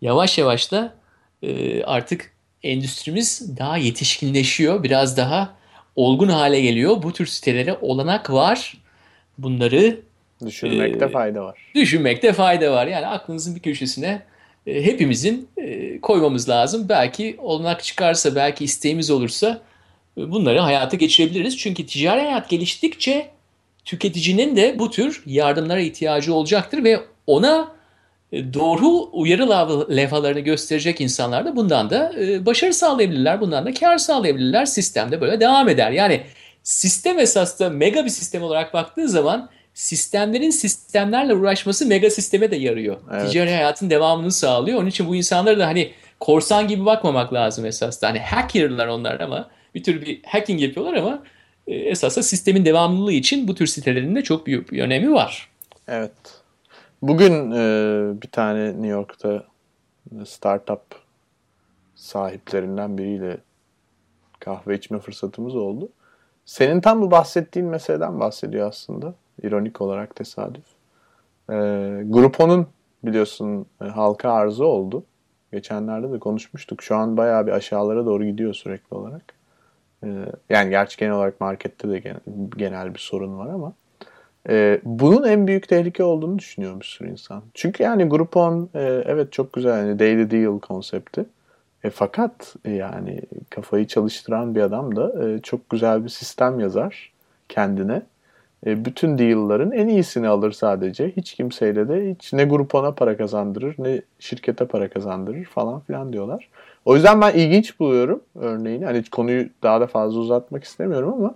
[0.00, 0.94] Yavaş yavaş da
[1.42, 2.32] e, artık
[2.62, 4.82] endüstrimiz daha yetişkinleşiyor.
[4.82, 5.54] Biraz daha
[5.96, 7.02] olgun hale geliyor.
[7.02, 8.76] Bu tür sitelere olanak var.
[9.38, 10.00] Bunları
[10.46, 11.58] düşünmekte e, fayda var.
[11.74, 12.86] Düşünmekte fayda var.
[12.86, 14.22] Yani aklınızın bir köşesine
[14.64, 16.88] hepimizin e, koymamız lazım.
[16.88, 19.60] Belki olanak çıkarsa, belki isteğimiz olursa
[20.18, 21.58] e, bunları hayata geçirebiliriz.
[21.58, 23.30] Çünkü ticari hayat geliştikçe
[23.84, 27.72] tüketicinin de bu tür yardımlara ihtiyacı olacaktır ve ona
[28.32, 29.48] e, doğru uyarı
[29.96, 33.40] levhalarını gösterecek insanlar da bundan da e, başarı sağlayabilirler.
[33.40, 34.66] Bundan da kar sağlayabilirler.
[34.66, 35.90] Sistem de böyle devam eder.
[35.90, 36.20] Yani
[36.62, 42.56] sistem esas da mega bir sistem olarak baktığı zaman sistemlerin sistemlerle uğraşması mega sisteme de
[42.56, 42.96] yarıyor.
[43.12, 43.26] Evet.
[43.26, 44.78] Ticari hayatın devamını sağlıyor.
[44.78, 48.10] Onun için bu insanları da hani korsan gibi bakmamak lazım esasında.
[48.10, 51.22] Hani hackerlar onlar ama bir tür bir hacking yapıyorlar ama
[51.66, 55.48] e, esasında sistemin devamlılığı için bu tür sitelerin de çok büyük bir önemi var.
[55.88, 56.12] Evet.
[57.02, 59.44] Bugün e, bir tane New York'ta
[60.26, 60.82] startup
[61.94, 63.38] sahiplerinden biriyle
[64.40, 65.88] kahve içme fırsatımız oldu.
[66.44, 69.14] Senin tam bu bahsettiğin meseleden bahsediyor aslında.
[69.42, 70.64] İronik olarak tesadüf.
[71.50, 71.54] E,
[72.04, 72.66] Grupo'nun
[73.04, 75.04] biliyorsun e, halka arzı oldu.
[75.52, 76.82] Geçenlerde de konuşmuştuk.
[76.82, 79.22] Şu an bayağı bir aşağılara doğru gidiyor sürekli olarak.
[80.04, 80.08] E,
[80.50, 82.20] yani gerçi genel olarak markette de genel,
[82.56, 83.72] genel bir sorun var ama
[84.48, 87.42] e, bunun en büyük tehlike olduğunu düşünüyor bir sürü insan.
[87.54, 91.26] Çünkü yani Groupon e, evet çok güzel yani daily deal konsepti.
[91.84, 97.12] E, fakat e, yani kafayı çalıştıran bir adam da e, çok güzel bir sistem yazar
[97.48, 98.02] kendine.
[98.66, 101.10] E, bütün deal'ların en iyisini alır sadece.
[101.16, 106.48] Hiç kimseyle de hiç ne Groupon'a para kazandırır ne şirkete para kazandırır falan filan diyorlar.
[106.84, 108.84] O yüzden ben ilginç buluyorum örneğini.
[108.84, 111.34] Hani konuyu daha da fazla uzatmak istemiyorum ama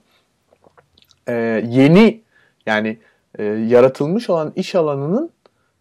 [1.28, 1.32] e,
[1.68, 2.20] yeni
[2.66, 2.98] yani
[3.38, 5.30] e, yaratılmış olan iş alanının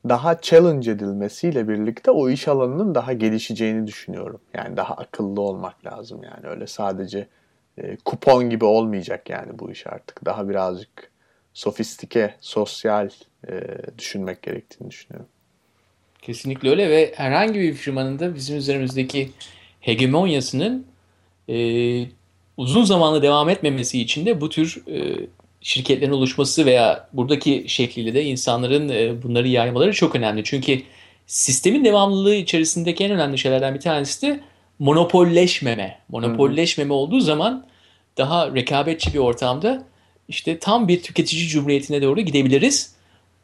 [0.09, 4.39] daha challenge edilmesiyle birlikte o iş alanının daha gelişeceğini düşünüyorum.
[4.53, 7.27] Yani daha akıllı olmak lazım yani öyle sadece
[7.77, 10.25] e, kupon gibi olmayacak yani bu iş artık.
[10.25, 11.12] Daha birazcık
[11.53, 13.09] sofistike, sosyal
[13.49, 13.53] e,
[13.97, 15.27] düşünmek gerektiğini düşünüyorum.
[16.21, 19.31] Kesinlikle öyle ve herhangi bir firmanın da bizim üzerimizdeki
[19.79, 20.85] hegemonyasının
[21.49, 21.55] e,
[22.57, 25.27] uzun zamanlı devam etmemesi için de bu tür e,
[25.61, 30.43] şirketlerin oluşması veya buradaki şekliyle de insanların e, bunları yaymaları çok önemli.
[30.43, 30.81] Çünkü
[31.27, 34.39] sistemin devamlılığı içerisindeki en önemli şeylerden bir tanesi de
[34.79, 35.99] monopolleşmeme.
[36.09, 37.67] Monopolleşmeme olduğu zaman
[38.17, 39.83] daha rekabetçi bir ortamda
[40.27, 42.95] işte tam bir tüketici cumhuriyetine doğru gidebiliriz.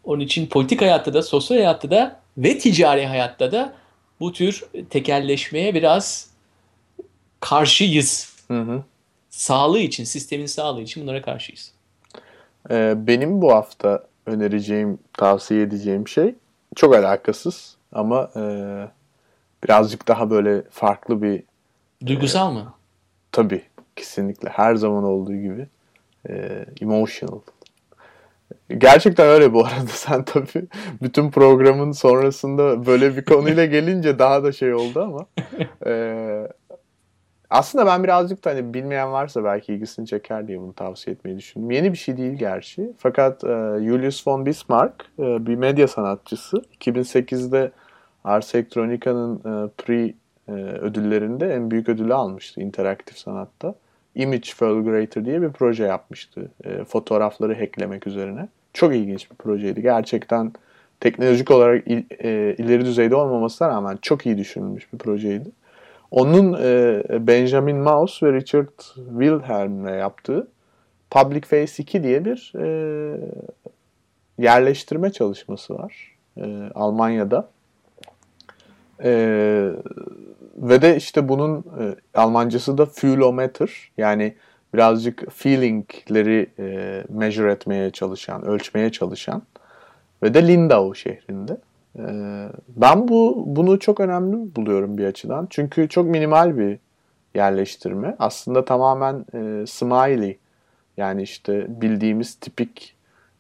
[0.04, 3.74] Onun için politik hayatta da, sosyal hayatta da ve ticari hayatta da
[4.20, 6.30] bu tür tekelleşmeye biraz
[7.40, 8.34] karşıyız.
[8.48, 8.84] Hı hı.
[9.30, 11.72] Sağlığı için, sistemin sağlığı için bunlara karşıyız.
[12.70, 16.36] Ee, benim bu hafta önereceğim, tavsiye edeceğim şey
[16.76, 18.42] çok alakasız ama e,
[19.64, 21.44] birazcık daha böyle farklı bir...
[22.06, 22.74] Duygusal e, mı?
[23.32, 23.62] Tabii,
[23.96, 24.50] kesinlikle.
[24.50, 25.68] Her zaman olduğu gibi.
[26.30, 27.40] E, emotional.
[28.78, 29.88] Gerçekten öyle bu arada.
[29.88, 30.68] Sen tabii
[31.02, 35.26] bütün programın sonrasında böyle bir konuyla gelince daha da şey oldu ama.
[35.86, 36.48] Ee,
[37.50, 41.72] aslında ben birazcık da hani bilmeyen varsa belki ilgisini çeker diye bunu tavsiye etmeyi düşündüm.
[41.72, 42.94] Yeni bir şey değil gerçi.
[42.98, 43.48] Fakat e,
[43.80, 46.58] Julius von Bismarck e, bir medya sanatçısı.
[46.80, 47.72] 2008'de
[48.24, 50.14] Ars Electronica'nın e, Pre
[50.48, 53.76] e, ödüllerinde en büyük ödülü almıştı interaktif sanatta.
[54.16, 56.52] Image Fulgurator diye bir proje yapmıştı.
[56.64, 58.48] E, fotoğrafları hacklemek üzerine.
[58.74, 59.82] Çok ilginç bir projeydi.
[59.82, 60.52] Gerçekten
[61.00, 65.50] teknolojik olarak il, e, ileri düzeyde olmamasına rağmen çok iyi düşünülmüş bir projeydi.
[66.12, 70.48] Onun e, Benjamin Maus ve Richard Wilhelm'le yaptığı
[71.12, 72.68] Public Face 2 diye bir e,
[74.38, 76.16] yerleştirme çalışması var.
[76.38, 77.50] E, Almanya'da.
[79.04, 79.72] E,
[80.60, 84.36] ve de işte bunun e, Almancası da Fühlometer yani
[84.74, 89.42] birazcık feelingleri e, measure etmeye çalışan, ölçmeye çalışan
[90.24, 91.58] ve de Lindau şehrinde.
[92.00, 92.04] E,
[92.68, 95.48] ben bu bunu çok önemli buluyorum bir açıdan.
[95.50, 96.80] Çünkü çok minimal bir
[97.36, 98.16] yerleştirme.
[98.20, 100.38] Aslında tamamen e, smiley
[100.98, 102.96] yani işte bildiğimiz tipik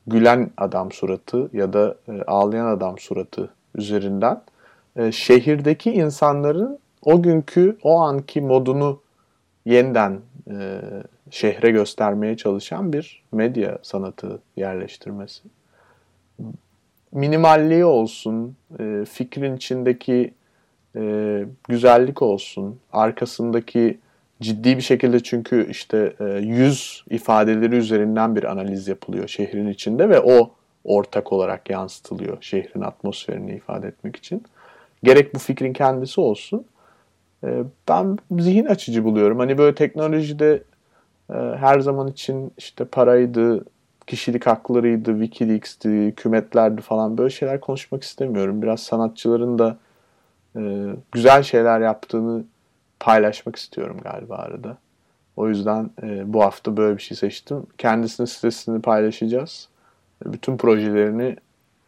[0.07, 4.41] gülen adam suratı ya da e, ağlayan adam suratı üzerinden
[4.95, 9.01] e, şehirdeki insanların o günkü o anki modunu
[9.65, 10.19] yeniden
[10.51, 10.81] e,
[11.31, 15.41] şehre göstermeye çalışan bir medya sanatı yerleştirmesi.
[17.11, 20.33] Minimalliği olsun, e, fikrin içindeki
[20.95, 23.99] e, güzellik olsun, arkasındaki
[24.41, 30.19] ciddi bir şekilde çünkü işte e, yüz ifadeleri üzerinden bir analiz yapılıyor şehrin içinde ve
[30.19, 30.51] o
[30.83, 34.43] ortak olarak yansıtılıyor şehrin atmosferini ifade etmek için.
[35.03, 36.65] Gerek bu fikrin kendisi olsun.
[37.43, 39.39] E, ben zihin açıcı buluyorum.
[39.39, 40.63] Hani böyle teknolojide
[41.29, 43.65] e, her zaman için işte paraydı,
[44.07, 48.61] kişilik haklarıydı, Wikileaks'ti, kümetlerdi falan böyle şeyler konuşmak istemiyorum.
[48.61, 49.77] Biraz sanatçıların da
[50.55, 50.61] e,
[51.11, 52.43] güzel şeyler yaptığını
[52.99, 54.77] paylaşmak istiyorum galiba arada.
[55.37, 57.67] O yüzden e, bu hafta böyle bir şey seçtim.
[57.77, 59.69] Kendisinin sitesini paylaşacağız.
[60.25, 61.35] Bütün projelerini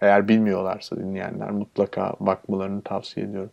[0.02, 3.52] eğer bilmiyorlarsa dinleyenler mutlaka bakmalarını tavsiye ediyorum.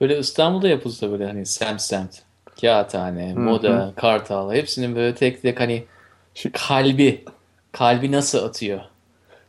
[0.00, 2.10] Böyle İstanbul'da yapılsa böyle hani semt semt,
[2.60, 3.40] kağıthane, Hı hı.
[3.40, 5.84] moda, kartal hepsinin böyle tek tek hani
[6.52, 7.24] kalbi,
[7.72, 8.80] kalbi nasıl atıyor?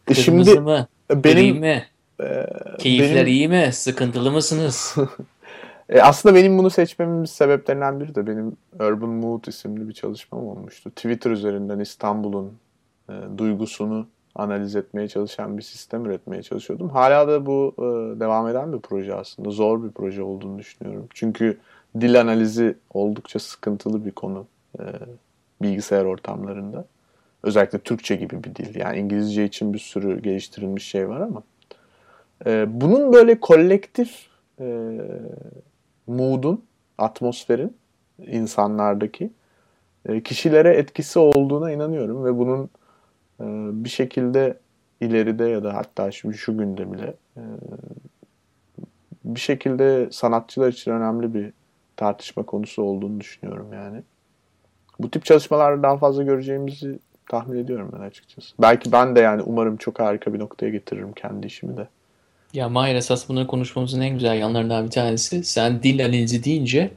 [0.09, 0.87] E Kırmızı şimdi mı?
[1.11, 1.85] Benim mi?
[2.21, 2.45] e,
[2.79, 3.69] Keyifler benim iyi mi?
[3.73, 4.95] Sıkıntılı mısınız?
[5.89, 10.89] E, aslında benim bunu seçmemin sebeplerinden biri de benim Urban Mood isimli bir çalışmam olmuştu.
[10.89, 12.53] Twitter üzerinden İstanbul'un
[13.09, 14.07] e, duygusunu
[14.37, 16.89] analiz etmeye çalışan bir sistem üretmeye çalışıyordum.
[16.89, 19.49] Hala da bu e, devam eden bir proje aslında.
[19.49, 21.07] Zor bir proje olduğunu düşünüyorum.
[21.13, 21.57] Çünkü
[22.01, 24.45] dil analizi oldukça sıkıntılı bir konu
[24.79, 24.83] e,
[25.61, 26.85] bilgisayar ortamlarında.
[27.43, 28.75] Özellikle Türkçe gibi bir dil.
[28.75, 31.43] Yani İngilizce için bir sürü geliştirilmiş şey var ama.
[32.45, 34.27] E, bunun böyle kolektif
[34.59, 34.97] e,
[36.07, 36.63] mood'un,
[36.97, 37.77] atmosferin
[38.27, 39.29] insanlardaki
[40.05, 42.69] e, kişilere etkisi olduğuna inanıyorum ve bunun
[43.83, 44.57] bir şekilde
[45.01, 47.41] ileride ya da hatta şimdi şu günde bile e,
[49.23, 51.53] bir şekilde sanatçılar için önemli bir
[51.95, 54.01] tartışma konusu olduğunu düşünüyorum yani.
[54.99, 56.99] Bu tip çalışmalarda daha fazla göreceğimizi
[57.29, 58.55] tahmin ediyorum ben açıkçası.
[58.61, 61.87] Belki ben de yani umarım çok harika bir noktaya getiririm kendi işimi de.
[62.53, 65.43] Ya Mahir esas bunları konuşmamızın en güzel yanlarından bir tanesi.
[65.43, 66.91] Sen dil analizi deyince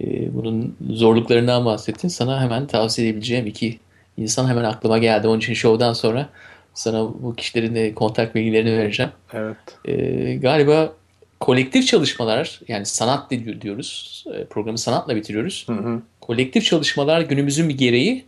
[0.00, 2.08] e, bunun zorluklarından bahsettin.
[2.08, 3.78] Sana hemen tavsiye edebileceğim iki
[4.16, 5.28] insan hemen aklıma geldi.
[5.28, 6.28] Onun için şovdan sonra
[6.74, 9.12] sana bu kişilerin de kontak bilgilerini vereceğim.
[9.32, 9.56] Evet.
[9.84, 10.92] E, galiba
[11.40, 14.24] kolektif çalışmalar yani sanat di- diyoruz.
[14.34, 15.64] E, programı sanatla bitiriyoruz.
[15.68, 16.02] Hı hı.
[16.20, 18.24] Kolektif çalışmalar günümüzün bir gereği.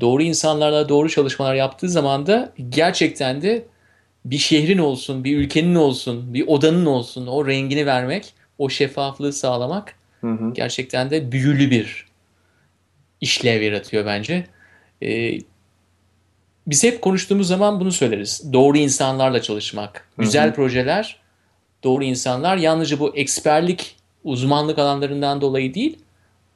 [0.00, 3.64] Doğru insanlarla doğru çalışmalar yaptığı zaman da gerçekten de
[4.24, 9.94] bir şehrin olsun, bir ülkenin olsun, bir odanın olsun o rengini vermek, o şeffaflığı sağlamak
[10.20, 10.52] Hı hı.
[10.54, 12.06] gerçekten de büyülü bir
[13.20, 14.46] işlev yaratıyor bence.
[15.02, 15.38] Ee,
[16.66, 18.52] biz hep konuştuğumuz zaman bunu söyleriz.
[18.52, 21.20] Doğru insanlarla çalışmak, güzel projeler,
[21.84, 22.56] doğru insanlar.
[22.56, 25.98] Yalnızca bu eksperlik, uzmanlık alanlarından dolayı değil,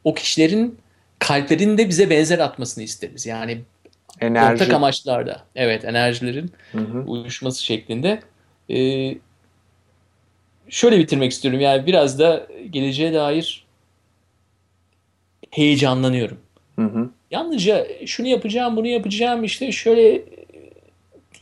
[0.05, 0.79] o kişilerin
[1.19, 3.27] kalplerinin de bize benzer atmasını isteriz.
[3.27, 3.61] Yani
[4.21, 4.53] Enerji.
[4.53, 6.99] ortak amaçlarda, evet enerjilerin Hı hı.
[7.07, 8.21] uyuşması şeklinde.
[8.71, 9.19] Ee,
[10.69, 11.61] şöyle bitirmek istiyorum.
[11.61, 13.65] Yani biraz da geleceğe dair
[15.51, 16.39] heyecanlanıyorum.
[16.77, 17.11] Hı hı.
[17.35, 20.23] Yalnızca şunu yapacağım, bunu yapacağım işte şöyle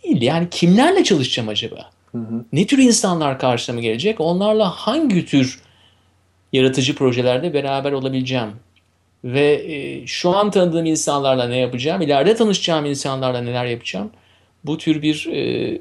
[0.05, 0.23] değil.
[0.23, 1.91] Yani kimlerle çalışacağım acaba?
[2.13, 2.45] Hı hı.
[2.53, 4.21] Ne tür insanlar karşıma gelecek?
[4.21, 5.61] Onlarla hangi tür
[6.53, 8.51] yaratıcı projelerde beraber olabileceğim?
[9.25, 12.03] Ve e, şu an tanıdığım insanlarla ne yapacağım?
[12.03, 14.11] İleride tanışacağım insanlarla neler yapacağım?
[14.65, 15.81] bu tür bir e,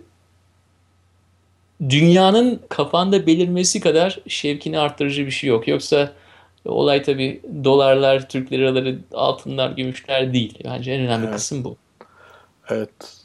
[1.89, 5.67] dünyanın kafanda belirmesi kadar şevkini arttırıcı bir şey yok.
[5.67, 6.11] Yoksa
[6.65, 10.59] olay tabii dolarlar, Türk liraları, altınlar, gümüşler değil.
[10.65, 11.35] Bence en önemli Evet.
[11.35, 11.75] kısım bu.
[12.69, 13.17] Evet.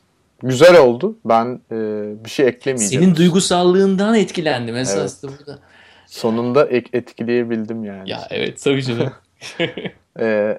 [0.42, 1.16] Güzel oldu.
[1.24, 1.76] Ben e,
[2.24, 3.04] bir şey eklemeyeceğim.
[3.04, 5.58] Senin duygusallığından etkilendim esas da burada.
[6.06, 8.10] Sonunda ek- etkileyebildim yani.
[8.10, 9.12] Ya evet tabii canım.
[10.20, 10.58] E,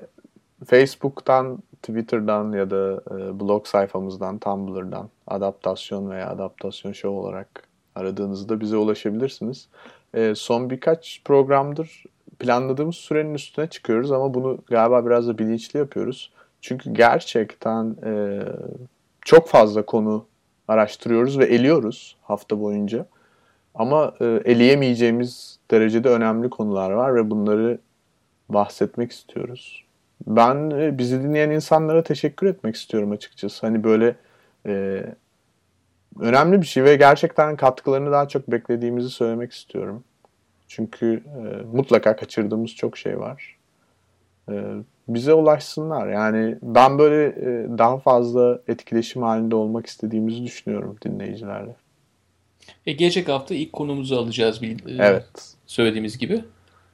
[0.65, 7.47] Facebook'tan, Twitter'dan ya da e, blog sayfamızdan, Tumblr'dan adaptasyon veya adaptasyon show olarak
[7.95, 9.67] aradığınızda bize ulaşabilirsiniz.
[10.13, 12.03] E, son birkaç programdır
[12.39, 16.31] planladığımız sürenin üstüne çıkıyoruz ama bunu galiba biraz da bilinçli yapıyoruz.
[16.61, 18.41] Çünkü gerçekten e,
[19.21, 20.25] çok fazla konu
[20.67, 23.05] araştırıyoruz ve eliyoruz hafta boyunca.
[23.75, 27.79] Ama e, eleyemeyeceğimiz derecede önemli konular var ve bunları
[28.49, 29.83] bahsetmek istiyoruz.
[30.27, 33.67] Ben e, bizi dinleyen insanlara teşekkür etmek istiyorum açıkçası.
[33.67, 34.15] Hani böyle
[34.65, 35.03] e,
[36.19, 40.03] önemli bir şey ve gerçekten katkılarını daha çok beklediğimizi söylemek istiyorum.
[40.67, 43.57] Çünkü e, mutlaka kaçırdığımız çok şey var.
[44.51, 44.53] E,
[45.07, 46.07] bize ulaşsınlar.
[46.07, 51.75] Yani ben böyle e, daha fazla etkileşim halinde olmak istediğimizi düşünüyorum dinleyicilerle.
[52.85, 55.53] E, gelecek hafta ilk konumuzu alacağız bil- e, Evet.
[55.65, 56.43] söylediğimiz gibi.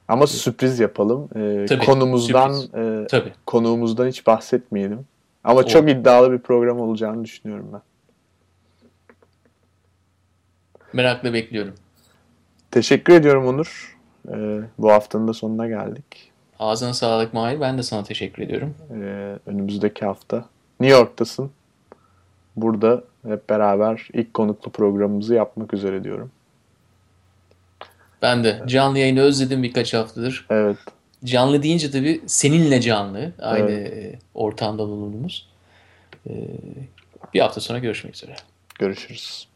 [0.08, 1.30] Ama sürpriz yapalım.
[1.36, 3.04] E, Tabii, konumuzdan sürpriz.
[3.04, 3.34] e, Tabii.
[3.46, 5.06] konuğumuzdan hiç bahsetmeyelim.
[5.44, 5.68] Ama Olur.
[5.70, 7.82] çok iddialı bir program olacağını düşünüyorum ben.
[10.94, 11.74] Merakla bekliyorum.
[12.74, 13.98] Teşekkür ediyorum Onur.
[14.30, 16.32] Ee, bu haftanın da sonuna geldik.
[16.60, 17.62] Ağzına sağlık Mahir.
[17.62, 18.76] Ben de sana teşekkür ediyorum.
[18.92, 20.46] Ee, önümüzdeki hafta
[20.80, 21.52] New York'tasın.
[22.56, 26.32] Burada hep beraber ilk konuklu programımızı yapmak üzere diyorum.
[28.22, 30.46] Ben de canlı yayını özledim birkaç haftadır.
[30.50, 30.78] Evet.
[31.24, 33.32] Canlı deyince tabii seninle canlı.
[33.42, 33.94] Aynı Evet.
[33.94, 35.50] e, ortamda bulunduğumuz.
[36.30, 36.32] E,
[37.34, 38.36] bir hafta sonra görüşmek üzere.
[38.80, 39.48] Görüşürüz.